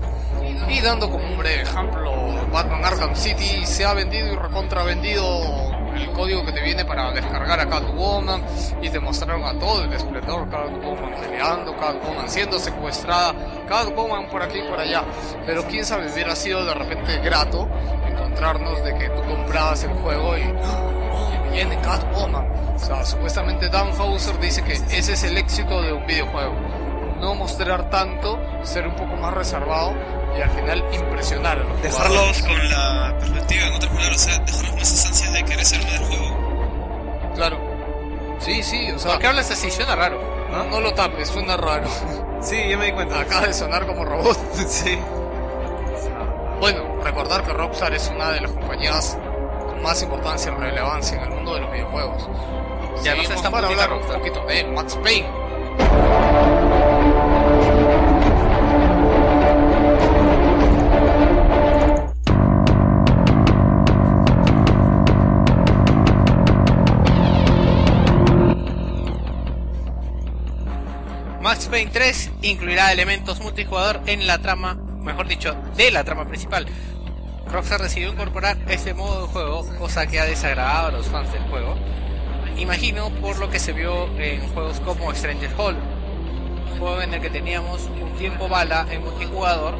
Y 0.70 0.80
dando 0.82 1.10
como 1.10 1.26
un 1.26 1.38
breve 1.38 1.64
ejemplo, 1.64 2.14
Batman 2.52 2.86
Arkham 2.86 3.16
City 3.16 3.66
se 3.66 3.86
ha 3.86 3.94
vendido 3.94 4.34
y 4.34 4.36
recontravendido 4.36 5.72
el 5.96 6.12
código 6.12 6.46
que 6.46 6.52
te 6.52 6.62
viene 6.62 6.86
para 6.86 7.12
descargar 7.12 7.60
a 7.60 7.70
Catwoman 7.70 8.44
y 8.82 8.90
te 8.90 9.00
mostraron 9.00 9.44
a 9.44 9.58
todo 9.60 9.84
el 9.84 9.94
esplendor, 9.94 10.50
Catwoman 10.50 11.14
peleando, 11.20 11.76
Catwoman 11.78 12.30
siendo 12.30 12.60
secuestrada, 12.60 13.34
Catwoman 13.68 14.30
por 14.30 14.42
aquí 14.42 14.60
y 14.60 14.70
por 14.70 14.80
allá. 14.80 15.04
Pero 15.46 15.66
quién 15.66 15.86
sabe, 15.86 16.12
hubiera 16.12 16.36
sido 16.36 16.66
de 16.66 16.74
repente 16.74 17.18
grato 17.20 17.68
encontrarnos 18.08 18.84
de 18.84 18.98
que 18.98 19.10
tú 19.10 19.22
comprabas 19.24 19.84
el 19.84 19.92
juego 19.94 20.38
y, 20.38 20.44
viene 21.52 21.78
Catwoman. 21.82 22.46
O 22.76 22.80
sea, 22.80 23.06
supuestamente 23.06 23.70
Dan 23.70 23.92
Houser 23.94 24.40
dice 24.40 24.64
que 24.64 24.74
ese 24.74 25.14
es 25.14 25.24
el 25.24 25.38
éxito 25.38 25.82
de 25.82 25.94
un 25.94 26.06
videojuego. 26.06 26.54
No 27.20 27.36
mostrar 27.36 27.90
tanto, 27.90 28.40
ser 28.64 28.88
un 28.88 28.96
poco 28.96 29.16
más 29.18 29.34
reservado 29.34 29.94
y 30.38 30.42
al 30.42 30.50
final 30.50 30.84
impresionar 30.92 31.60
a 31.60 31.64
los 31.64 31.68
jugadores. 31.78 32.42
Dejarlos 32.42 32.42
con 32.42 32.70
la 32.70 33.16
perspectiva, 33.20 33.68
en 33.68 33.74
otras 33.74 33.92
palabras, 33.92 34.16
o 34.16 34.30
sea, 34.30 34.40
dejarlos 34.40 34.72
con 34.72 34.80
esas 34.80 35.06
ansias 35.06 35.34
de 35.34 35.44
querer 35.46 35.66
ser 35.66 35.84
más 35.84 35.92
del 35.92 36.04
juego. 36.06 36.38
Claro. 37.36 37.58
Sí, 38.40 38.64
sí, 38.64 38.92
o 38.92 38.98
sea, 38.98 39.12
¿Por 39.12 39.22
qué 39.22 39.28
hablas 39.28 39.52
así? 39.52 39.70
Suena 39.70 39.96
raro. 39.96 40.20
no, 40.52 40.64
no 40.64 40.82
lo 40.82 40.94
tapes, 40.94 41.30
suena 41.30 41.58
raro. 41.58 41.88
Sí, 42.42 42.58
ya 42.68 42.76
me 42.76 42.86
di 42.86 42.92
cuenta. 42.94 43.20
Acaba 43.20 43.46
de 43.46 43.54
sonar 43.54 43.86
como 43.86 44.04
robot. 44.04 44.36
Sí. 44.68 44.98
Bueno, 46.60 46.84
recordar 47.04 47.44
que 47.44 47.54
Rockstar 47.54 47.94
es 47.94 48.10
una 48.10 48.32
de 48.32 48.42
las 48.42 48.52
compañías 48.52 49.16
más 49.82 50.02
importancia 50.02 50.52
y 50.52 50.56
relevancia 50.56 51.18
en 51.18 51.24
el 51.24 51.30
mundo 51.32 51.56
de 51.56 51.62
los 51.62 51.72
videojuegos. 51.72 52.30
Ya 53.04 53.16
no 53.16 53.24
se 53.24 53.34
está 53.34 53.50
para 53.50 53.68
hablar 53.68 53.92
un 53.94 54.02
poquito 54.02 54.46
de 54.46 54.64
Max 54.66 54.98
Payne. 55.04 55.28
Max 71.42 71.66
Payne 71.66 71.92
3 71.92 72.32
incluirá 72.44 72.92
elementos 72.94 73.42
multijugador 73.42 74.02
en 74.06 74.28
la 74.28 74.38
trama, 74.38 74.76
mejor 74.76 75.28
dicho, 75.28 75.56
de 75.76 75.90
la 75.92 76.04
trama 76.04 76.26
principal. 76.28 76.68
Rockstar 77.52 77.82
decidió 77.82 78.10
incorporar 78.10 78.58
este 78.70 78.94
modo 78.94 79.28
de 79.28 79.34
juego, 79.34 79.66
cosa 79.78 80.08
que 80.08 80.20
ha 80.20 80.26
desagradado 80.26 80.88
a 80.88 80.92
los 80.92 81.08
fans 81.08 81.32
del 81.34 81.42
juego. 81.44 81.76
Imagino 82.58 83.10
por 83.22 83.38
lo 83.40 83.50
que 83.50 83.60
se 83.60 83.74
vio 83.74 84.08
en 84.18 84.48
juegos 84.54 84.80
como 84.80 85.14
Stranger 85.14 85.52
Hall, 85.58 85.76
juego 86.80 87.02
en 87.02 87.14
el 87.14 87.22
que 87.22 87.30
teníamos 87.30 87.90
un 88.02 88.12
tiempo 88.18 88.48
bala 88.48 88.88
en 88.90 89.04
multijugador. 89.04 89.76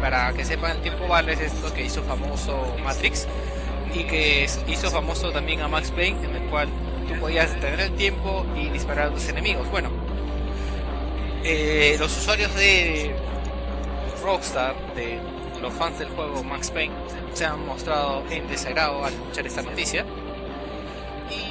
para 0.00 0.32
que 0.32 0.44
sepan, 0.44 0.72
el 0.72 0.82
tiempo 0.82 1.08
bala 1.08 1.32
es 1.32 1.40
esto 1.40 1.72
que 1.74 1.84
hizo 1.84 2.02
famoso 2.02 2.76
Matrix 2.84 3.26
y 3.94 4.04
que 4.04 4.48
hizo 4.68 4.90
famoso 4.90 5.32
también 5.32 5.60
a 5.60 5.68
Max 5.68 5.90
Payne, 5.90 6.24
en 6.24 6.36
el 6.36 6.48
cual 6.50 6.68
tú 7.08 7.18
podías 7.18 7.52
detener 7.54 7.80
el 7.80 7.92
tiempo 7.92 8.46
y 8.54 8.68
disparar 8.68 9.08
a 9.08 9.10
tus 9.10 9.28
enemigos. 9.28 9.68
Bueno, 9.70 9.90
eh, 11.42 11.96
los 11.98 12.16
usuarios 12.16 12.54
de 12.54 13.14
Rockstar, 14.22 14.74
de 14.94 15.18
los 15.62 15.72
fans 15.72 15.98
del 15.98 16.08
juego 16.10 16.42
Max 16.42 16.70
Payne, 16.70 16.92
se 17.32 17.46
han 17.46 17.64
mostrado 17.64 18.24
en 18.30 18.48
desagrado 18.48 19.04
al 19.04 19.14
escuchar 19.14 19.46
esta 19.46 19.62
noticia. 19.62 20.04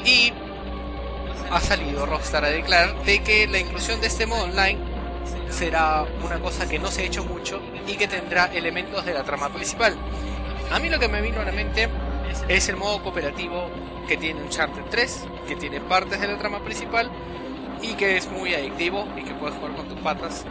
Y 0.05 0.31
ha 1.49 1.59
salido 1.59 2.05
Rockstar 2.05 2.45
a 2.45 2.49
declarar 2.49 3.03
de 3.03 3.23
que 3.23 3.47
la 3.47 3.59
inclusión 3.59 3.99
de 4.01 4.07
este 4.07 4.25
modo 4.25 4.43
online 4.43 4.79
será 5.49 6.05
una 6.23 6.39
cosa 6.39 6.67
que 6.67 6.77
no 6.77 6.91
se 6.91 7.01
ha 7.01 7.05
hecho 7.05 7.23
mucho 7.23 7.59
y 7.87 7.95
que 7.95 8.07
tendrá 8.07 8.45
elementos 8.45 9.05
de 9.05 9.13
la 9.13 9.23
trama 9.23 9.49
principal. 9.49 9.95
A 10.71 10.79
mí 10.79 10.89
lo 10.89 10.99
que 10.99 11.07
me 11.07 11.21
vino 11.21 11.41
a 11.41 11.45
la 11.45 11.51
mente 11.51 11.89
es 12.47 12.69
el 12.69 12.77
modo 12.77 13.01
cooperativo 13.01 13.69
que 14.07 14.17
tiene 14.17 14.41
Uncharted 14.41 14.83
3, 14.89 15.25
que 15.47 15.55
tiene 15.55 15.79
partes 15.81 16.21
de 16.21 16.27
la 16.27 16.37
trama 16.37 16.59
principal 16.63 17.09
y 17.81 17.93
que 17.93 18.17
es 18.17 18.29
muy 18.29 18.53
adictivo 18.53 19.07
y 19.17 19.23
que 19.23 19.33
puedes 19.33 19.55
jugar 19.55 19.75
con 19.75 19.87
tus 19.87 19.99
patas 19.99 20.45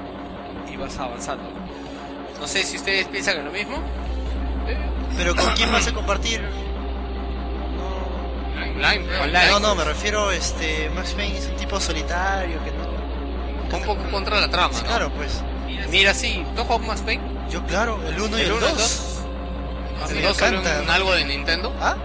y 0.70 0.76
vas 0.76 0.98
avanzando. 0.98 1.69
No 2.40 2.48
sé 2.48 2.64
si 2.64 2.76
ustedes 2.76 3.06
piensan 3.08 3.38
en 3.38 3.44
lo 3.44 3.52
mismo. 3.52 3.78
Pero 5.16 5.36
¿con 5.36 5.52
quién 5.54 5.70
vas 5.70 5.86
a 5.86 5.92
compartir? 5.92 6.40
Online, 8.80 9.04
pero 9.06 9.22
Online. 9.24 9.46
No, 9.50 9.60
no, 9.60 9.74
me 9.74 9.84
refiero, 9.84 10.30
este, 10.30 10.88
Max 10.94 11.12
Payne 11.12 11.36
es 11.36 11.46
un 11.46 11.56
tipo 11.56 11.78
solitario 11.78 12.56
que 12.64 12.70
no... 12.70 13.76
un 13.76 13.84
poco 13.84 14.02
contra 14.10 14.40
la 14.40 14.50
trama, 14.50 14.72
¿no? 14.78 14.86
Claro, 14.86 15.12
pues, 15.12 15.42
Mira, 15.90 16.14
sí, 16.14 16.44
¿tú 16.56 16.64
juegas 16.64 16.86
Max 16.86 17.00
Payne? 17.02 17.22
yo 17.50 17.62
claro, 17.66 18.00
el 18.08 18.20
1 18.20 18.38
y 18.38 18.40
El 18.40 18.46
el 18.46 18.52
uno 18.52 18.66
y 18.66 18.70
el 18.70 18.76
2. 18.76 19.06
¿El 20.08 20.14
me 20.16 20.22
dos 20.22 20.36
salió 20.36 20.60
encanta. 20.60 20.82
en 20.82 20.90
algo 20.90 21.12
de 21.12 21.24
Nintendo? 21.24 21.76
¿Ah? 21.80 21.96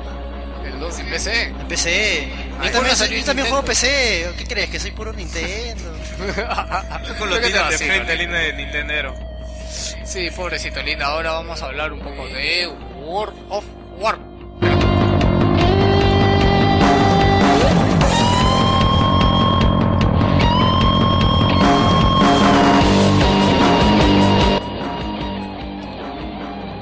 El 0.65 0.79
2 0.79 0.99
en 0.99 1.09
PC. 1.09 1.43
En 1.43 1.67
PC. 1.67 2.33
¿cuándo 2.57 2.81
Yo 2.81 2.97
también, 2.97 3.19
yo 3.19 3.25
también 3.25 3.47
juego 3.47 3.63
PC. 3.63 4.33
¿Qué 4.37 4.45
crees? 4.45 4.69
¿Que 4.69 4.79
soy 4.79 4.91
puro 4.91 5.13
Nintendo? 5.13 5.91
Con 7.19 7.29
los 7.29 7.39
¿Qué 7.39 7.45
te 7.45 7.51
tiras 7.53 7.69
de 7.69 7.77
frente, 7.77 8.15
línea 8.17 8.39
de 8.39 8.53
Nintendero. 8.53 9.34
Sí, 9.75 10.29
pobrecito 10.31 10.81
Linda. 10.81 11.07
Ahora 11.07 11.31
vamos 11.33 11.61
a 11.61 11.65
hablar 11.65 11.91
un 11.91 11.99
poco 11.99 12.25
de 12.27 12.67
World 13.05 13.35
of 13.49 13.65
War. 13.99 14.17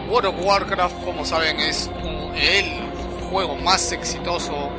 World 0.09 0.27
of 0.27 0.35
Warcraft, 0.45 1.03
como 1.03 1.25
saben, 1.25 1.59
es 1.59 1.89
un- 2.03 2.33
el 2.35 2.81
juego 3.31 3.55
más 3.55 3.91
exitoso 3.91 4.69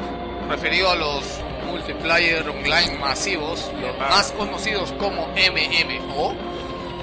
referido 0.49 0.91
a 0.91 0.95
los 0.95 1.25
multiplayer 1.67 2.49
online 2.49 2.99
masivos, 3.01 3.71
los 3.81 3.91
Ah. 4.01 4.09
más 4.11 4.33
conocidos 4.33 4.93
como 4.93 5.27
MMO. 5.35 6.35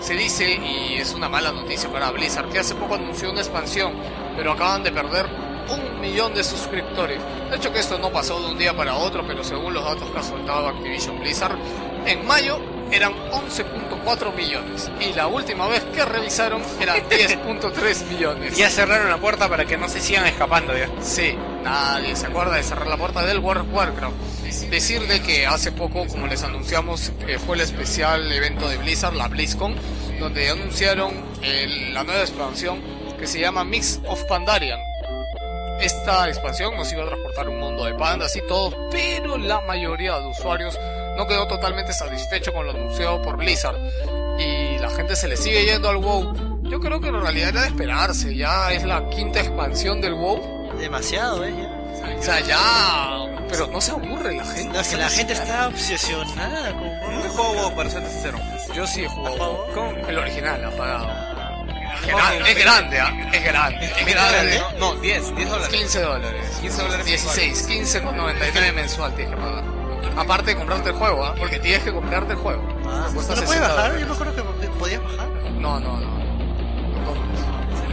Se 0.02 0.16
dice, 0.16 0.52
y 0.54 0.95
es 0.95 1.14
una 1.14 1.30
mala 1.30 1.52
noticia 1.52 1.89
para 1.91 2.10
Blizzard, 2.12 2.49
que 2.49 2.60
hace 2.60 2.76
poco 2.76 2.95
anunció 2.95 3.32
una 3.32 3.41
expansión, 3.41 3.93
pero 4.36 4.54
acaban 4.54 4.84
de 4.84 4.91
perder 4.91 5.28
un 5.70 6.02
millón 6.02 6.34
de 6.34 6.43
suscriptores. 6.43 7.20
De 7.49 7.58
hecho 7.58 7.72
que 7.72 7.80
esto 7.80 7.97
no 7.99 8.10
pasó 8.10 8.41
de 8.41 8.52
un 8.52 8.58
día 8.58 8.76
para 8.76 8.95
otro, 8.95 9.24
pero 9.26 9.43
según 9.43 9.74
los 9.74 9.84
datos 9.86 10.10
que 10.10 10.20
ha 10.20 10.24
soltado 10.24 10.68
Activision 10.70 11.20
Blizzard, 11.20 11.56
en 12.06 12.26
mayo 12.26 12.60
eran 12.91 13.14
11.4 13.32 14.36
millones. 14.36 14.91
Y 14.99 15.14
la 15.14 15.28
última 15.28 15.68
vez 15.68 15.82
que 15.93 16.04
revisaron 16.04 16.62
eran 16.80 16.97
10.3 17.10 18.06
millones. 18.08 18.58
Ya 18.58 18.70
cerraron 18.70 19.10
la 19.10 19.18
puerta 19.18 19.47
para 19.47 19.66
que 19.66 19.78
no 19.78 19.88
se 19.88 20.02
sigan 20.02 20.26
escapando 20.26 20.76
ya. 20.76 20.89
Sí, 21.02 21.36
nadie 21.64 22.16
se 22.16 22.26
acuerda 22.26 22.56
de 22.56 22.64
cerrar 22.64 22.88
la 22.88 22.97
puerta 22.97 23.24
del 23.26 23.39
World 23.39 23.68
of 23.70 23.74
Warcraft. 23.74 24.16
Decir 24.70 25.08
de 25.08 25.22
que 25.22 25.45
hace 25.45 25.72
poco, 25.72 26.06
como 26.08 26.28
les 26.28 26.43
anunciamos, 26.43 27.12
eh, 27.28 27.38
fue 27.39 27.56
el 27.56 27.62
especial 27.62 28.32
evento 28.32 28.68
de 28.70 28.78
Blizzard, 28.78 29.14
la 29.14 29.28
BlizzCon, 29.28 29.76
donde 30.20 30.49
anunciaron 30.49 31.12
el- 31.41 31.93
la 31.93 32.04
nueva 32.04 32.22
expansión 32.22 32.80
que 33.20 33.28
se 33.28 33.39
llama 33.39 33.64
Mix 33.64 33.99
of 34.08 34.24
Pandarian. 34.26 34.80
Esta 35.80 36.28
expansión 36.30 36.76
nos 36.76 36.91
iba 36.91 37.04
a 37.04 37.08
transportar 37.08 37.49
un 37.49 37.60
mundo 37.60 37.86
de 37.86 37.93
pandas 37.95 38.36
y 38.36 38.41
todo, 38.47 38.76
pero 38.91 39.38
la 39.38 39.62
mayoría 39.62 40.20
de 40.20 40.28
usuarios 40.28 40.78
no 41.18 41.28
quedó 41.28 41.47
totalmente 41.47 41.91
satisfecho 41.93 42.54
con 42.54 42.66
lo 42.66 42.72
anunciado 42.72 43.22
por 43.22 43.38
Blizzard. 43.38 43.78
Y 44.38 44.78
la 44.80 44.89
gente 44.89 45.16
se 45.16 45.28
le 45.28 45.38
sigue 45.38 45.66
yendo 45.66 45.89
al 45.89 45.97
WoW. 45.97 46.62
Yo 46.64 46.80
creo 46.80 46.99
que 47.02 47.08
en 47.10 47.20
realidad 47.20 47.49
era 47.49 47.62
de 47.62 47.68
esperarse, 47.68 48.36
ya 48.36 48.72
es 48.72 48.84
la 48.84 49.10
quinta 49.10 49.39
expansión 49.39 50.02
del 50.02 50.14
WoW. 50.14 50.72
Demasiado, 50.80 51.43
¿eh? 51.45 51.54
Ya. 51.58 51.80
O 52.20 52.24
sea, 52.24 52.39
ya. 52.41 53.26
Pero 53.49 53.68
no 53.68 53.82
se 53.82 53.91
aburre 53.91 54.36
la 54.36 54.45
gente. 54.45 54.78
No, 54.78 54.89
que 54.89 54.97
la 54.97 55.09
gente 55.09 55.34
está 55.34 55.68
obsesionada 55.68 56.72
con 56.72 56.84
Nunca 57.14 57.28
he 57.28 57.30
jugado 57.30 57.53
WoW, 57.53 57.76
para 57.76 57.89
ser 57.89 58.07
sincero. 58.07 58.39
Yo 58.74 58.88
sí 58.88 59.03
he 59.03 59.07
jugado. 59.07 59.68
¿Cómo? 59.74 60.07
El 60.07 60.18
original, 60.18 60.64
apagado. 60.64 61.07
Es 62.01 62.07
No, 62.12 62.18
grande, 62.18 62.39
no, 62.39 62.45
es 62.47 62.55
grande, 62.57 62.99
¿ah? 62.99 63.30
es 63.32 63.43
grande. 63.43 63.86
Es 63.86 64.05
grande. 64.05 64.59
No, 64.80 64.93
no, 64.95 65.01
10, 65.01 65.36
10 65.36 65.49
dólares. 65.49 65.70
15 65.78 66.01
dólares. 66.01 66.41
15 66.62 66.82
dólares 66.82 67.05
16, 67.05 67.70
15,99 67.70 68.74
mensual 68.74 69.14
tienes 69.16 69.36
que 69.36 69.41
pagar. 69.41 69.64
Aparte 70.18 70.51
de 70.51 70.55
comprarte 70.57 70.89
el 70.89 70.95
juego, 70.95 71.26
¿ah? 71.26 71.36
Porque 71.38 71.59
tienes 71.59 71.84
que 71.84 71.91
comprarte 71.91 72.34
el 72.34 72.39
juego. 72.39 72.64
Ah, 72.86 73.07
¿No 73.14 73.22
puedes 73.22 73.39
60 73.39 73.68
bajar? 73.68 73.99
Yo 73.99 74.07
me 74.07 74.14
acuerdo 74.14 74.36
que 74.36 74.68
podías 74.68 75.03
bajar. 75.03 75.28
No, 75.59 75.80
no. 75.80 75.97
No 75.99 76.20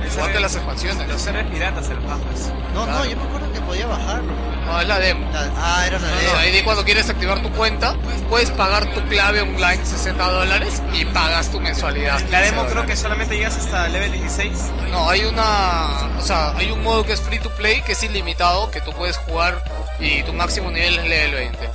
compres. 0.09 0.15
Jugate 0.27 0.41
las 0.41 0.55
expansiones. 0.57 1.09
Los 1.09 1.23
seres 1.23 1.47
piratas 1.51 1.87
se 1.87 1.95
los 1.95 2.05
bajas. 2.05 2.53
No, 2.75 2.85
Claro. 2.85 2.99
no, 2.99 3.05
yo 3.05 3.17
me 3.17 3.23
acuerdo 3.25 3.53
que 3.53 3.61
podía 3.61 3.87
bajarlo. 3.87 4.33
No, 4.67 4.81
es 4.81 4.87
la 4.89 4.99
demo. 4.99 5.31
La- 5.33 5.51
ah, 5.57 5.85
era 5.87 5.97
una 5.97 6.09
No, 6.11 6.17
demo. 6.17 6.33
no, 6.35 6.39
ahí 6.41 6.63
cuando 6.63 6.85
quieres 6.85 7.09
activar 7.09 7.41
tu 7.43 7.51
cuenta, 7.53 7.95
puedes 8.29 8.51
pagar 8.51 8.85
tu 8.93 9.01
clave 9.09 9.41
online 9.41 9.85
60 9.85 10.31
dólares 10.31 10.83
y 10.93 11.05
pagas 11.07 11.51
tu 11.51 11.59
mensualidad. 11.61 12.21
La 12.31 12.41
15 12.41 12.43
demo 12.43 12.67
creo 12.67 12.85
que 12.87 12.95
solamente 12.97 13.37
llegas 13.37 13.57
hasta 13.57 13.89
level 13.89 14.13
16. 14.13 14.59
No, 14.91 15.09
hay 15.09 15.25
una. 15.25 16.11
O 16.19 16.23
sea, 16.23 16.51
hay 16.57 16.71
un 16.71 16.83
modo 16.83 17.05
que 17.05 17.15
es 17.15 17.21
free 17.23 17.39
to 17.39 17.51
play 17.57 17.81
que 17.83 17.93
es 17.93 18.03
ilimitado, 18.03 18.71
que 18.71 18.81
tú 18.83 18.93
puedes 18.93 19.17
jugar 19.17 19.63
y 19.99 20.23
tu 20.25 20.33
máximo 20.35 20.71
nivel 20.71 20.99
es 20.99 21.09
level 21.09 21.33
20. 21.33 21.71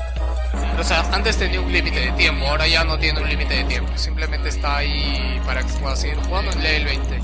O 0.80 0.84
sea, 0.84 1.02
antes 1.12 1.38
tenía 1.38 1.60
un 1.62 1.72
límite 1.72 2.00
de 2.00 2.12
tiempo, 2.12 2.46
ahora 2.48 2.68
ya 2.68 2.84
no 2.84 2.98
tiene 3.00 3.22
un 3.22 3.30
límite 3.30 3.56
de 3.56 3.64
tiempo. 3.66 3.92
Simplemente 3.96 4.50
está 4.50 4.78
ahí 4.78 5.42
para 5.46 5.62
que 5.64 5.72
puedas 5.74 6.00
seguir 6.00 6.18
jugando 6.28 6.52
en 6.52 6.62
level 6.62 6.86
20. 6.86 7.20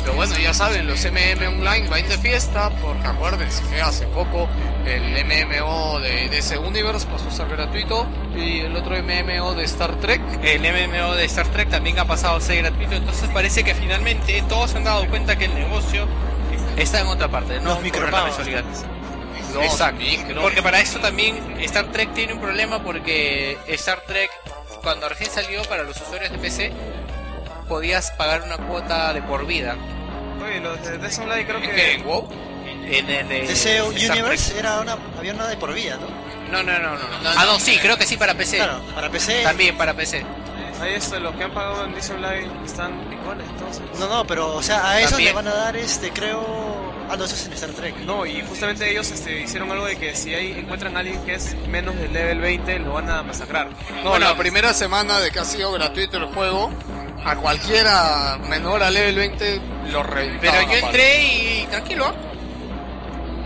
Pero 0.00 0.14
bueno, 0.14 0.38
ya 0.38 0.54
saben, 0.54 0.86
los 0.86 1.04
MM 1.04 1.46
Online 1.46 1.88
van 1.88 2.08
de 2.08 2.18
fiesta, 2.18 2.70
porque 2.80 3.06
acuérdense 3.06 3.62
que 3.68 3.80
hace 3.80 4.06
poco 4.06 4.48
el 4.86 5.24
MMO 5.24 6.00
de 6.00 6.28
DC 6.28 6.58
Universe 6.58 7.06
pasó 7.06 7.28
a 7.28 7.30
ser 7.30 7.48
gratuito 7.48 8.06
y 8.34 8.60
el 8.60 8.74
otro 8.74 8.96
MMO 9.02 9.54
de 9.54 9.64
Star 9.64 9.96
Trek 9.96 10.20
El 10.42 10.62
MMO 10.62 11.14
de 11.14 11.24
Star 11.26 11.48
Trek 11.48 11.68
también 11.68 11.98
ha 11.98 12.06
pasado 12.06 12.36
a 12.36 12.40
ser 12.40 12.62
gratuito, 12.62 12.94
entonces 12.94 13.28
parece 13.32 13.64
que 13.64 13.74
finalmente 13.74 14.42
todos 14.48 14.70
se 14.70 14.78
han 14.78 14.84
dado 14.84 15.06
cuenta 15.08 15.36
que 15.36 15.46
el 15.46 15.54
negocio 15.54 16.06
está 16.76 17.00
en 17.00 17.08
otra 17.08 17.28
parte, 17.28 17.60
no 17.60 17.74
Los 17.74 17.82
micropagos. 17.82 18.38
No, 19.54 19.62
Exacto. 19.62 20.02
micro. 20.02 20.42
Porque 20.42 20.62
para 20.62 20.80
eso 20.80 20.98
también 20.98 21.36
Star 21.60 21.90
Trek 21.90 22.12
tiene 22.12 22.34
un 22.34 22.40
problema 22.40 22.82
porque 22.82 23.56
Star 23.68 24.02
Trek 24.06 24.30
cuando 24.82 25.08
recién 25.08 25.30
salió 25.30 25.62
para 25.64 25.82
los 25.84 26.00
usuarios 26.00 26.30
de 26.30 26.38
PC 26.38 26.72
podías 27.68 28.10
pagar 28.12 28.42
una 28.42 28.56
cuota 28.56 29.12
de 29.12 29.22
por 29.22 29.46
vida. 29.46 29.76
Oye, 30.44 30.60
los 30.60 30.82
de 30.82 30.98
Death 30.98 31.18
Online 31.18 31.46
creo 31.46 31.58
¿En 31.58 31.62
qué? 31.62 31.76
que... 31.76 31.92
¿En 31.94 32.04
WoW? 32.04 32.28
En 32.90 33.10
el 33.10 33.28
de 33.28 33.40
DC 33.42 33.76
Star 33.78 34.10
Universe 34.12 34.58
era 34.58 34.80
una, 34.80 34.96
había 35.18 35.34
una 35.34 35.46
de 35.46 35.56
por 35.58 35.74
vida, 35.74 35.98
¿no? 36.00 36.06
No, 36.50 36.62
no, 36.62 36.78
no, 36.78 36.90
no, 36.96 36.96
no. 36.96 37.28
Ah, 37.36 37.44
no. 37.44 37.52
no, 37.52 37.60
sí, 37.60 37.78
creo 37.78 37.98
que 37.98 38.06
sí 38.06 38.16
para 38.16 38.34
PC. 38.34 38.56
Claro, 38.56 38.80
para 38.94 39.10
PC. 39.10 39.42
También 39.42 39.76
para 39.76 39.92
PC. 39.92 40.24
Ahí 40.80 40.94
este, 40.94 41.18
los 41.20 41.34
que 41.34 41.44
han 41.44 41.50
pagado 41.52 41.84
en 41.84 41.92
Death 41.92 42.10
Online 42.10 42.48
están 42.64 42.92
iguales 43.12 43.46
entonces. 43.50 43.82
No, 43.98 44.08
no, 44.08 44.26
pero 44.26 44.54
o 44.54 44.62
sea, 44.62 44.88
a 44.88 45.00
eso 45.00 45.18
le 45.18 45.32
van 45.32 45.48
a 45.48 45.54
dar 45.54 45.76
este, 45.76 46.10
creo. 46.10 46.68
Ah, 47.10 47.16
no, 47.16 47.24
eso 47.24 47.34
es 47.34 47.46
en 47.46 47.52
Star 47.54 47.70
Trek. 47.70 47.96
No, 48.04 48.24
y 48.24 48.42
justamente 48.42 48.88
ellos 48.90 49.10
este, 49.10 49.40
hicieron 49.40 49.70
algo 49.72 49.86
de 49.86 49.96
que 49.96 50.14
si 50.14 50.34
ahí 50.34 50.52
encuentran 50.58 50.96
a 50.96 51.00
alguien 51.00 51.20
que 51.24 51.34
es 51.34 51.56
menos 51.66 51.96
del 51.96 52.12
level 52.12 52.40
20, 52.40 52.78
lo 52.80 52.92
van 52.92 53.10
a 53.10 53.22
masacrar. 53.22 53.68
No, 54.04 54.10
Bueno, 54.10 54.26
la 54.26 54.36
primera 54.36 54.72
semana 54.72 55.18
de 55.18 55.30
que 55.30 55.38
ha 55.40 55.44
sido 55.44 55.72
gratuito 55.72 56.18
el 56.18 56.26
juego, 56.26 56.70
a 57.24 57.36
cualquiera 57.36 58.38
menor 58.48 58.82
a 58.82 58.90
level 58.90 59.16
20 59.16 59.60
lo 59.90 60.02
reventaban. 60.02 60.40
Pero 60.40 60.72
yo 60.72 60.86
entré 60.86 61.22
y 61.22 61.66
tranquilo. 61.70 62.06
¿ah? 62.06 62.14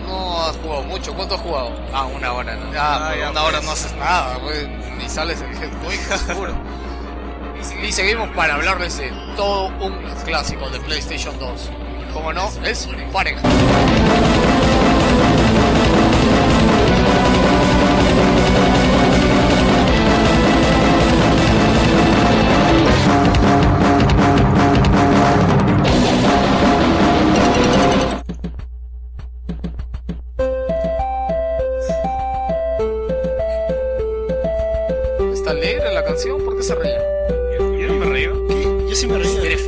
No 0.06 0.44
has 0.44 0.56
jugado 0.56 0.82
mucho, 0.82 1.14
¿cuánto 1.14 1.36
has 1.36 1.40
jugado? 1.40 1.72
Ah, 1.92 2.06
una 2.06 2.32
hora, 2.32 2.54
¿no? 2.56 2.66
Ah, 2.78 3.14
ya, 3.18 3.30
una 3.30 3.42
hora 3.42 3.58
pues. 3.58 3.64
no 3.64 3.72
haces 3.72 3.92
nada, 3.94 4.38
pues, 4.40 4.68
ni 4.98 5.08
sales 5.08 5.40
en 5.40 5.50
el 5.50 6.18
seguro. 6.18 6.54
y 7.82 7.92
seguimos 7.92 8.28
para 8.30 8.54
hablarles 8.54 8.98
de 8.98 9.10
todo 9.36 9.66
un 9.80 10.02
clásico 10.24 10.68
de 10.70 10.80
PlayStation 10.80 11.38
2. 11.38 11.70
Como 12.12 12.32
no, 12.32 12.50
es 12.64 12.88
Fahrenheit. 13.12 13.42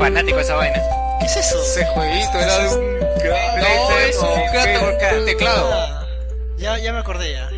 Fanático 0.05 0.37
de 0.37 0.43
esa 0.43 0.57
vaina. 0.57 0.83
¿Qué 1.19 1.25
es 1.25 1.37
eso? 1.37 1.63
Ese 1.63 1.87
jueguito 1.87 2.39
era 2.39 2.59
de 2.59 2.77
un... 2.77 2.99
No, 3.01 3.99
es 4.01 4.19
un 4.19 4.53
gato 4.53 5.25
teclado. 5.25 6.07
Ya, 6.59 6.79
ya 6.79 6.93
me 6.93 6.99
acordé 6.99 7.33
ya. 7.33 7.49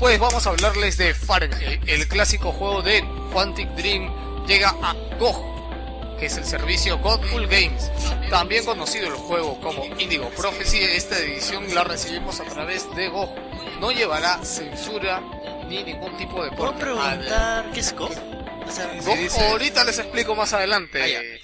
Pues 0.00 0.18
vamos 0.18 0.44
a 0.46 0.50
hablarles 0.50 0.96
de 0.96 1.14
Fahrenheit, 1.14 1.88
el 1.88 2.08
clásico 2.08 2.50
juego 2.50 2.82
de 2.82 3.04
Quantic 3.32 3.68
Dream 3.76 4.10
llega 4.46 4.74
a 4.82 4.96
GOG, 5.20 6.18
que 6.18 6.26
es 6.26 6.36
el 6.36 6.44
servicio 6.44 6.98
Godful 6.98 7.46
Games. 7.46 7.92
También 8.28 8.64
conocido 8.64 9.06
el 9.06 9.12
juego 9.12 9.60
como 9.60 9.84
Indigo 10.00 10.30
Prophecy, 10.30 10.82
esta 10.82 11.16
edición 11.18 11.72
la 11.74 11.84
recibimos 11.84 12.40
a 12.40 12.44
través 12.44 12.92
de 12.96 13.08
GOG. 13.08 13.30
No 13.78 13.92
llevará 13.92 14.42
censura 14.42 15.22
ni 15.68 15.84
ningún 15.84 16.16
tipo 16.16 16.42
de 16.42 16.50
¿Puedo 16.50 16.72
corte. 16.72 16.80
preguntar 16.80 17.70
qué 17.72 17.80
es 17.80 17.94
GOG? 17.94 18.39
O 18.66 18.70
sea, 18.70 18.86
GOG, 19.04 19.16
dice- 19.18 19.48
ahorita 19.48 19.84
les 19.84 19.98
explico 19.98 20.34
más 20.34 20.52
adelante. 20.52 21.40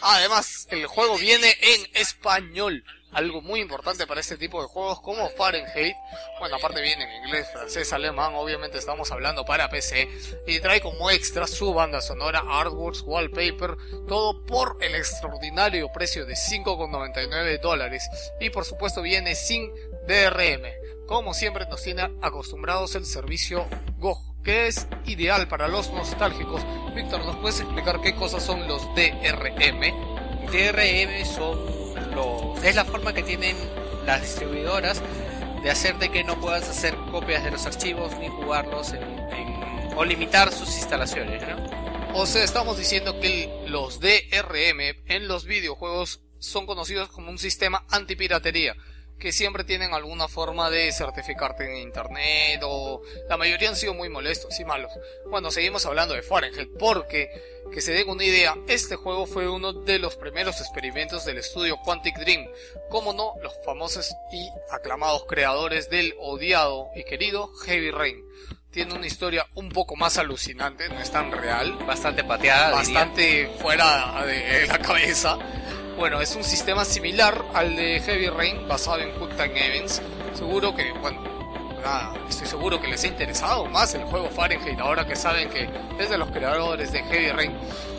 Además, 0.00 0.66
el 0.70 0.86
juego 0.86 1.16
viene 1.16 1.56
en 1.60 1.86
español. 1.94 2.84
Algo 3.12 3.42
muy 3.42 3.60
importante 3.60 4.06
para 4.06 4.20
este 4.22 4.38
tipo 4.38 4.62
de 4.62 4.68
juegos 4.68 5.02
como 5.02 5.28
Fahrenheit. 5.30 5.94
Bueno, 6.40 6.56
aparte 6.56 6.80
viene 6.80 7.04
en 7.04 7.24
inglés, 7.24 7.46
francés, 7.52 7.92
alemán. 7.92 8.32
Obviamente 8.34 8.78
estamos 8.78 9.12
hablando 9.12 9.44
para 9.44 9.68
PC. 9.68 10.08
Y 10.46 10.60
trae 10.60 10.80
como 10.80 11.10
extra 11.10 11.46
su 11.46 11.74
banda 11.74 12.00
sonora, 12.00 12.42
artworks, 12.48 13.02
wallpaper. 13.02 13.76
Todo 14.08 14.46
por 14.46 14.78
el 14.82 14.94
extraordinario 14.94 15.92
precio 15.92 16.24
de 16.24 16.34
5,99 16.36 17.60
dólares. 17.60 18.08
Y 18.40 18.48
por 18.48 18.64
supuesto 18.64 19.02
viene 19.02 19.34
sin 19.34 19.70
DRM. 20.08 20.72
Como 21.06 21.34
siempre 21.34 21.66
nos 21.66 21.82
tiene 21.82 22.10
acostumbrados 22.22 22.94
el 22.94 23.04
servicio 23.04 23.68
GOG, 23.98 24.31
que 24.42 24.66
es 24.66 24.86
ideal 25.06 25.48
para 25.48 25.68
los 25.68 25.90
nostálgicos. 25.92 26.62
Víctor, 26.94 27.24
¿nos 27.24 27.36
puedes 27.36 27.60
explicar 27.60 28.00
qué 28.00 28.14
cosas 28.14 28.42
son 28.42 28.66
los 28.68 28.82
DRM? 28.94 29.80
DRM 30.50 31.24
son 31.24 31.58
los, 32.14 32.62
es 32.64 32.74
la 32.74 32.84
forma 32.84 33.12
que 33.14 33.22
tienen 33.22 33.56
las 34.04 34.20
distribuidoras 34.22 35.00
de 35.62 35.70
hacer 35.70 35.98
de 35.98 36.10
que 36.10 36.24
no 36.24 36.40
puedas 36.40 36.68
hacer 36.68 36.94
copias 37.10 37.44
de 37.44 37.52
los 37.52 37.64
archivos 37.66 38.16
ni 38.18 38.28
jugarlos 38.28 38.92
en, 38.92 39.02
en- 39.02 39.62
o 39.96 40.04
limitar 40.04 40.50
sus 40.52 40.76
instalaciones, 40.76 41.42
¿no? 41.46 41.62
O 42.14 42.26
sea, 42.26 42.42
estamos 42.44 42.76
diciendo 42.76 43.20
que 43.20 43.64
los 43.68 44.00
DRM 44.00 44.80
en 45.06 45.28
los 45.28 45.44
videojuegos 45.46 46.20
son 46.38 46.66
conocidos 46.66 47.08
como 47.10 47.30
un 47.30 47.38
sistema 47.38 47.84
antipiratería, 47.90 48.74
que 49.22 49.30
siempre 49.30 49.62
tienen 49.62 49.94
alguna 49.94 50.26
forma 50.26 50.68
de 50.68 50.90
certificarte 50.90 51.64
en 51.64 51.76
internet 51.76 52.60
o 52.64 53.02
la 53.28 53.36
mayoría 53.36 53.68
han 53.68 53.76
sido 53.76 53.94
muy 53.94 54.08
molestos 54.08 54.58
y 54.58 54.64
malos. 54.64 54.90
Bueno, 55.30 55.52
seguimos 55.52 55.86
hablando 55.86 56.14
de 56.14 56.22
Fahrenheit 56.22 56.70
porque, 56.76 57.30
que 57.72 57.80
se 57.80 57.92
den 57.92 58.08
una 58.08 58.24
idea, 58.24 58.56
este 58.66 58.96
juego 58.96 59.26
fue 59.26 59.48
uno 59.48 59.72
de 59.72 60.00
los 60.00 60.16
primeros 60.16 60.60
experimentos 60.60 61.24
del 61.24 61.38
estudio 61.38 61.78
Quantic 61.84 62.18
Dream, 62.18 62.48
como 62.90 63.12
no 63.12 63.34
los 63.44 63.54
famosos 63.64 64.12
y 64.32 64.48
aclamados 64.72 65.24
creadores 65.28 65.88
del 65.88 66.16
odiado 66.18 66.88
y 66.96 67.04
querido 67.04 67.54
Heavy 67.64 67.92
Rain. 67.92 68.24
Tiene 68.72 68.94
una 68.94 69.06
historia 69.06 69.46
un 69.54 69.68
poco 69.68 69.94
más 69.94 70.18
alucinante, 70.18 70.88
no 70.88 70.98
es 70.98 71.12
tan 71.12 71.30
real, 71.30 71.74
Bastante 71.86 72.24
pateada, 72.24 72.80
diría. 72.80 72.98
bastante 72.98 73.46
fuera 73.60 74.24
de 74.26 74.66
la 74.66 74.78
cabeza. 74.78 75.38
Bueno, 75.96 76.20
es 76.20 76.34
un 76.34 76.42
sistema 76.42 76.84
similar 76.84 77.44
al 77.54 77.76
de 77.76 78.00
Heavy 78.00 78.28
Rain 78.28 78.66
basado 78.66 78.98
en 78.98 79.12
Time 79.36 79.66
Events. 79.66 80.02
Seguro 80.34 80.74
que, 80.74 80.90
bueno, 80.92 81.22
nada, 81.82 82.14
estoy 82.28 82.46
seguro 82.46 82.80
que 82.80 82.88
les 82.88 83.04
ha 83.04 83.06
interesado 83.06 83.66
más 83.66 83.94
el 83.94 84.02
juego 84.04 84.28
Fahrenheit 84.30 84.80
ahora 84.80 85.06
que 85.06 85.14
saben 85.14 85.48
que 85.50 85.68
es 85.98 86.10
de 86.10 86.18
los 86.18 86.30
creadores 86.30 86.92
de 86.92 87.02
Heavy 87.02 87.30
Rain. 87.30 87.52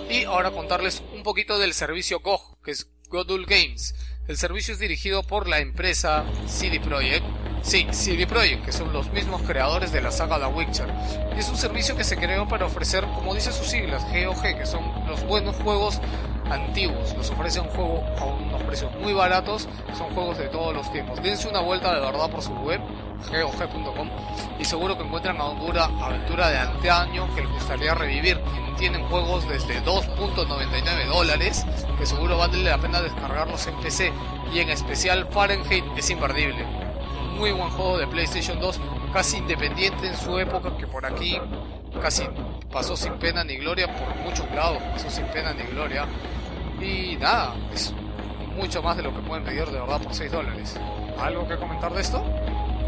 Y 0.09 0.25
ahora 0.25 0.51
contarles 0.51 1.01
un 1.13 1.23
poquito 1.23 1.59
del 1.59 1.73
servicio 1.73 2.19
GOG, 2.19 2.61
que 2.63 2.71
es 2.71 2.87
Godul 3.09 3.45
Games. 3.45 3.95
El 4.27 4.37
servicio 4.37 4.73
es 4.73 4.79
dirigido 4.79 5.23
por 5.23 5.47
la 5.47 5.59
empresa 5.59 6.25
CD 6.47 6.79
Projekt. 6.79 7.25
Sí, 7.63 7.87
CD 7.91 8.27
Projekt, 8.27 8.65
que 8.65 8.73
son 8.73 8.91
los 8.91 9.09
mismos 9.13 9.41
creadores 9.43 9.93
de 9.93 10.01
la 10.01 10.11
saga 10.11 10.37
The 10.37 10.47
Witcher. 10.47 10.93
Y 11.33 11.39
es 11.39 11.47
un 11.47 11.55
servicio 11.55 11.95
que 11.95 12.03
se 12.03 12.17
creó 12.17 12.45
para 12.45 12.65
ofrecer, 12.65 13.05
como 13.15 13.33
dice 13.33 13.53
sus 13.53 13.67
siglas, 13.67 14.03
GOG, 14.11 14.41
que 14.41 14.65
son 14.65 14.83
los 15.07 15.25
buenos 15.25 15.55
juegos 15.55 16.01
antiguos. 16.51 17.15
Los 17.15 17.29
ofrece 17.29 17.61
un 17.61 17.69
juego 17.69 18.03
a 18.19 18.25
unos 18.25 18.61
precios 18.63 18.91
muy 18.99 19.13
baratos. 19.13 19.69
Son 19.97 20.13
juegos 20.13 20.37
de 20.37 20.49
todos 20.49 20.75
los 20.75 20.91
tiempos. 20.91 21.23
Dense 21.23 21.47
una 21.47 21.61
vuelta 21.61 21.93
de 21.95 22.01
verdad 22.01 22.29
por 22.29 22.41
su 22.41 22.51
web, 22.51 22.81
gog.com, 23.31 24.09
y 24.59 24.65
seguro 24.65 24.97
que 24.97 25.05
encuentran 25.05 25.39
a 25.39 25.45
Honduras 25.45 25.89
aventura 26.01 26.49
de 26.49 26.57
anteaño 26.57 27.33
que 27.33 27.43
les 27.43 27.51
gustaría 27.51 27.95
revivir. 27.95 28.41
Tienen 28.77 29.05
juegos 29.05 29.47
desde 29.47 29.81
2.99 29.83 31.07
dólares, 31.07 31.65
que 31.97 32.05
seguro 32.05 32.37
vale 32.37 32.57
la 32.61 32.77
pena 32.77 33.01
descargarlos 33.01 33.65
en 33.67 33.75
PC. 33.75 34.11
Y 34.53 34.59
en 34.59 34.69
especial 34.69 35.27
Fahrenheit 35.31 35.85
es 35.95 36.09
imperdible. 36.09 36.92
Muy 37.43 37.51
buen 37.51 37.71
juego 37.71 37.97
de 37.97 38.07
PlayStation 38.07 38.57
2, 38.57 38.79
casi 39.11 39.35
independiente 39.35 40.07
en 40.07 40.15
su 40.15 40.39
época, 40.39 40.77
que 40.77 40.87
por 40.87 41.05
aquí 41.05 41.37
casi 42.01 42.23
pasó 42.71 42.95
sin 42.95 43.11
pena 43.15 43.43
ni 43.43 43.57
gloria, 43.57 43.85
por 43.93 44.15
muchos 44.23 44.49
lados 44.55 44.81
pasó 44.93 45.09
sin 45.09 45.25
pena 45.25 45.51
ni 45.51 45.63
gloria. 45.63 46.05
Y 46.79 47.17
nada, 47.17 47.53
es 47.73 47.93
mucho 48.55 48.81
más 48.81 48.95
de 48.95 49.03
lo 49.03 49.13
que 49.13 49.19
pueden 49.23 49.43
pedir 49.43 49.65
de 49.65 49.77
verdad 49.77 49.99
por 50.01 50.15
6 50.15 50.31
dólares. 50.31 50.79
¿Algo 51.19 51.45
que 51.45 51.57
comentar 51.57 51.93
de 51.93 51.99
esto? 51.99 52.23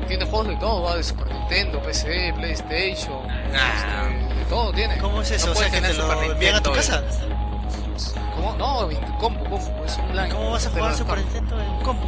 Tiene 0.07 0.23
juegos 0.23 0.47
de 0.47 0.55
todo, 0.55 0.83
va 0.83 0.95
de 0.95 1.03
Super 1.03 1.29
Nintendo, 1.33 1.81
PC, 1.81 2.33
PlayStation, 2.37 3.27
Nah. 3.27 3.73
este, 3.75 4.35
de 4.35 4.45
todo 4.45 4.71
tiene. 4.71 4.97
¿Cómo 4.99 5.21
es 5.21 5.31
eso? 5.31 5.47
No 5.47 5.51
o 5.51 5.55
sea, 5.55 5.69
que 5.69 5.81
te 5.81 5.93
lo 5.95 6.07
Super 6.07 6.31
envían 6.31 6.55
a 6.55 6.61
tu 6.63 6.71
Nintendo, 6.71 7.03
casa. 7.03 7.03
¿Cómo? 8.37 8.53
No, 8.53 8.87
combo, 9.19 9.43
combo, 9.49 9.85
es 9.85 9.97
online. 9.97 10.29
¿Cómo 10.29 10.51
vas 10.51 10.65
a 10.65 10.69
jugar 10.69 10.95
Super. 10.95 11.17
Nintendo 11.17 11.61
en 11.61 11.83
combo? 11.83 12.05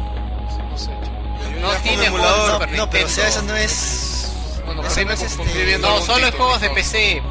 No 0.70 0.78
sé, 0.78 0.90
chico. 1.04 1.17
No 1.60 1.70
tiene 1.82 1.96
juegos 1.96 2.00
de 2.00 2.06
emulador. 2.06 2.52
Super 2.52 2.70
No, 2.76 2.90
pero 2.90 3.06
o 3.06 3.08
sea, 3.08 3.24
Nintendo. 3.24 3.28
eso 3.28 3.42
no 3.42 3.56
es... 3.56 4.32
Bueno, 4.66 4.82
Eso 4.84 5.04
no 5.04 5.12
es, 5.12 5.22
este, 5.22 5.78
No, 5.78 6.00
solo 6.02 6.26
título, 6.26 6.36
juegos 6.44 6.60
de 6.60 6.68
no. 6.68 6.74
PC. 6.74 7.22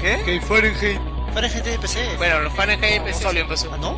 ¿Qué? 0.00 0.40
Fahrenheit. 0.46 1.00
Para 1.34 1.48
gente 1.48 1.70
de 1.70 1.78
PC. 1.78 2.16
Bueno, 2.16 2.40
los 2.40 2.52
Fahrenheit 2.54 2.98
No 3.00 3.04
PC. 3.06 3.22
salió 3.22 3.42
en 3.42 3.48
PC. 3.48 3.68
¿Ah, 3.72 3.76
no? 3.78 3.92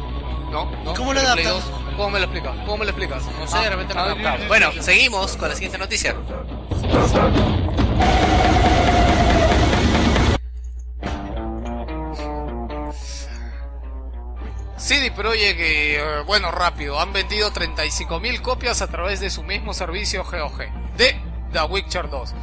No, 0.50 0.70
no. 0.84 0.94
cómo 0.94 1.12
lo 1.14 1.20
adaptan? 1.20 1.44
2, 1.46 1.62
¿Cómo 1.96 2.10
me 2.10 2.18
lo 2.18 2.24
explicas? 2.26 2.52
¿Cómo 2.64 2.76
me 2.78 2.84
lo 2.84 2.90
explicas? 2.90 3.22
No 3.38 3.46
sé, 3.46 3.58
de 3.58 3.70
repente 3.70 3.94
lo 3.94 4.00
Ah, 4.00 4.04
adaptaron. 4.04 4.40
yo- 4.42 4.48
Bueno, 4.48 4.70
seguimos 4.80 5.36
con 5.36 5.48
la 5.48 5.54
siguiente 5.54 5.78
noticia. 5.78 6.14
CD 14.80 15.10
Projekt, 15.10 15.60
eh, 15.60 16.22
bueno, 16.24 16.50
rápido, 16.50 16.98
han 16.98 17.12
vendido 17.12 17.52
35.000 17.52 18.40
copias 18.40 18.80
a 18.80 18.86
través 18.86 19.20
de 19.20 19.28
su 19.28 19.42
mismo 19.42 19.74
servicio 19.74 20.24
GOG 20.24 20.96
de 20.96 21.20
The 21.52 21.62
Witcher 21.64 22.08
2. 22.08 22.34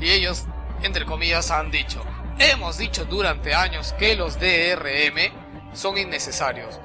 Y 0.00 0.10
ellos, 0.10 0.44
entre 0.82 1.06
comillas, 1.06 1.50
han 1.50 1.70
dicho, 1.70 2.04
hemos 2.38 2.76
dicho 2.76 3.06
durante 3.06 3.54
años 3.54 3.94
que 3.94 4.14
los 4.14 4.38
DRM 4.38 5.72
son 5.72 5.96
innecesarios. 5.96 6.80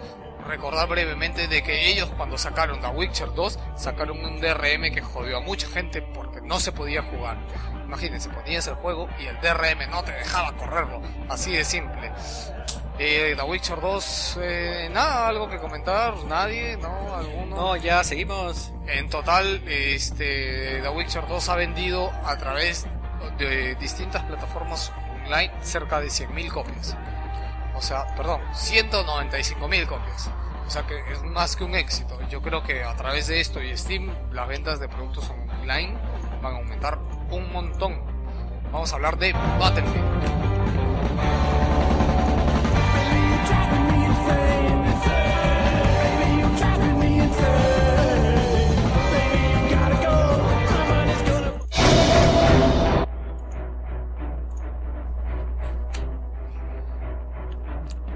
Recordar 0.48 0.88
brevemente 0.88 1.50
de 1.50 1.62
que 1.62 1.90
ellos 1.92 2.10
cuando 2.16 2.38
sacaron 2.38 2.80
The 2.80 2.88
Witcher 2.88 3.34
2 3.34 3.60
sacaron 3.76 4.24
un 4.24 4.40
DRM 4.40 4.94
que 4.94 5.02
jodió 5.02 5.40
a 5.40 5.42
mucha 5.42 5.68
gente 5.68 6.02
porque 6.02 6.40
no 6.40 6.62
se 6.62 6.72
podía 6.72 7.04
jugar. 7.04 7.38
Imagínense, 7.84 8.30
ponías 8.30 8.66
el 8.68 8.76
juego 8.76 9.10
y 9.20 9.26
el 9.26 9.36
DRM 9.42 9.90
no 9.92 10.06
te 10.06 10.14
dejaba 10.14 10.56
correrlo, 10.56 11.02
así 11.28 11.52
de 11.52 11.66
simple. 11.66 12.14
Eh, 13.04 13.34
The 13.36 13.42
Witcher 13.42 13.82
2, 13.82 14.38
eh, 14.44 14.90
nada, 14.94 15.28
algo 15.28 15.50
que 15.50 15.58
comentar, 15.58 16.14
nadie, 16.26 16.78
no, 16.78 17.16
alguno. 17.16 17.56
No, 17.56 17.76
ya 17.76 18.04
seguimos. 18.04 18.72
En 18.86 19.10
total, 19.10 19.64
este, 19.68 20.82
The 20.84 20.90
Witcher 20.90 21.28
2 21.28 21.50
ha 21.50 21.56
vendido 21.56 22.12
a 22.24 22.38
través 22.38 22.86
de 23.40 23.74
distintas 23.74 24.24
plataformas 24.26 24.94
online 25.26 25.52
cerca 25.64 26.00
de 26.00 26.10
100.000 26.10 26.52
copias. 26.52 26.96
O 27.76 27.82
sea, 27.82 28.06
perdón, 28.16 28.40
195.000 28.54 29.88
copias. 29.88 30.30
O 30.68 30.70
sea 30.70 30.86
que 30.86 31.00
es 31.12 31.24
más 31.24 31.56
que 31.56 31.64
un 31.64 31.74
éxito. 31.74 32.20
Yo 32.30 32.44
creo 32.44 32.62
que 32.62 32.84
a 32.84 32.96
través 32.96 33.26
de 33.26 33.40
esto 33.40 33.64
y 33.64 33.76
Steam, 33.76 34.14
las 34.32 34.48
ventas 34.48 34.80
de 34.80 34.88
productos 34.88 35.28
online 35.60 35.98
van 36.44 36.54
a 36.54 36.58
aumentar 36.58 37.00
un 37.32 37.52
montón. 37.52 38.00
Vamos 38.72 38.94
a 38.94 38.96
hablar 38.98 39.18
de 39.18 39.34
Battlefield. 39.34 40.51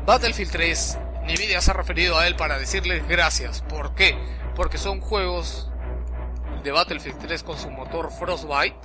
Battlefield 0.06 0.52
3, 0.52 0.98
Nvidia 1.24 1.62
se 1.62 1.72
ha 1.72 1.74
referido 1.74 2.20
a 2.20 2.28
él 2.28 2.36
para 2.36 2.60
decirles 2.60 3.08
gracias. 3.08 3.64
¿Por 3.64 3.96
qué? 3.96 4.16
Porque 4.56 4.78
son 4.78 5.02
juegos 5.02 5.72
de 6.64 6.72
Battlefield 6.72 7.20
3 7.20 7.42
con 7.42 7.58
su 7.58 7.72
motor 7.72 8.12
Frostbite 8.12 8.78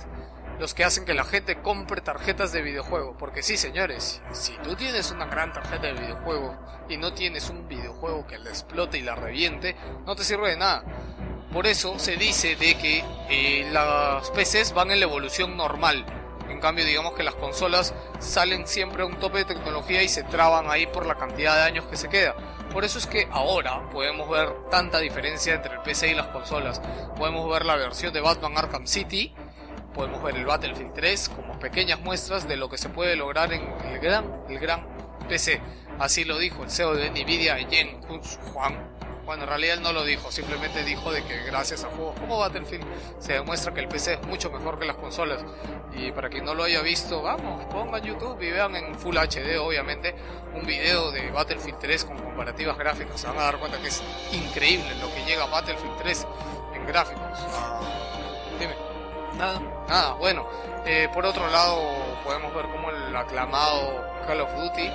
los 0.59 0.73
que 0.75 0.83
hacen 0.83 1.05
que 1.05 1.13
la 1.13 1.23
gente 1.23 1.61
compre 1.61 2.01
tarjetas 2.01 2.51
de 2.51 2.61
videojuego. 2.61 3.17
Porque 3.17 3.43
sí, 3.43 3.57
señores, 3.57 4.21
si 4.31 4.53
tú 4.63 4.75
tienes 4.75 5.11
una 5.11 5.25
gran 5.25 5.53
tarjeta 5.53 5.87
de 5.87 5.93
videojuego 5.93 6.55
y 6.89 6.97
no 6.97 7.13
tienes 7.13 7.49
un 7.49 7.67
videojuego 7.67 8.25
que 8.25 8.39
la 8.39 8.49
explote 8.49 8.97
y 8.97 9.01
la 9.01 9.15
reviente, 9.15 9.75
no 10.05 10.15
te 10.15 10.23
sirve 10.23 10.49
de 10.49 10.57
nada. 10.57 10.83
Por 11.51 11.67
eso 11.67 11.99
se 11.99 12.15
dice 12.15 12.55
de 12.55 12.77
que 12.77 13.03
eh, 13.29 13.69
las 13.71 14.29
PCs 14.31 14.73
van 14.73 14.89
en 14.91 14.99
la 14.99 15.05
evolución 15.05 15.57
normal. 15.57 16.05
En 16.49 16.59
cambio, 16.59 16.85
digamos 16.85 17.13
que 17.13 17.23
las 17.23 17.35
consolas 17.35 17.93
salen 18.19 18.67
siempre 18.67 19.03
a 19.03 19.05
un 19.05 19.17
tope 19.19 19.39
de 19.39 19.45
tecnología 19.45 20.03
y 20.03 20.09
se 20.09 20.23
traban 20.23 20.69
ahí 20.69 20.85
por 20.85 21.05
la 21.05 21.15
cantidad 21.15 21.55
de 21.55 21.61
años 21.63 21.85
que 21.85 21.97
se 21.97 22.09
queda. 22.09 22.35
Por 22.71 22.85
eso 22.85 22.99
es 22.99 23.07
que 23.07 23.27
ahora 23.31 23.89
podemos 23.89 24.29
ver 24.29 24.49
tanta 24.69 24.99
diferencia 24.99 25.55
entre 25.55 25.73
el 25.73 25.81
PC 25.81 26.11
y 26.11 26.13
las 26.13 26.27
consolas. 26.27 26.81
Podemos 27.17 27.49
ver 27.49 27.65
la 27.65 27.75
versión 27.75 28.13
de 28.13 28.21
Batman 28.21 28.57
Arkham 28.57 28.87
City, 28.87 29.33
podemos 29.93 30.23
ver 30.23 30.35
el 30.35 30.45
Battlefield 30.45 30.93
3 30.93 31.29
como 31.29 31.59
pequeñas 31.59 31.99
muestras 31.99 32.47
de 32.47 32.55
lo 32.57 32.69
que 32.69 32.77
se 32.77 32.89
puede 32.89 33.15
lograr 33.15 33.51
en 33.53 33.61
el 33.91 33.99
gran, 33.99 34.25
el 34.49 34.59
gran 34.59 34.87
PC. 35.27 35.61
Así 35.99 36.23
lo 36.23 36.37
dijo 36.37 36.63
el 36.63 36.71
CEO 36.71 36.95
de 36.95 37.09
Nvidia, 37.09 37.59
Yen 37.67 38.01
Juan. 38.53 38.91
Bueno, 39.25 39.43
en 39.43 39.49
realidad 39.49 39.77
él 39.77 39.83
no 39.83 39.93
lo 39.93 40.03
dijo, 40.03 40.31
simplemente 40.31 40.83
dijo 40.83 41.11
de 41.11 41.23
que 41.23 41.43
gracias 41.43 41.83
a 41.83 41.89
juegos 41.89 42.19
como 42.19 42.39
Battlefield 42.39 42.85
se 43.19 43.33
demuestra 43.33 43.73
que 43.73 43.81
el 43.81 43.87
PC 43.87 44.13
es 44.13 44.23
mucho 44.27 44.49
mejor 44.49 44.79
que 44.79 44.85
las 44.85 44.95
consolas. 44.95 45.43
Y 45.93 46.11
para 46.11 46.29
quien 46.29 46.43
no 46.45 46.53
lo 46.55 46.63
haya 46.63 46.81
visto, 46.81 47.21
vamos, 47.21 47.63
pongan 47.65 48.01
YouTube 48.01 48.41
y 48.41 48.49
vean 48.51 48.75
en 48.75 48.95
Full 48.97 49.15
HD, 49.17 49.59
obviamente, 49.59 50.15
un 50.55 50.65
video 50.65 51.11
de 51.11 51.29
Battlefield 51.31 51.77
3 51.79 52.05
con 52.05 52.17
comparativas 52.17 52.77
gráficas. 52.77 53.21
Se 53.21 53.27
van 53.27 53.37
a 53.37 53.43
dar 53.43 53.57
cuenta 53.59 53.77
que 53.79 53.87
es 53.89 54.01
increíble 54.31 54.95
lo 54.99 55.13
que 55.13 55.23
llega 55.25 55.43
a 55.43 55.47
Battlefield 55.47 55.97
3 55.99 56.27
en 56.75 56.87
gráficos. 56.87 57.21
Ah, 57.53 57.79
Dime. 58.59 58.75
Nada. 59.37 59.61
Nada, 59.87 60.13
bueno. 60.13 60.47
eh, 60.85 61.09
por 61.13 61.25
otro 61.25 61.47
lado, 61.49 61.79
podemos 62.23 62.53
ver 62.55 62.65
como 62.69 62.89
el 62.89 63.15
aclamado 63.15 64.03
Call 64.27 64.41
of 64.41 64.53
Duty, 64.55 64.89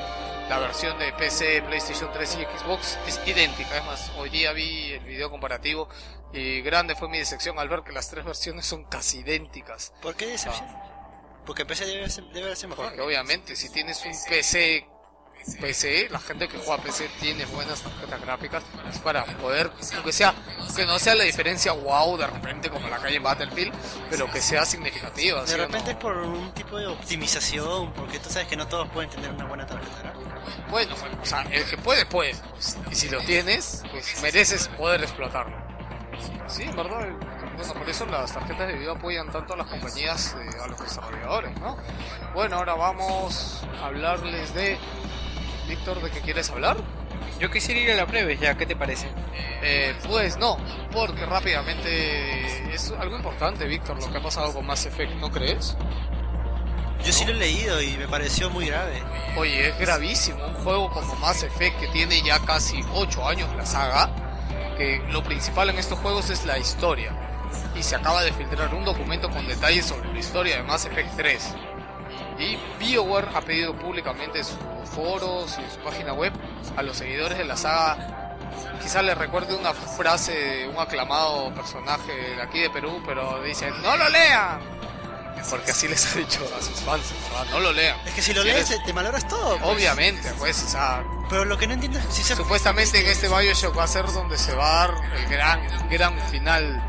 la 0.48 0.58
versión 0.58 0.98
de 0.98 1.12
PC, 1.12 1.62
PlayStation 1.62 2.10
3 2.12 2.38
y 2.40 2.58
Xbox 2.58 2.98
es 3.06 3.20
idéntica. 3.26 3.76
Es 3.76 3.84
más, 3.84 4.12
hoy 4.16 4.30
día 4.30 4.52
vi 4.52 4.92
el 4.92 5.04
video 5.04 5.30
comparativo 5.30 5.88
y 6.32 6.60
grande 6.60 6.94
fue 6.94 7.08
mi 7.08 7.18
decepción 7.18 7.58
al 7.58 7.68
ver 7.68 7.82
que 7.82 7.92
las 7.92 8.08
tres 8.08 8.24
versiones 8.24 8.64
son 8.66 8.84
casi 8.84 9.18
idénticas. 9.18 9.92
¿Por 10.00 10.14
qué 10.14 10.26
decepción? 10.26 10.68
Porque 11.44 11.64
PC 11.64 11.86
debe 11.86 12.08
ser, 12.10 12.24
debe 12.26 12.54
ser 12.54 12.68
mejor. 12.68 12.86
Porque 12.86 13.00
obviamente 13.00 13.56
si 13.56 13.68
tienes 13.70 14.04
un 14.04 14.12
PC 14.28 14.86
PC, 15.60 16.08
la 16.10 16.18
gente 16.18 16.48
que 16.48 16.58
juega 16.58 16.82
PC 16.82 17.08
tiene 17.20 17.44
buenas 17.46 17.80
tarjetas 17.80 18.20
gráficas 18.20 18.64
para 19.04 19.24
poder, 19.24 19.70
aunque 19.94 20.12
sea, 20.12 20.34
que 20.74 20.84
no 20.84 20.98
sea 20.98 21.14
la 21.14 21.24
diferencia 21.24 21.72
wow 21.72 22.16
de 22.16 22.26
repente 22.26 22.68
como 22.68 22.88
la 22.88 22.98
calle 22.98 23.20
Battlefield, 23.20 23.72
pero 24.10 24.30
que 24.30 24.40
sea 24.40 24.64
significativa. 24.64 25.46
¿sí 25.46 25.54
De 25.54 25.62
o 25.62 25.66
repente 25.66 25.86
no? 25.86 25.90
es 25.92 25.96
por 25.98 26.16
un 26.16 26.52
tipo 26.52 26.78
de 26.78 26.88
optimización, 26.88 27.92
porque 27.92 28.18
tú 28.18 28.28
sabes 28.28 28.48
que 28.48 28.56
no 28.56 28.66
todos 28.66 28.88
pueden 28.90 29.08
tener 29.08 29.30
una 29.30 29.44
buena 29.44 29.66
tarjeta 29.66 29.98
gráfica. 30.02 30.15
Bueno, 30.70 30.94
o 31.20 31.24
sea, 31.24 31.42
el 31.42 31.64
que 31.64 31.76
puede, 31.76 32.06
puede. 32.06 32.34
y 32.90 32.94
si 32.94 33.08
lo 33.08 33.20
tienes, 33.20 33.82
pues 33.90 34.20
mereces 34.22 34.68
poder 34.68 35.02
explotarlo. 35.02 35.56
Sí, 36.46 36.62
en 36.62 36.76
verdad. 36.76 37.08
Bueno, 37.56 37.74
por 37.74 37.88
eso 37.88 38.06
las 38.06 38.32
tarjetas 38.32 38.68
de 38.68 38.74
video 38.74 38.92
apoyan 38.92 39.30
tanto 39.30 39.54
a 39.54 39.56
las 39.56 39.66
compañías, 39.66 40.36
eh, 40.38 40.62
a 40.62 40.66
los 40.66 40.78
desarrolladores, 40.80 41.58
¿no? 41.58 41.76
Bueno, 42.34 42.56
ahora 42.56 42.74
vamos 42.74 43.66
a 43.82 43.86
hablarles 43.86 44.54
de... 44.54 44.78
Víctor, 45.66 46.00
¿de 46.00 46.10
qué 46.10 46.20
quieres 46.20 46.50
hablar? 46.50 46.76
Yo 47.40 47.50
quisiera 47.50 47.80
ir 47.80 47.90
a 47.90 47.96
la 47.96 48.06
prueba 48.06 48.32
ya, 48.32 48.56
¿qué 48.56 48.66
te 48.66 48.76
parece? 48.76 49.08
Eh, 49.62 49.94
pues 50.06 50.36
no, 50.36 50.58
porque 50.92 51.26
rápidamente 51.26 52.72
es 52.72 52.92
algo 52.92 53.16
importante, 53.16 53.66
Víctor, 53.66 54.00
lo 54.00 54.10
que 54.10 54.18
ha 54.18 54.22
pasado 54.22 54.54
con 54.54 54.66
Mass 54.66 54.86
Effect, 54.86 55.14
¿no 55.14 55.30
crees? 55.30 55.76
Yo 57.06 57.12
sí 57.12 57.24
lo 57.24 57.30
he 57.30 57.34
leído 57.34 57.80
y 57.80 57.96
me 57.96 58.08
pareció 58.08 58.50
muy 58.50 58.66
grave. 58.66 59.00
Oye, 59.36 59.68
es 59.68 59.78
gravísimo. 59.78 60.44
Un 60.44 60.54
juego 60.54 60.90
como 60.90 61.14
Mass 61.16 61.44
Effect 61.44 61.78
que 61.78 61.86
tiene 61.86 62.20
ya 62.20 62.40
casi 62.40 62.84
8 62.94 63.28
años 63.28 63.48
la 63.56 63.64
saga, 63.64 64.10
que 64.76 65.00
lo 65.10 65.22
principal 65.22 65.70
en 65.70 65.78
estos 65.78 66.00
juegos 66.00 66.30
es 66.30 66.44
la 66.44 66.58
historia. 66.58 67.12
Y 67.76 67.84
se 67.84 67.94
acaba 67.94 68.24
de 68.24 68.32
filtrar 68.32 68.74
un 68.74 68.84
documento 68.84 69.30
con 69.30 69.46
detalles 69.46 69.86
sobre 69.86 70.12
la 70.12 70.18
historia 70.18 70.56
de 70.56 70.64
Mass 70.64 70.86
Effect 70.86 71.16
3. 71.16 71.54
Y 72.40 72.58
BioWare 72.80 73.28
ha 73.36 73.40
pedido 73.40 73.72
públicamente 73.76 74.38
en 74.38 74.44
sus 74.44 74.58
foros 74.92 75.56
y 75.60 75.62
en 75.62 75.70
su 75.70 75.78
página 75.78 76.12
web 76.12 76.32
a 76.76 76.82
los 76.82 76.96
seguidores 76.96 77.38
de 77.38 77.44
la 77.44 77.56
saga. 77.56 78.34
Quizás 78.82 79.04
les 79.04 79.16
recuerde 79.16 79.54
una 79.54 79.72
frase 79.72 80.32
de 80.32 80.68
un 80.68 80.78
aclamado 80.80 81.54
personaje 81.54 82.12
de 82.34 82.42
aquí 82.42 82.58
de 82.58 82.70
Perú, 82.70 83.00
pero 83.06 83.40
dicen, 83.44 83.80
no 83.80 83.96
lo 83.96 84.08
lean. 84.08 84.58
Porque 85.50 85.70
así 85.70 85.88
les 85.88 86.04
ha 86.14 86.18
dicho 86.18 86.40
a 86.58 86.62
sus 86.62 86.80
fans, 86.80 87.02
no 87.50 87.60
lo 87.60 87.72
lean. 87.72 87.96
Es 88.06 88.14
que 88.14 88.22
si 88.22 88.32
lo 88.34 88.42
Si 88.42 88.48
lees 88.48 88.70
eres- 88.70 88.84
te, 88.84 88.92
maloras 88.92 89.26
todo. 89.28 89.58
pues. 89.58 89.70
Obviamente, 89.76 90.32
pues, 90.38 90.62
o 90.62 90.68
sea, 90.68 91.04
Pero 91.28 91.44
lo 91.44 91.56
que 91.58 91.66
no 91.66 91.74
entiendo 91.74 91.98
es 91.98 92.04
si 92.10 92.22
se... 92.22 92.34
supuestamente 92.36 93.00
en 93.00 93.06
este 93.06 93.28
Bioshock 93.28 93.76
va 93.78 93.84
a 93.84 93.88
ser 93.88 94.06
donde 94.06 94.36
se 94.38 94.54
va 94.54 94.84
a 94.84 94.86
dar 94.88 94.94
el 95.16 95.28
gran, 95.28 95.88
gran 95.90 96.20
final 96.30 96.82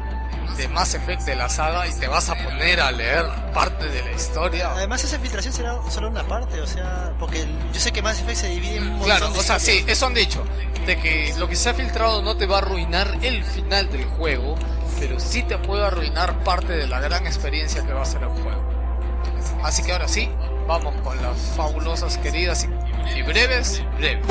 de 0.58 0.68
Mass 0.70 0.95
Effect 0.95 1.22
de 1.22 1.36
la 1.36 1.49
saga 1.49 1.88
y 1.88 1.93
te 1.93 2.08
vas 2.08 2.30
a 2.30 2.36
poner 2.36 2.82
a 2.82 2.91
leer 2.91 3.26
parte 3.53 3.86
de 3.89 4.01
la 4.03 4.12
historia. 4.12 4.72
Además 4.72 5.03
esa 5.03 5.20
filtración 5.20 5.53
será 5.53 5.78
solo 5.91 6.08
una 6.10 6.28
parte, 6.28 6.60
o 6.62 6.66
sea, 6.66 7.14
porque 7.20 7.45
yo 7.72 7.80
sé 7.80 7.91
que 7.91 8.01
Mass 8.01 8.20
Effect 8.22 8.38
se 8.39 8.47
divide 8.47 8.78
en 8.78 8.84
un 8.84 8.89
montón 8.93 9.05
Claro, 9.08 9.30
de 9.30 9.38
o 9.39 9.43
sea, 9.43 9.60
sí, 9.60 9.72
historias. 9.72 9.97
eso 9.97 10.05
han 10.08 10.14
dicho, 10.16 10.43
de 10.88 10.97
que 10.99 11.34
lo 11.38 11.47
que 11.47 11.55
se 11.55 11.70
ha 11.70 11.74
filtrado 11.76 12.24
no 12.24 12.38
te 12.38 12.47
va 12.47 12.55
a 12.55 12.60
arruinar 12.60 13.20
el 13.22 13.43
final 13.43 13.91
del 13.91 14.05
juego, 14.05 14.58
pero 15.00 15.20
sí 15.20 15.43
te 15.43 15.58
puede 15.58 15.86
arruinar 15.86 16.43
parte 16.43 16.74
de 16.74 16.88
la 16.88 17.00
gran 17.00 17.26
experiencia 17.26 17.86
que 17.86 17.93
va 17.93 18.02
a 18.02 18.06
ser 18.06 18.24
el 18.24 18.30
juego. 18.30 18.64
Así 19.64 19.84
que 19.84 19.91
ahora 19.91 20.08
sí, 20.08 20.30
vamos 20.68 20.95
con 21.02 21.22
las 21.22 21.38
fabulosas, 21.56 22.18
queridas 22.18 22.66
y, 22.66 23.20
y 23.20 23.22
breves, 23.24 23.84
breves. 23.98 24.26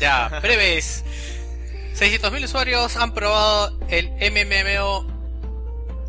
Ya, 0.00 0.28
breves. 0.40 1.04
600.000 1.94 2.44
usuarios 2.44 2.96
han 2.96 3.12
probado 3.12 3.78
el 3.88 4.08
MMO 4.08 5.06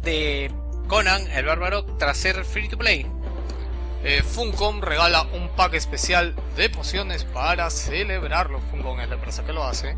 de 0.02 0.50
Conan, 0.88 1.30
el 1.32 1.46
bárbaro, 1.46 1.84
tras 1.98 2.18
ser 2.18 2.46
free 2.46 2.70
to 2.70 2.78
play. 2.78 3.06
Eh, 4.04 4.24
Funcom 4.24 4.82
regala 4.82 5.24
un 5.34 5.50
pack 5.50 5.74
especial 5.74 6.36
de 6.56 6.70
pociones 6.70 7.26
para 7.26 7.70
celebrarlo. 7.70 8.62
Funcom 8.72 9.00
es 9.02 9.10
la 9.10 9.16
empresa 9.16 9.46
que 9.46 9.52
lo 9.52 9.66
hace. 9.66 9.98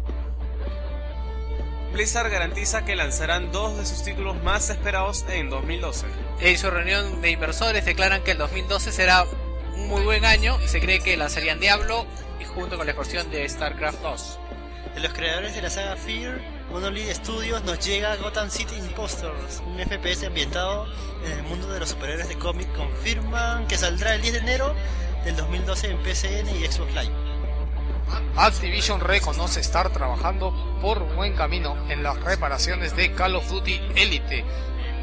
Blizzard 1.93 2.31
garantiza 2.31 2.83
que 2.85 2.95
lanzarán 2.95 3.51
dos 3.51 3.77
de 3.77 3.85
sus 3.85 4.03
títulos 4.03 4.41
más 4.43 4.71
esperados 4.71 5.23
en 5.29 5.51
2012. 5.51 6.07
En 6.39 6.57
su 6.57 6.71
reunión 6.71 7.21
de 7.21 7.29
inversores 7.29 7.85
declaran 7.85 8.23
que 8.23 8.31
el 8.31 8.39
2012 8.39 8.91
será 8.91 9.25
un 9.75 9.87
muy 9.87 10.01
buen 10.01 10.25
año 10.25 10.57
y 10.65 10.67
se 10.67 10.81
cree 10.81 10.99
que 10.99 11.15
lanzarían 11.15 11.59
Diablo 11.59 12.07
junto 12.55 12.77
con 12.77 12.85
la 12.85 12.91
expansión 12.91 13.29
de 13.31 13.47
StarCraft 13.47 14.01
2. 14.01 14.39
De 14.95 14.99
los 15.01 15.13
creadores 15.13 15.55
de 15.55 15.61
la 15.61 15.69
saga 15.69 15.95
Fear, 15.95 16.39
Monolith 16.71 17.09
Studios 17.13 17.63
nos 17.63 17.79
llega 17.85 18.15
Gotham 18.17 18.49
City 18.49 18.75
Impostors, 18.75 19.61
un 19.65 19.79
FPS 19.79 20.25
ambientado 20.27 20.85
en 21.25 21.31
el 21.31 21.43
mundo 21.43 21.67
de 21.67 21.79
los 21.79 21.89
superhéroes 21.89 22.29
de 22.29 22.37
cómic. 22.37 22.71
Confirman 22.75 23.67
que 23.67 23.77
saldrá 23.77 24.15
el 24.15 24.21
10 24.21 24.33
de 24.33 24.39
enero 24.39 24.75
del 25.25 25.35
2012 25.35 25.91
en 25.91 25.97
PCN 25.97 26.49
y 26.49 26.65
Xbox 26.65 26.93
Live. 26.93 27.13
Activision 28.35 28.99
reconoce 28.99 29.59
estar 29.59 29.91
trabajando 29.91 30.53
por 30.81 30.99
buen 31.15 31.33
camino 31.33 31.75
en 31.89 32.03
las 32.03 32.21
reparaciones 32.21 32.95
de 32.95 33.13
Call 33.13 33.35
of 33.35 33.49
Duty 33.49 33.81
Elite. 33.95 34.45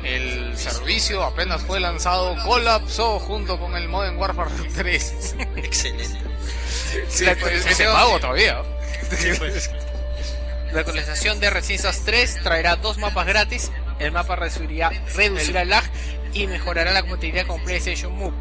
El 0.05 0.57
servicio 0.57 1.23
apenas 1.25 1.63
fue 1.63 1.81
lanzado, 1.81 2.37
colapsó 2.45 3.19
junto 3.19 3.59
con 3.59 3.77
el 3.77 3.89
Modern 3.89 4.17
Warfare 4.19 4.51
3. 4.75 5.37
Excelente. 5.57 6.30
Sí, 7.09 7.25
La 7.25 7.33
pues, 7.35 7.45
actualización- 7.45 7.71
ese 7.73 7.85
pago 7.85 8.19
todavía. 8.21 8.63
La 10.73 10.81
actualización 10.81 11.41
de 11.41 11.51
Resistance 11.51 12.03
3 12.05 12.39
traerá 12.43 12.77
dos 12.77 12.99
mapas 12.99 13.27
gratis. 13.27 13.71
El 13.99 14.13
mapa 14.13 14.37
reducirá, 14.37 14.91
reducirá 15.15 15.63
el 15.63 15.69
lag 15.71 15.85
y 16.33 16.47
mejorará 16.47 16.93
la 16.93 17.03
compatibilidad 17.03 17.47
con 17.47 17.63
PlayStation 17.65 18.13
Move. 18.15 18.33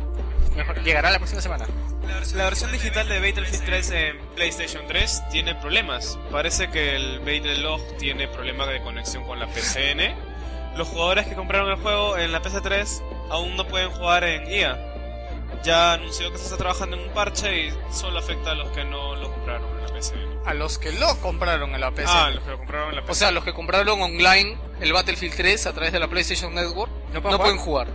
Mejor- 0.56 0.84
llegará 0.84 1.10
la 1.12 1.18
próxima 1.18 1.42
semana. 1.42 1.66
La, 2.08 2.20
vers- 2.22 2.34
la 2.34 2.44
versión 2.46 2.72
digital 2.72 3.10
de 3.10 3.20
Battlefield 3.20 3.66
3 3.66 3.92
en 3.92 4.18
PlayStation 4.36 4.88
3 4.88 5.22
tiene 5.32 5.56
problemas. 5.56 6.18
Parece 6.32 6.70
que 6.70 6.96
el 6.96 7.20
Battlelog 7.20 7.98
tiene 7.98 8.28
problema 8.28 8.66
de 8.68 8.82
conexión 8.84 9.24
con 9.26 9.40
la 9.40 9.48
PCN. 9.48 10.16
Los 10.78 10.88
jugadores 10.88 11.28
que 11.28 11.34
compraron 11.36 11.70
el 11.72 11.78
juego 11.78 12.18
en 12.18 12.32
la 12.32 12.42
PC3 12.42 13.02
aún 13.32 13.56
no 13.56 13.68
pueden 13.68 13.90
jugar 13.90 14.24
en 14.24 14.50
IA. 14.52 14.89
Ya 15.64 15.94
anunció 15.94 16.32
que 16.32 16.38
se 16.38 16.46
está 16.46 16.58
trabajando 16.58 16.96
en 16.96 17.04
un 17.04 17.14
parche 17.14 17.68
y 17.68 17.74
solo 17.92 18.20
afecta 18.20 18.52
a 18.52 18.56
los 18.56 18.70
que 18.72 18.84
no 18.86 19.16
lo 19.16 19.32
compraron 19.32 19.70
en 19.78 19.86
la 19.86 19.94
PCN. 19.94 20.40
A 20.46 20.54
los 20.54 20.78
que 20.78 20.92
lo 20.94 21.16
compraron 21.18 21.76
en 21.76 21.82
la 21.82 21.92
PC. 21.92 22.10
Ah, 22.12 22.30
los 22.30 22.44
que 22.44 22.52
lo 22.52 22.58
compraron 22.58 22.90
en 22.90 22.96
la 22.96 23.02
PC. 23.02 23.12
O 23.12 23.16
sea, 23.16 23.32
los 23.32 23.44
que 23.44 23.54
compraron 23.54 24.02
online 24.02 24.58
el 24.80 24.94
Battlefield 24.94 25.36
3 25.36 25.68
a 25.68 25.74
través 25.74 25.92
de 25.92 26.00
la 26.00 26.08
PlayStation 26.08 26.54
Network 26.54 26.92
no, 27.14 27.22
pueden 27.22 27.38
pueden 27.38 27.58
jugar. 27.58 27.88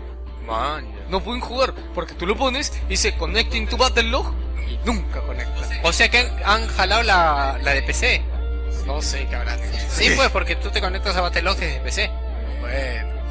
No 1.09 1.21
pueden 1.21 1.41
jugar 1.41 1.75
porque 1.95 2.15
tú 2.15 2.27
lo 2.27 2.37
pones 2.37 2.73
y 2.87 2.91
dice 2.91 3.17
connecting 3.17 3.67
to 3.67 3.77
Battlelog 3.77 4.33
y 4.69 4.79
nunca 4.87 5.21
conecta. 5.23 5.63
O 5.83 5.93
sea 5.93 6.11
que 6.11 6.19
han, 6.19 6.29
han 6.45 6.69
jalado 6.69 7.03
la, 7.03 7.59
la 7.63 7.73
de 7.73 7.83
PC. 7.83 8.23
No 8.87 9.01
sé 9.01 9.27
qué 9.27 9.37
habrán 9.37 9.59
hecho. 9.61 9.79
Sí, 9.89 10.11
pues 10.15 10.29
porque 10.31 10.57
tú 10.57 10.71
te 10.71 10.81
conectas 10.81 11.17
a 11.17 11.23
Battlelog 11.23 11.57
desde 11.57 11.81
PC. 11.81 12.11
Bueno. 12.61 13.24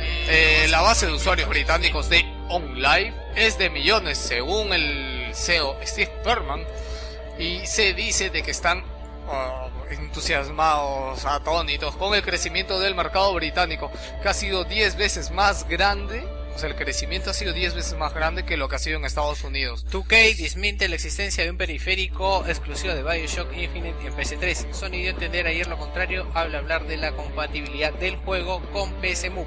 Eh, 0.00 0.66
la 0.70 0.80
base 0.80 1.06
de 1.06 1.12
usuarios 1.12 1.48
británicos 1.48 2.08
de 2.08 2.24
OnLive 2.48 3.14
es 3.36 3.58
de 3.58 3.70
millones, 3.70 4.18
según 4.18 4.72
el 4.72 5.30
CEO 5.34 5.76
Steve 5.84 6.12
Perman, 6.24 6.64
y 7.38 7.64
se 7.66 7.94
dice 7.94 8.30
de 8.30 8.42
que 8.42 8.50
están 8.50 8.84
oh, 9.28 9.70
entusiasmados, 9.90 11.24
atónitos 11.24 11.96
con 11.96 12.14
el 12.14 12.22
crecimiento 12.22 12.80
del 12.80 12.94
mercado 12.94 13.32
británico, 13.34 13.90
que 14.22 14.28
ha 14.28 14.34
sido 14.34 14.64
10 14.64 14.96
veces 14.96 15.30
más 15.30 15.68
grande, 15.68 16.24
o 16.54 16.58
sea, 16.58 16.70
el 16.70 16.74
crecimiento 16.74 17.30
ha 17.30 17.34
sido 17.34 17.52
10 17.52 17.74
veces 17.74 17.96
más 17.96 18.12
grande 18.12 18.44
que 18.44 18.56
lo 18.56 18.68
que 18.68 18.74
ha 18.74 18.80
sido 18.80 18.98
en 18.98 19.04
Estados 19.04 19.44
Unidos. 19.44 19.86
2K 19.92 20.36
desmiente 20.36 20.88
la 20.88 20.96
existencia 20.96 21.44
de 21.44 21.50
un 21.50 21.56
periférico 21.56 22.44
exclusivo 22.48 22.94
de 22.94 23.04
Bioshock 23.04 23.56
Infinite 23.56 24.04
en 24.04 24.12
PC3. 24.12 24.72
Sony 24.72 24.90
dio 24.90 25.10
entender 25.10 25.46
ayer 25.46 25.68
lo 25.68 25.78
contrario 25.78 26.26
al 26.34 26.52
hablar 26.54 26.86
de 26.88 26.96
la 26.96 27.12
compatibilidad 27.12 27.92
del 27.92 28.16
juego 28.16 28.60
con 28.72 28.92
PC 28.94 29.30
Move. 29.30 29.46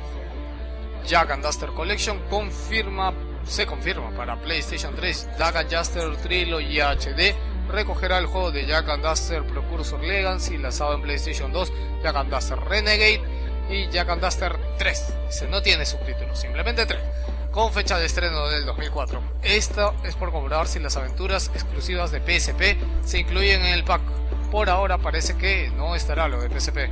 Jack 1.06 1.32
and 1.32 1.44
Duster 1.44 1.70
Collection 1.70 2.20
confirma 2.30 3.14
se 3.44 3.66
confirma 3.66 4.12
para 4.12 4.40
PlayStation 4.40 4.96
3, 4.96 5.30
Jack 5.38 5.56
and 5.56 5.70
Duster 5.70 6.16
Trilogy 6.18 6.80
HD 6.80 7.36
recogerá 7.72 8.18
el 8.18 8.26
juego 8.28 8.52
de 8.52 8.66
Jack 8.66 8.90
and 8.90 9.04
Duster 9.04 9.44
Precursor 9.44 10.02
Legacy 10.02 10.58
lanzado 10.58 10.94
en 10.94 11.02
PlayStation 11.02 11.52
2, 11.52 11.74
Jack 12.04 12.16
and 12.16 12.32
Duster 12.32 12.60
Renegade 12.60 13.22
y 13.70 13.90
Jack 13.90 14.10
and 14.10 14.22
Duster 14.22 14.58
3. 14.78 15.14
Dice, 15.28 15.48
no 15.48 15.62
tiene 15.62 15.86
subtítulos, 15.86 16.40
simplemente 16.40 16.86
3. 16.86 17.00
Con 17.52 17.72
fecha 17.74 17.98
de 17.98 18.06
estreno 18.06 18.48
del 18.48 18.66
2004. 18.66 19.22
Esto 19.44 19.94
es 20.04 20.16
por 20.16 20.32
comprobar 20.32 20.68
si 20.68 20.80
las 20.80 20.96
aventuras 20.98 21.52
exclusivas 21.54 22.12
de 22.12 22.20
PSP 22.20 22.78
se 23.06 23.20
incluyen 23.20 23.62
en 23.62 23.74
el 23.74 23.84
pack. 23.84 24.02
Por 24.52 24.70
ahora 24.70 24.98
parece 24.98 25.38
que 25.38 25.70
no 25.76 25.96
estará 25.96 26.28
lo 26.28 26.42
de 26.42 26.50
PSP. 26.50 26.90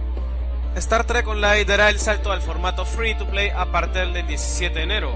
Star 0.75 1.03
Trek 1.03 1.27
Online 1.27 1.65
dará 1.65 1.89
el 1.89 1.99
salto 1.99 2.31
al 2.31 2.41
formato 2.41 2.85
free 2.85 3.15
to 3.15 3.25
play 3.25 3.49
a 3.49 3.65
partir 3.71 4.13
del 4.13 4.27
17 4.27 4.73
de 4.73 4.83
enero. 4.83 5.15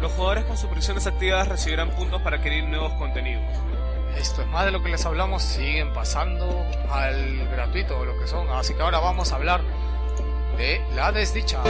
Los 0.00 0.12
jugadores 0.12 0.44
con 0.44 0.56
suscripciones 0.56 1.06
activadas 1.06 1.48
recibirán 1.48 1.90
puntos 1.90 2.22
para 2.22 2.36
adquirir 2.36 2.64
nuevos 2.64 2.92
contenidos. 2.94 3.44
Esto 4.16 4.42
es 4.42 4.48
más 4.48 4.64
de 4.64 4.72
lo 4.72 4.82
que 4.82 4.90
les 4.90 5.04
hablamos, 5.04 5.42
siguen 5.42 5.92
pasando 5.92 6.64
al 6.90 7.48
gratuito 7.48 7.98
o 7.98 8.04
lo 8.04 8.18
que 8.18 8.26
son. 8.26 8.48
Así 8.50 8.74
que 8.74 8.82
ahora 8.82 9.00
vamos 9.00 9.32
a 9.32 9.36
hablar 9.36 9.62
de 10.56 10.80
la 10.94 11.12
desdicha. 11.12 11.60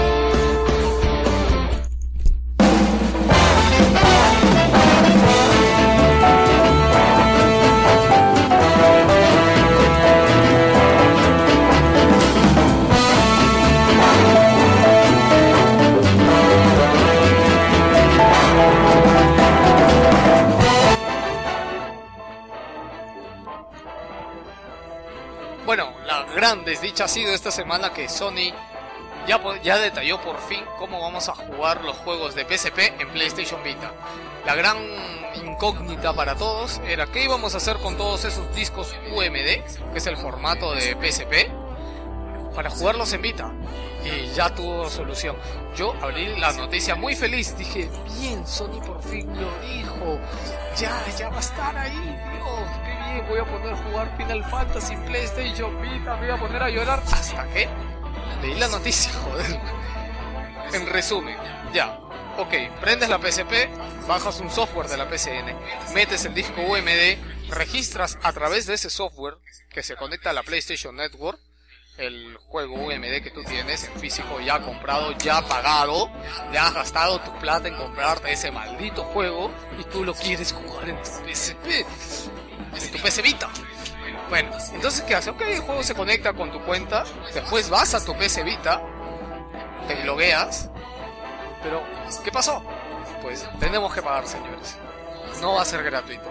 Gran 26.42 26.64
desdicha 26.64 27.04
ha 27.04 27.08
sido 27.08 27.32
esta 27.32 27.52
semana 27.52 27.92
que 27.92 28.08
Sony 28.08 28.50
ya, 29.28 29.40
ya 29.62 29.78
detalló 29.78 30.20
por 30.20 30.40
fin 30.40 30.58
cómo 30.76 31.00
vamos 31.00 31.28
a 31.28 31.36
jugar 31.36 31.84
los 31.84 31.96
juegos 31.98 32.34
de 32.34 32.44
PSP 32.44 33.00
en 33.00 33.08
PlayStation 33.10 33.62
Vita. 33.62 33.92
La 34.44 34.56
gran 34.56 34.76
incógnita 35.36 36.12
para 36.12 36.34
todos 36.34 36.80
era 36.84 37.06
qué 37.06 37.22
íbamos 37.22 37.54
a 37.54 37.58
hacer 37.58 37.76
con 37.76 37.96
todos 37.96 38.24
esos 38.24 38.52
discos 38.56 38.92
UMD, 39.12 39.92
que 39.92 39.98
es 39.98 40.06
el 40.08 40.16
formato 40.16 40.74
de 40.74 40.96
PSP, 41.00 41.48
para 42.56 42.70
jugarlos 42.70 43.12
en 43.12 43.22
Vita. 43.22 43.52
Y 44.04 44.34
ya 44.34 44.52
tuvo 44.52 44.90
solución. 44.90 45.36
Yo 45.76 45.94
abrí 46.02 46.36
la 46.40 46.52
noticia 46.54 46.96
muy 46.96 47.14
feliz, 47.14 47.56
dije, 47.56 47.88
bien, 48.18 48.44
Sony 48.44 48.80
por 48.84 49.00
fin 49.00 49.28
lo 49.28 49.48
dijo. 49.60 50.18
Ya, 50.76 51.04
ya 51.16 51.28
va 51.28 51.36
a 51.36 51.40
estar 51.40 51.78
ahí, 51.78 52.18
voy 53.22 53.38
a 53.38 53.44
poder 53.44 53.74
jugar 53.74 54.16
Final 54.16 54.44
Fantasy 54.44 54.96
PlayStation 54.96 55.80
Vita, 55.82 56.16
me 56.16 56.26
voy 56.26 56.36
a 56.36 56.40
poner 56.40 56.62
a 56.62 56.70
llorar. 56.70 57.02
¿Hasta 57.12 57.46
qué? 57.48 57.68
Leí 58.42 58.54
la 58.58 58.68
noticia, 58.68 59.12
joder. 59.24 59.60
En 60.72 60.86
resumen, 60.86 61.36
ya. 61.72 61.98
Ok, 62.38 62.54
prendes 62.80 63.10
la 63.10 63.18
PSP, 63.18 63.68
bajas 64.08 64.40
un 64.40 64.50
software 64.50 64.88
de 64.88 64.96
la 64.96 65.06
PCN, 65.08 65.54
metes 65.94 66.24
el 66.24 66.32
disco 66.32 66.62
UMD, 66.62 67.50
registras 67.50 68.18
a 68.22 68.32
través 68.32 68.66
de 68.66 68.74
ese 68.74 68.88
software 68.88 69.34
que 69.68 69.82
se 69.82 69.96
conecta 69.96 70.30
a 70.30 70.32
la 70.32 70.42
PlayStation 70.42 70.96
Network 70.96 71.38
el 71.98 72.36
juego 72.48 72.74
UMD 72.74 73.22
que 73.22 73.30
tú 73.34 73.44
tienes 73.44 73.84
en 73.84 74.00
físico 74.00 74.40
ya 74.40 74.60
comprado, 74.60 75.12
ya 75.18 75.42
pagado, 75.46 76.10
ya 76.52 76.68
has 76.68 76.74
gastado 76.74 77.20
tu 77.20 77.38
plata 77.38 77.68
en 77.68 77.76
comprarte 77.76 78.32
ese 78.32 78.50
maldito 78.50 79.04
juego 79.04 79.50
y 79.78 79.84
tú 79.84 80.04
lo 80.04 80.14
quieres 80.14 80.52
jugar 80.52 80.88
en 80.88 80.96
tu 80.96 81.10
PSP, 81.10 81.86
en 82.74 82.90
tu 82.90 82.98
PC 82.98 83.22
Vita. 83.22 83.48
Bueno, 84.28 84.50
entonces 84.72 85.02
¿qué 85.02 85.14
hace? 85.14 85.30
Ok, 85.30 85.42
el 85.42 85.60
juego 85.60 85.82
se 85.82 85.94
conecta 85.94 86.32
con 86.32 86.50
tu 86.50 86.60
cuenta, 86.62 87.04
después 87.34 87.68
vas 87.68 87.94
a 87.94 88.04
tu 88.04 88.16
PC 88.16 88.42
Vita, 88.44 88.80
te 89.86 90.04
logueas, 90.04 90.70
pero 91.62 91.82
¿qué 92.24 92.32
pasó? 92.32 92.62
Pues 93.20 93.46
tenemos 93.60 93.92
que 93.94 94.02
pagar, 94.02 94.26
señores. 94.26 94.76
No 95.40 95.54
va 95.54 95.62
a 95.62 95.64
ser 95.64 95.82
gratuito. 95.82 96.30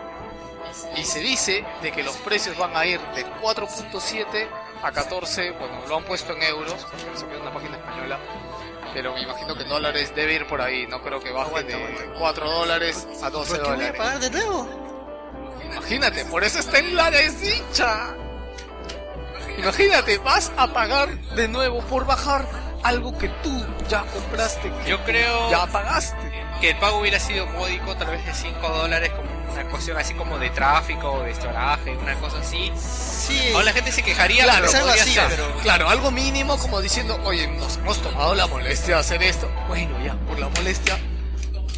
Y 0.96 1.04
se 1.04 1.20
dice 1.20 1.66
de 1.82 1.92
que 1.92 2.02
los 2.04 2.16
precios 2.18 2.58
van 2.58 2.76
a 2.76 2.86
ir 2.86 3.00
de 3.14 3.26
4.7 3.26 4.48
a 4.84 4.92
14, 4.92 5.52
bueno, 5.52 5.82
lo 5.88 5.98
han 5.98 6.04
puesto 6.04 6.34
en 6.34 6.44
euros, 6.44 6.74
porque 6.90 7.06
no 7.06 7.14
es 7.14 7.42
una 7.42 7.54
página 7.54 7.78
española, 7.78 8.20
pero 8.94 9.14
me 9.14 9.22
imagino 9.22 9.56
que 9.56 9.64
en 9.64 9.70
dólares 9.70 10.14
debe 10.16 10.34
ir 10.36 10.48
por 10.48 10.62
ahí, 10.62 10.88
no 10.88 11.02
creo 11.02 11.20
que 11.20 11.32
baje 11.32 11.64
de 11.64 11.74
aguanta. 11.76 12.02
4 12.18 12.52
dólares 12.52 13.08
a 13.22 13.30
12 13.30 13.56
¿Por 13.58 13.64
qué 13.64 13.76
voy 13.76 13.86
a 13.86 13.94
pagar 13.94 14.20
de 14.20 14.30
nuevo? 14.32 14.91
Imagínate, 15.72 16.26
por 16.26 16.44
eso 16.44 16.60
está 16.60 16.80
en 16.80 16.96
la 16.96 17.10
desdicha. 17.12 18.16
Imagínate, 19.58 20.18
vas 20.20 20.52
a 20.58 20.68
pagar 20.74 21.10
de 21.36 21.48
nuevo 21.48 21.82
por 21.82 22.06
bajar 22.06 22.46
algo 22.84 23.18
que 23.18 23.28
tú 23.44 23.64
ya 23.88 24.02
compraste, 24.06 24.72
que 24.84 24.90
Yo 24.90 25.04
creo 25.04 25.52
ya 25.52 25.68
pagaste. 25.68 26.18
que 26.60 26.72
el 26.72 26.78
pago 26.78 27.00
hubiera 27.00 27.20
sido 27.20 27.46
módico, 27.48 27.96
tal 27.96 28.08
vez 28.08 28.26
de 28.26 28.34
5 28.34 28.68
dólares, 28.70 29.12
como 29.12 29.30
una 29.52 29.64
cuestión 29.70 29.98
así 29.98 30.14
como 30.16 30.40
de 30.40 30.50
tráfico 30.50 31.12
o 31.12 31.24
de 31.24 31.32
estoraje, 31.32 31.96
una 31.98 32.16
cosa 32.16 32.40
así. 32.40 32.72
Sí. 32.76 33.50
Ahora 33.54 33.66
la 33.66 33.74
gente 33.74 33.92
se 33.92 34.02
quejaría, 34.02 34.46
Claro, 34.46 34.68
pero 34.72 34.86
podría 34.86 35.04
así, 35.04 35.14
ser. 35.14 35.28
pero- 35.30 35.54
Claro, 35.62 35.90
algo 35.90 36.10
mínimo 36.10 36.58
como 36.58 36.82
diciendo, 36.82 37.20
oye, 37.26 37.48
nos 37.48 37.78
hemos 37.78 38.02
tomado 38.02 38.34
la 38.34 38.48
molestia 38.48 38.96
de 38.96 39.02
hacer 39.02 39.22
esto. 39.22 39.48
Bueno, 39.68 39.92
ya, 40.04 40.14
por 40.28 40.40
la 40.40 40.50
molestia, 40.50 40.98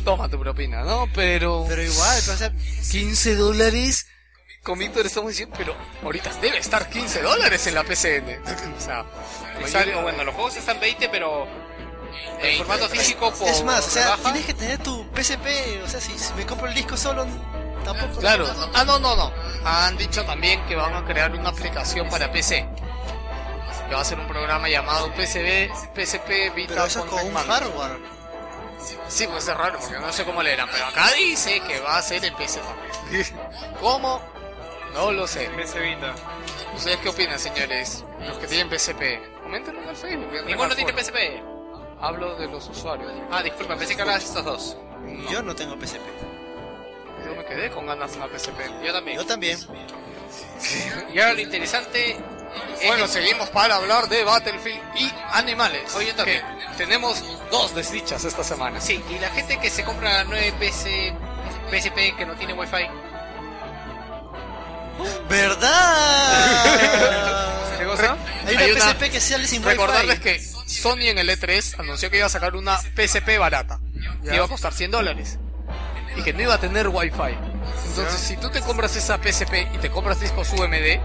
toma 0.04 0.30
tu 0.30 0.40
propina, 0.40 0.84
¿no? 0.84 1.08
Pero... 1.14 1.66
Pero 1.68 1.82
igual, 1.82 2.22
sea, 2.22 2.52
15 2.92 3.36
dólares. 3.36 4.08
Con 4.64 4.80
Víctor 4.80 5.06
estamos 5.06 5.32
diciendo, 5.32 5.56
pero 5.58 5.76
ahorita 6.04 6.32
debe 6.42 6.58
estar 6.58 6.90
15 6.90 7.22
dólares 7.22 7.68
en 7.68 7.76
la 7.76 7.84
PCN. 7.84 8.42
o 8.78 8.80
sea, 8.82 9.06
Exacto, 9.60 10.02
bueno, 10.02 10.24
los 10.24 10.34
juegos 10.34 10.56
están 10.56 10.80
20, 10.80 11.10
pero 11.10 11.46
en 12.42 12.58
formato 12.60 12.88
físico 12.88 13.34
por 13.34 13.48
es 13.50 13.64
más, 13.64 13.86
o 13.88 13.90
sea, 13.90 14.04
rebaja, 14.16 14.24
tienes 14.24 14.46
que 14.46 14.54
tener 14.54 14.78
tu 14.80 15.06
PSP. 15.16 15.82
O 15.84 15.88
sea, 15.90 16.00
si, 16.00 16.18
si 16.18 16.34
me 16.36 16.46
compro 16.46 16.68
el 16.68 16.74
disco 16.74 16.96
solo, 16.96 17.26
tampoco. 17.84 18.20
Claro, 18.22 18.48
no- 18.48 18.70
ah, 18.74 18.84
no, 18.86 19.00
no, 19.00 19.16
no. 19.16 19.34
Han 19.66 19.98
dicho 19.98 20.24
también 20.24 20.66
que 20.66 20.76
van 20.76 20.94
a 20.94 21.04
crear 21.06 21.32
una 21.32 21.50
aplicación 21.50 22.10
para 22.10 22.32
PC. 22.32 22.66
Que 23.90 23.96
va 23.96 24.02
a 24.02 24.06
ser 24.06 24.18
un 24.20 24.28
programa 24.28 24.70
llamado 24.70 25.14
PCB, 25.14 25.70
PSP 25.94 26.56
Vita 26.56 26.74
Pero 26.74 26.86
eso 26.86 27.00
es 27.00 27.06
con 27.06 27.26
un 27.26 27.34
hardware. 27.34 27.98
Sí, 29.08 29.28
pues 29.28 29.48
es 29.48 29.56
raro, 29.58 29.80
porque 29.80 30.00
no 30.00 30.12
sé 30.12 30.26
cómo 30.26 30.42
le 30.44 30.54
eran, 30.54 30.70
pero 30.72 30.86
acá 30.86 31.12
dice 31.14 31.60
que 31.62 31.80
va 31.80 31.98
a 31.98 32.02
ser 32.02 32.24
en 32.26 32.36
PC 32.36 32.60
también. 32.60 33.26
¿Cómo? 33.80 34.22
No 34.94 35.12
lo 35.12 35.28
sé. 35.28 35.50
PC 35.56 35.80
Vita. 35.80 36.14
¿Ustedes 36.76 36.98
qué 36.98 37.10
opinan, 37.10 37.40
señores? 37.40 38.04
Los 38.20 38.38
que 38.38 38.48
tienen 38.48 38.70
PSP. 38.70 39.02
Coméntenlo 39.44 39.82
en 39.82 39.90
el 39.90 39.96
Facebook. 39.96 40.34
el 40.36 40.46
Ninguno 40.46 40.76
tiene. 40.76 40.94
PSP. 40.94 41.18
Hablo 42.00 42.36
de 42.36 42.48
los 42.48 42.68
usuarios. 42.70 43.12
Ah, 43.32 43.42
disculpa, 43.42 43.76
pensé 43.76 43.96
que 43.96 44.02
hablabas 44.02 44.24
de 44.24 44.28
estos 44.28 44.46
dos. 44.46 44.78
Yo 45.32 45.42
no 45.42 45.56
tengo 45.56 45.76
PSP. 45.76 46.02
Yo 47.26 47.36
me 47.36 47.46
quedé 47.46 47.70
con 47.72 47.86
ganas 47.86 48.12
de 48.12 48.18
una 48.18 48.28
PSP. 48.28 48.60
Yo 48.84 48.94
también. 48.94 49.18
Yo 49.18 49.26
también. 49.26 49.58
Y 51.14 51.20
ahora 51.20 51.34
lo 51.34 51.42
interesante 51.42 52.12
es 52.12 52.18
Bueno, 52.86 53.08
seguimos 53.08 53.50
para 53.50 53.76
hablar 53.76 54.10
de 54.10 54.24
Battlefield 54.24 54.82
y 54.96 55.12
animales. 55.32 55.94
Oye. 55.96 56.14
Que 56.16 56.42
tenemos 56.78 57.24
dos 57.50 57.74
desdichas 57.74 58.24
esta 58.26 58.44
semana. 58.44 58.82
Sí, 58.82 59.02
y 59.10 59.20
la 59.20 59.30
gente 59.30 59.58
que 59.60 59.70
se 59.70 59.84
compra 59.84 60.12
la 60.14 60.24
9 60.26 60.54
PC, 60.60 61.14
PSP 61.72 62.16
que 62.18 62.26
no 62.26 62.34
tiene 62.36 62.54
wifi, 62.54 62.88
¿Verdad? 65.30 65.70
¿Qué 67.80 67.86
cosa? 67.86 68.18
Hay 68.48 68.56
una 68.56 68.64
Hay 68.64 68.72
una- 68.72 68.82
PSP 68.94 69.12
que 69.12 69.22
sale 69.22 69.48
sin 69.48 69.64
Recordarles 69.64 70.20
wifi. 70.20 70.24
que 70.24 70.40
Sony 70.70 71.08
en 71.10 71.18
el 71.18 71.30
E3 71.30 71.80
anunció 71.80 72.10
que 72.10 72.18
iba 72.18 72.26
a 72.28 72.30
sacar 72.30 72.56
una 72.56 72.78
PSP 72.78 73.38
barata. 73.40 73.80
Que 74.24 74.36
iba 74.36 74.46
a 74.46 74.48
costar 74.48 74.74
100 74.74 74.92
dólares. 74.92 75.40
Y 76.16 76.22
que 76.22 76.34
no 76.34 76.44
iba 76.44 76.54
a 76.54 76.60
tener 76.60 76.88
wifi. 76.90 77.36
Entonces, 77.88 78.20
si 78.20 78.38
tú 78.38 78.50
te 78.50 78.62
compras 78.62 78.96
esa 78.96 79.18
PSP 79.18 79.68
y 79.74 79.78
te 79.80 79.90
compras 79.90 80.20
discos 80.20 80.50
UMD, 80.54 81.00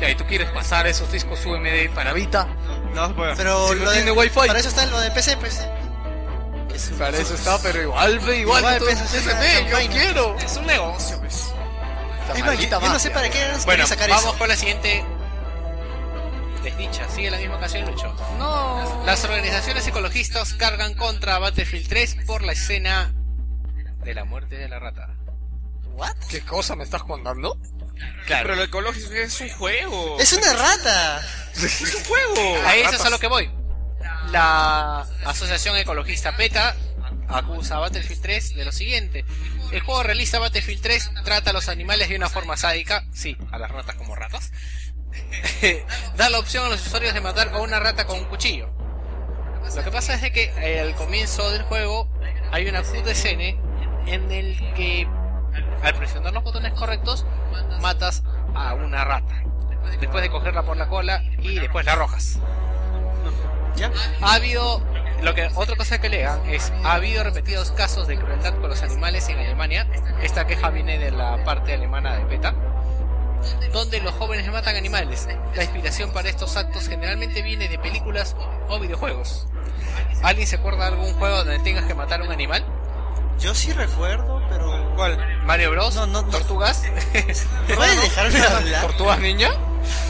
y 0.00 0.04
ahí 0.04 0.14
tú 0.14 0.24
quieres 0.24 0.50
pasar 0.50 0.86
esos 0.86 1.10
discos 1.12 1.44
UMD 1.44 1.90
para 1.94 2.12
Vita, 2.12 2.46
No 2.94 3.14
puede. 3.14 3.36
Pero 3.36 3.68
Si 3.68 3.74
no 3.76 3.84
lo 3.84 3.90
de- 3.90 3.96
tiene 3.96 4.10
wifi. 4.12 4.34
Para 4.46 4.58
eso 4.58 4.68
está 4.68 4.86
lo 4.86 4.98
de 5.00 5.10
PC, 5.10 5.36
pues. 5.36 5.66
Es- 6.74 6.90
para 6.98 7.16
eso 7.18 7.34
está, 7.34 7.58
pero 7.60 7.82
igual, 7.82 8.18
ve, 8.20 8.38
igual, 8.38 8.60
Igual, 8.60 8.78
pues, 8.78 8.98
yo 9.12 9.88
quiero. 9.90 10.36
Es 10.38 10.56
un 10.56 10.66
negocio, 10.66 11.18
pues. 11.20 11.34
Es 11.34 12.28
más, 12.28 12.38
yo, 12.38 12.44
maldita 12.44 12.80
yo 12.80 12.88
no 12.88 12.98
sé 12.98 13.10
para 13.10 13.28
qué 13.30 13.50
Bueno, 13.64 13.86
sacar 13.86 14.08
vamos 14.10 14.24
eso. 14.26 14.38
con 14.38 14.48
la 14.48 14.56
siguiente 14.56 15.04
desdicha. 16.62 17.08
Sigue 17.08 17.30
la 17.30 17.38
misma 17.38 17.58
canción, 17.58 17.86
Lucho. 17.86 18.14
No. 18.38 19.02
Las 19.06 19.24
organizaciones 19.24 19.86
ecologistas 19.86 20.54
cargan 20.54 20.94
contra 20.94 21.38
Battlefield 21.38 21.88
3 21.88 22.16
por 22.26 22.42
la 22.42 22.52
escena 22.52 23.14
de 24.04 24.14
la 24.14 24.24
muerte 24.24 24.56
de 24.56 24.68
la 24.68 24.78
rata. 24.78 25.08
¿What? 25.94 26.14
¿Qué 26.28 26.40
cosa 26.42 26.76
me 26.76 26.84
estás 26.84 27.02
contando? 27.02 27.56
Pero 28.26 28.54
lo 28.54 28.62
ecológico 28.62 29.12
es 29.12 29.40
un 29.40 29.48
juego. 29.50 30.18
Es 30.18 30.32
una 30.32 30.52
rata. 30.52 31.22
Es 31.54 31.94
un 31.94 32.04
juego. 32.04 32.58
A 32.66 32.76
eso 32.76 32.94
es 32.94 33.04
a 33.04 33.10
lo 33.10 33.18
que 33.18 33.26
voy. 33.26 33.50
La 34.30 35.06
Asociación 35.24 35.76
Ecologista 35.76 36.36
PETA 36.36 36.76
acusa 37.28 37.76
a 37.76 37.80
Battlefield 37.80 38.22
3 38.22 38.54
de 38.56 38.64
lo 38.64 38.72
siguiente. 38.72 39.24
El 39.72 39.80
juego 39.80 40.02
realista 40.02 40.38
Battlefield 40.38 40.82
3 40.82 41.10
trata 41.24 41.50
a 41.50 41.52
los 41.52 41.68
animales 41.68 42.08
de 42.08 42.16
una 42.16 42.28
forma 42.28 42.56
sádica, 42.56 43.04
sí, 43.12 43.36
a 43.50 43.58
las 43.58 43.70
ratas 43.70 43.96
como 43.96 44.14
ratas. 44.14 44.52
da 46.16 46.28
la 46.28 46.38
opción 46.38 46.66
a 46.66 46.68
los 46.68 46.86
usuarios 46.86 47.14
de 47.14 47.20
matar 47.20 47.50
con 47.50 47.62
una 47.62 47.80
rata 47.80 48.06
con 48.06 48.18
un 48.18 48.24
cuchillo. 48.26 48.70
Lo 49.74 49.84
que 49.84 49.90
pasa 49.90 50.14
es 50.14 50.22
de 50.22 50.32
que 50.32 50.52
eh, 50.58 50.80
al 50.80 50.94
comienzo 50.94 51.50
del 51.50 51.62
juego 51.62 52.08
hay 52.52 52.68
una 52.68 52.82
cutscene 52.82 53.60
en 54.06 54.30
el 54.32 54.56
que 54.74 55.06
al 55.82 55.94
presionar 55.94 56.32
los 56.32 56.42
botones 56.42 56.72
correctos 56.74 57.24
matas 57.80 58.22
a 58.54 58.74
una 58.74 59.04
rata. 59.04 59.42
Después 60.00 60.22
de 60.22 60.30
cogerla 60.30 60.62
por 60.62 60.76
la 60.76 60.88
cola 60.88 61.22
y 61.38 61.58
después 61.58 61.84
la 61.86 61.92
arrojas. 61.92 62.38
¿Ya? 63.76 63.90
Ha 64.22 64.34
habido, 64.34 64.82
lo 65.22 65.34
que 65.34 65.48
otra 65.54 65.76
cosa 65.76 66.00
que 66.00 66.08
lean 66.08 66.40
es, 66.48 66.72
ha 66.84 66.94
habido 66.94 67.22
repetidos 67.24 67.70
casos 67.70 68.08
de 68.08 68.18
crueldad 68.18 68.54
con 68.58 68.68
los 68.70 68.82
animales 68.82 69.28
en 69.28 69.38
Alemania. 69.38 69.86
Esta 70.22 70.46
queja 70.46 70.70
viene 70.70 70.98
de 70.98 71.10
la 71.10 71.42
parte 71.44 71.74
alemana 71.74 72.16
de 72.16 72.24
PETA, 72.26 72.54
donde 73.72 74.00
los 74.00 74.14
jóvenes 74.14 74.50
matan 74.50 74.76
animales. 74.76 75.28
La 75.54 75.62
inspiración 75.62 76.12
para 76.12 76.28
estos 76.28 76.56
actos 76.56 76.88
generalmente 76.88 77.42
viene 77.42 77.68
de 77.68 77.78
películas 77.78 78.36
o 78.68 78.78
videojuegos. 78.78 79.46
¿Alguien 80.22 80.46
se 80.46 80.56
acuerda 80.56 80.90
de 80.90 80.96
algún 80.96 81.12
juego 81.14 81.36
donde 81.36 81.58
tengas 81.60 81.84
que 81.84 81.94
matar 81.94 82.20
a 82.20 82.24
un 82.24 82.32
animal? 82.32 82.64
Yo 83.38 83.54
sí 83.54 83.72
recuerdo, 83.72 84.42
pero... 84.50 84.94
¿Cuál? 84.96 85.18
Mario 85.44 85.70
Bros. 85.70 85.94
No, 85.94 86.06
no, 86.06 86.22
no. 86.22 86.28
Tortugas. 86.28 86.82
¿Puedes 87.74 88.02
dejarme 88.02 88.40
hablar? 88.40 88.82
¿Tortugas 88.82 89.20
ninja 89.20 89.50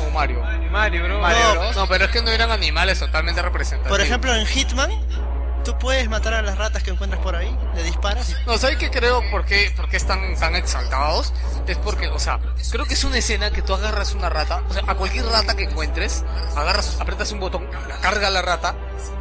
o 0.06 0.10
Mario? 0.10 0.42
Mario, 0.70 1.04
bro. 1.04 1.20
Mario 1.20 1.38
No, 1.54 1.60
Bros. 1.60 1.76
No, 1.76 1.86
pero 1.86 2.04
es 2.06 2.10
que 2.10 2.22
no 2.22 2.30
eran 2.30 2.50
animales 2.50 2.98
totalmente 2.98 3.40
representativos. 3.42 3.96
Por 3.96 4.00
ejemplo, 4.04 4.34
en 4.34 4.46
Hitman, 4.46 4.90
tú 5.68 5.78
puedes 5.78 6.08
matar 6.08 6.32
a 6.32 6.40
las 6.40 6.56
ratas 6.56 6.82
que 6.82 6.92
encuentras 6.92 7.22
por 7.22 7.36
ahí, 7.36 7.54
le 7.74 7.82
disparas. 7.82 8.34
No, 8.46 8.56
¿sabes 8.56 8.78
qué 8.78 8.90
creo 8.90 9.22
por 9.30 9.44
qué, 9.44 9.70
por 9.76 9.86
qué 9.90 9.98
están 9.98 10.34
tan 10.36 10.56
exaltados? 10.56 11.34
Es 11.66 11.76
porque, 11.76 12.08
o 12.08 12.18
sea, 12.18 12.40
creo 12.72 12.86
que 12.86 12.94
es 12.94 13.04
una 13.04 13.18
escena 13.18 13.50
que 13.50 13.60
tú 13.60 13.74
agarras 13.74 14.14
una 14.14 14.30
rata, 14.30 14.62
o 14.66 14.72
sea, 14.72 14.82
a 14.86 14.94
cualquier 14.94 15.26
rata 15.26 15.54
que 15.54 15.64
encuentres, 15.64 16.24
agarras, 16.56 16.98
apretas 16.98 17.32
un 17.32 17.40
botón, 17.40 17.68
la 17.86 17.98
carga 17.98 18.30
la 18.30 18.40
rata, 18.40 18.76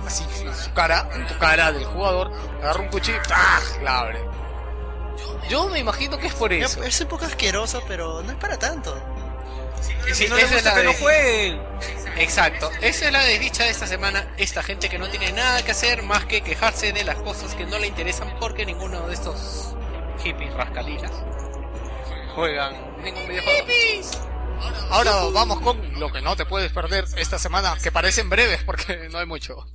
así 0.06 0.24
en 0.40 0.56
su 0.56 0.72
cara, 0.72 1.10
en 1.14 1.28
tu 1.28 1.38
cara 1.38 1.74
del 1.74 1.84
jugador, 1.84 2.32
agarra 2.61 2.80
un 2.80 2.88
cuchillo 2.88 3.18
y 3.18 3.28
¡pah! 3.28 3.84
la 3.84 3.99
abre. 3.99 4.19
Yo 5.49 5.68
me 5.68 5.80
imagino 5.80 6.18
que 6.18 6.28
es 6.28 6.34
por 6.34 6.53
eso. 6.53 6.82
Es 6.82 7.02
un 7.02 7.10
poco 7.10 7.26
asqueroso, 7.26 7.84
pero 7.90 8.24
no 8.24 8.32
es 8.32 8.38
para 8.38 8.57
tanto. 8.57 8.98
Y 10.09 10.13
si 10.13 10.27
no 10.27 10.35
les 10.35 10.51
gusta 10.51 10.75
que 10.75 10.83
no 10.83 10.93
jueguen. 10.93 11.61
Exacto, 12.17 12.71
esa 12.81 13.05
es 13.05 13.11
la 13.11 13.23
desdicha 13.23 13.63
de 13.63 13.69
esta 13.69 13.85
semana. 13.85 14.33
Esta 14.37 14.63
gente 14.63 14.89
que 14.89 14.97
no 14.97 15.07
tiene 15.09 15.31
nada 15.31 15.63
que 15.63 15.71
hacer 15.71 16.01
más 16.03 16.25
que 16.25 16.41
quejarse 16.41 16.91
de 16.91 17.03
las 17.03 17.17
cosas 17.17 17.53
que 17.53 17.65
no 17.65 17.77
le 17.77 17.87
interesan 17.87 18.35
porque 18.39 18.65
ninguno 18.65 19.07
de 19.07 19.13
estos 19.13 19.75
hippies 20.23 20.53
rascalinas 20.53 21.11
juegan 22.35 22.73
ningún 23.03 23.27
videojuego. 23.27 23.67
Ahora 24.89 25.11
vamos 25.31 25.59
con 25.61 25.99
lo 25.99 26.11
que 26.11 26.21
no 26.21 26.35
te 26.35 26.45
puedes 26.45 26.71
perder 26.71 27.05
esta 27.17 27.37
semana, 27.37 27.77
que 27.81 27.91
parecen 27.91 28.29
breves 28.29 28.63
porque 28.63 29.09
no 29.11 29.19
hay 29.19 29.25
mucho. 29.25 29.65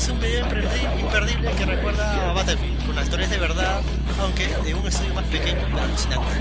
Es 0.00 0.08
un 0.08 0.20
video 0.20 0.46
imperdi- 0.46 1.00
imperdible 1.00 1.50
que 1.52 1.66
recuerda 1.66 2.30
a 2.30 2.32
Battlefield, 2.32 2.86
con 2.86 2.98
actores 2.98 3.30
de 3.30 3.38
verdad, 3.38 3.80
aunque 4.20 4.46
de 4.48 4.74
un 4.74 4.86
estudio 4.86 5.14
más 5.14 5.24
pequeño, 5.26 5.58
pero 5.70 5.82
alucinante. 5.82 6.34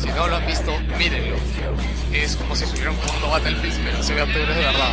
Si 0.00 0.06
no 0.08 0.26
lo 0.26 0.36
han 0.36 0.46
visto, 0.46 0.72
mírenlo. 0.98 1.36
Es 2.12 2.36
como 2.36 2.56
si 2.56 2.64
estuvieran 2.64 2.96
jugando 2.96 3.30
Battlefield, 3.30 3.84
pero 3.84 4.02
se 4.02 4.14
ve 4.14 4.22
actores 4.22 4.56
de 4.56 4.62
verdad. 4.64 4.90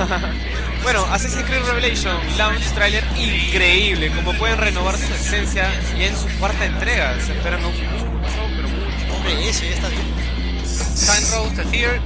Bueno, 0.82 1.04
Assassin's 1.12 1.44
Creed 1.44 1.60
Revelation 1.66 2.16
Launch 2.38 2.62
Trailer 2.72 3.04
increíble, 3.18 4.10
como 4.12 4.32
pueden 4.38 4.56
renovar 4.56 4.96
su 4.96 5.12
esencia 5.12 5.68
y 5.98 6.04
en 6.04 6.16
su 6.16 6.26
cuarta 6.38 6.64
entrega. 6.64 7.20
Se 7.20 7.32
esperan 7.34 7.62
un 7.62 7.70
mucho, 7.72 7.84
pero 8.56 8.66
mucho. 8.68 9.14
Hombre, 9.14 9.46
eso 9.50 9.62
ya 9.64 9.72
está 9.74 9.88
bien. 9.90 10.00
Time 10.64 11.36
Rose 11.36 11.54
the 11.56 11.64
Fear, 11.64 12.00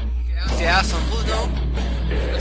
The 0.59 0.69
Asom 0.69 1.01
1, 1.13 1.49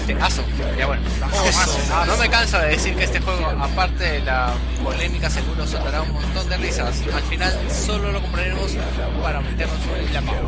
The 0.05 0.13
Asom, 0.21 0.45
ya 0.77 0.87
bueno. 0.87 1.01
Eso. 1.45 2.05
No 2.05 2.17
me 2.17 2.29
canso 2.29 2.59
de 2.59 2.69
decir 2.69 2.95
que 2.95 3.05
este 3.05 3.21
juego, 3.21 3.47
aparte 3.47 4.03
de 4.03 4.19
la 4.21 4.53
polémica, 4.83 5.29
seguro 5.29 5.65
soltará 5.65 6.01
un 6.01 6.11
montón 6.11 6.49
de 6.49 6.57
risas. 6.57 7.01
Al 7.13 7.23
final 7.23 7.57
solo 7.69 8.11
lo 8.11 8.21
compraremos 8.21 8.71
para 9.21 9.39
meternos 9.41 9.77
en 9.97 10.13
la 10.13 10.21
mano. 10.21 10.47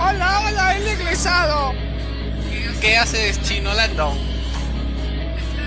¡Hola, 0.00 0.42
hola, 0.46 0.76
el 0.76 0.88
egresado! 0.88 1.72
¿Qué 2.80 2.98
haces, 2.98 3.40
Chino 3.42 3.72
Landon? 3.72 4.33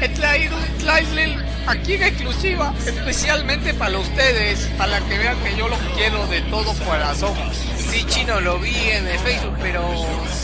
He 0.02 0.10
traído 0.10 0.56
un 0.56 0.78
trailer 0.78 1.45
aquí 1.65 1.94
en 1.95 2.03
exclusiva, 2.03 2.74
especialmente 2.86 3.74
para 3.74 3.98
ustedes, 3.98 4.69
para 4.78 4.99
que 5.02 5.18
vean 5.18 5.38
que 5.44 5.56
yo 5.57 5.68
los 5.68 5.80
quiero 5.95 6.26
de 6.28 6.41
todo 6.44 6.74
corazón. 6.86 7.34
Sí, 7.78 8.06
Chino, 8.07 8.40
lo 8.41 8.60
vi 8.60 8.76
en 8.76 9.07
el 9.07 9.18
Facebook, 9.19 9.56
pero 9.61 9.82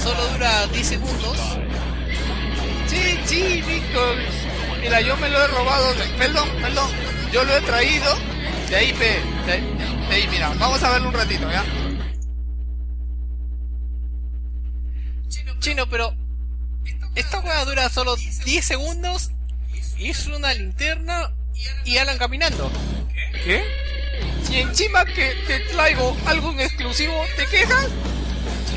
solo 0.03 0.27
dura 0.29 0.65
10 0.67 0.87
segundos. 0.87 1.37
Sí, 2.87 3.19
sí, 3.25 3.61
Víctor. 3.67 4.15
Mira, 4.81 5.01
yo 5.01 5.15
me 5.17 5.29
lo 5.29 5.39
he 5.43 5.47
robado. 5.47 5.93
de- 5.93 6.05
Perdón, 6.17 6.49
perdón. 6.61 6.89
Yo 7.31 7.43
lo 7.43 7.55
he 7.55 7.61
traído. 7.61 8.15
De 8.69 8.75
ahí, 8.75 8.93
pe. 8.93 9.19
De, 9.45 9.61
de 10.09 10.15
ahí, 10.15 10.27
mira. 10.29 10.49
Vamos 10.57 10.81
a 10.83 10.91
verlo 10.91 11.09
un 11.09 11.13
ratito, 11.13 11.49
¿ya? 11.51 11.63
Chino, 15.59 15.87
pero 15.89 16.13
esta 17.15 17.39
hueá 17.39 17.63
dura 17.65 17.87
solo 17.89 18.15
10 18.45 18.65
segundos 18.65 19.31
es 20.09 20.27
una 20.27 20.53
linterna 20.53 21.31
y 21.85 21.97
Alan 21.97 22.17
caminando. 22.17 22.71
¿Qué? 23.43 23.63
Si 24.43 24.59
encima 24.59 25.05
que 25.05 25.35
te 25.47 25.59
traigo 25.71 26.15
algo 26.25 26.51
exclusivo, 26.59 27.13
¿te 27.37 27.45
quejas? 27.47 27.87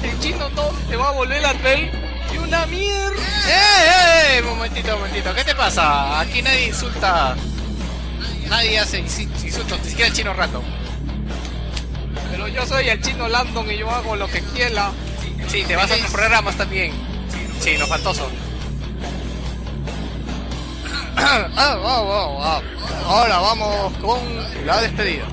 El 0.03 0.19
chino 0.21 0.49
no 0.51 0.69
te 0.89 0.97
va 0.97 1.09
a 1.09 1.13
volver 1.13 1.45
a 1.45 1.53
traer 1.55 1.91
y 2.33 2.39
una 2.39 2.67
mierda. 2.67 3.23
¡Eh, 3.49 4.39
eh! 4.39 4.43
Momentito, 4.43 4.97
momentito. 4.97 5.35
¿Qué 5.35 5.45
te 5.45 5.55
pasa? 5.55 6.21
Aquí 6.21 6.43
nadie 6.43 6.67
insulta. 6.67 7.37
Nadie 8.49 8.79
hace 8.79 9.01
insultos, 9.01 9.81
ni 9.83 9.91
siquiera 9.91 10.09
el 10.09 10.15
chino 10.15 10.33
rato. 10.33 10.63
Pero 12.31 12.47
yo 12.49 12.65
soy 12.67 12.89
el 12.89 13.01
chino 13.03 13.29
Landon 13.29 13.71
y 13.71 13.79
yo 13.79 13.91
hago 13.91 14.15
lo 14.15 14.29
que 14.29 14.41
quiera. 14.41 14.93
Sí, 15.49 15.65
te 15.65 15.75
vas 15.75 15.91
a 15.91 15.95
otros 15.95 16.13
programas 16.13 16.57
también. 16.57 16.93
Chino 17.61 17.87
faltoso. 17.87 18.31
Ah. 21.17 22.61
Ahora 23.07 23.39
vamos 23.39 23.93
con 23.99 24.19
la 24.67 24.81
despedida. 24.81 25.27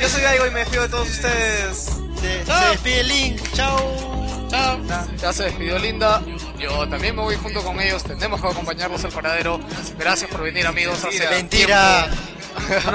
Yo 0.00 0.08
soy 0.08 0.22
Daigo 0.22 0.46
y 0.46 0.50
me 0.50 0.60
despido 0.60 0.82
de 0.82 0.88
todos 0.88 1.08
ustedes. 1.08 1.90
Se, 2.20 2.44
se 2.44 2.68
despide 2.70 3.04
Link. 3.04 3.40
Chao. 3.52 4.48
Chao. 4.50 4.78
Ya 5.20 5.32
se 5.32 5.44
despidió 5.44 5.78
Linda. 5.78 6.22
Yo 6.58 6.88
también 6.88 7.14
me 7.14 7.22
voy 7.22 7.36
junto 7.36 7.62
con 7.62 7.80
ellos. 7.80 8.02
Tenemos 8.02 8.40
que 8.40 8.48
acompañarlos 8.48 9.04
al 9.04 9.12
paradero. 9.12 9.60
Gracias 9.98 10.30
por 10.30 10.42
venir, 10.42 10.66
amigos. 10.66 11.04
Hace 11.04 11.28
Mentira. 11.28 12.08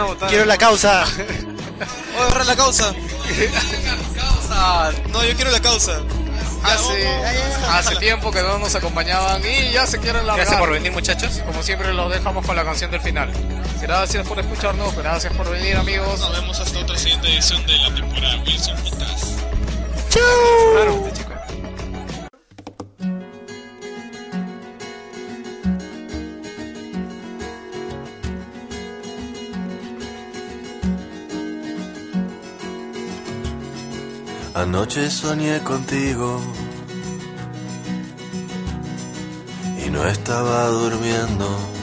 botada. 0.05 0.27
Quiero 0.29 0.45
la 0.45 0.57
causa. 0.57 1.05
Voy 2.13 2.21
a 2.21 2.25
agarrar 2.25 2.45
la 2.45 2.55
causa. 2.55 2.93
No, 5.11 5.23
yo 5.23 5.35
quiero 5.35 5.51
la 5.51 5.61
causa. 5.61 5.99
Hace, 6.63 7.07
hace 7.69 7.95
tiempo 7.97 8.31
que 8.31 8.41
no 8.41 8.57
nos 8.57 8.73
acompañaban 8.75 9.41
y 9.45 9.71
ya 9.73 9.85
se 9.85 9.99
quieren 9.99 10.25
largar. 10.25 10.37
Gracias 10.37 10.59
por 10.59 10.71
venir, 10.71 10.91
muchachos. 10.93 11.41
Como 11.45 11.61
siempre 11.61 11.93
los 11.93 12.09
dejamos 12.11 12.45
con 12.45 12.55
la 12.55 12.63
canción 12.63 12.89
del 12.89 13.01
final. 13.01 13.31
Gracias 13.83 14.25
por 14.25 14.39
escucharnos, 14.39 14.95
gracias 14.95 15.33
por 15.33 15.51
venir 15.51 15.75
amigos. 15.75 16.17
Nos 16.21 16.31
vemos 16.31 16.57
hasta 16.57 16.79
otra 16.79 16.97
siguiente 16.97 17.27
edición 17.27 17.65
de 17.67 17.77
la 17.79 17.93
temporada 17.93 18.41
Wilson 18.47 18.77
Podcast. 18.77 19.41
Raro 20.73 21.05
este 21.05 21.19
chico. 21.19 21.33
Anoche 34.55 35.09
soñé 35.11 35.59
contigo 35.59 36.39
y 39.85 39.89
no 39.89 40.07
estaba 40.07 40.67
durmiendo. 40.67 41.82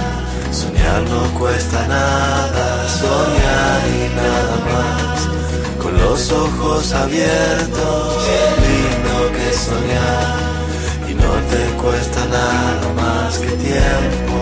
Soñar 0.81 1.03
no 1.03 1.39
cuesta 1.39 1.87
nada. 1.87 2.89
Soñar 2.89 3.81
y 3.87 4.15
nada 4.15 4.55
más. 4.65 5.27
Con 5.77 5.95
los 5.95 6.31
ojos 6.31 6.91
abiertos. 6.93 8.27
Lindo 8.65 9.31
que 9.35 9.53
soñar. 9.53 10.37
Y 11.07 11.13
no 11.13 11.33
te 11.51 11.61
cuesta 11.83 12.25
nada 12.25 12.93
más 12.95 13.37
que 13.37 13.51
tiempo. 13.51 14.37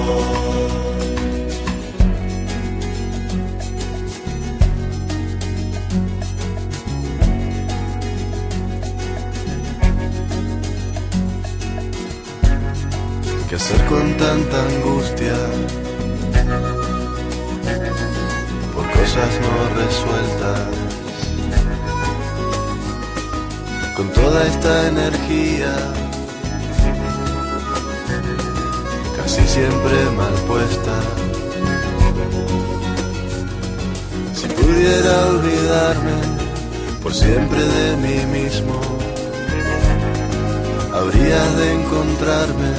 ¿Qué 13.49 13.55
hacer 13.55 13.85
con 13.87 14.13
tanta 14.13 14.63
angustia? 14.63 15.88
Cosas 19.09 19.39
no 19.41 19.53
resueltas. 19.81 20.59
Con 23.95 24.07
toda 24.09 24.45
esta 24.45 24.87
energía, 24.87 25.73
casi 29.17 29.41
siempre 29.47 29.95
mal 30.15 30.33
puesta. 30.47 30.95
Si 34.35 34.47
pudiera 34.47 35.27
olvidarme 35.27 36.17
por 37.01 37.13
siempre 37.13 37.61
de 37.61 37.97
mí 37.97 38.39
mismo, 38.39 38.79
habría 40.93 41.43
de 41.57 41.73
encontrarme 41.73 42.71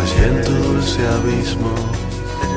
allí 0.00 0.24
en 0.24 0.44
tu 0.44 0.52
dulce 0.52 1.00
abismo. 1.06 2.09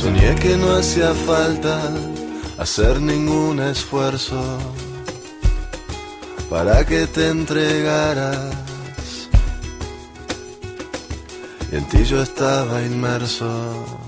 Soñé 0.00 0.34
que 0.36 0.56
no 0.56 0.76
hacía 0.76 1.12
falta 1.14 1.80
hacer 2.58 3.00
ningún 3.00 3.60
esfuerzo 3.60 4.40
para 6.50 6.84
que 6.84 7.06
te 7.06 7.28
entregaras. 7.28 8.54
Y 11.70 11.76
en 11.76 11.84
ti 11.88 12.04
yo 12.04 12.22
estaba 12.22 12.82
inmerso. 12.82 14.07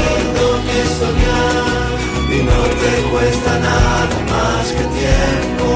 Y 2.33 2.43
no 2.43 2.61
te 2.81 3.09
cuesta 3.11 3.59
nada 3.59 4.17
más 4.29 4.71
que 4.71 4.85
tiempo. 4.99 5.67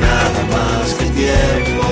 Nada 0.00 0.42
más 0.52 0.94
que 0.94 1.06
tiempo. 1.20 1.82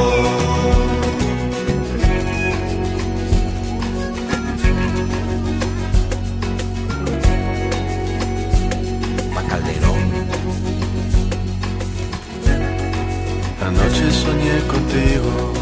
Anoche 13.62 14.10
soñé 14.10 14.56
contigo 14.66 15.59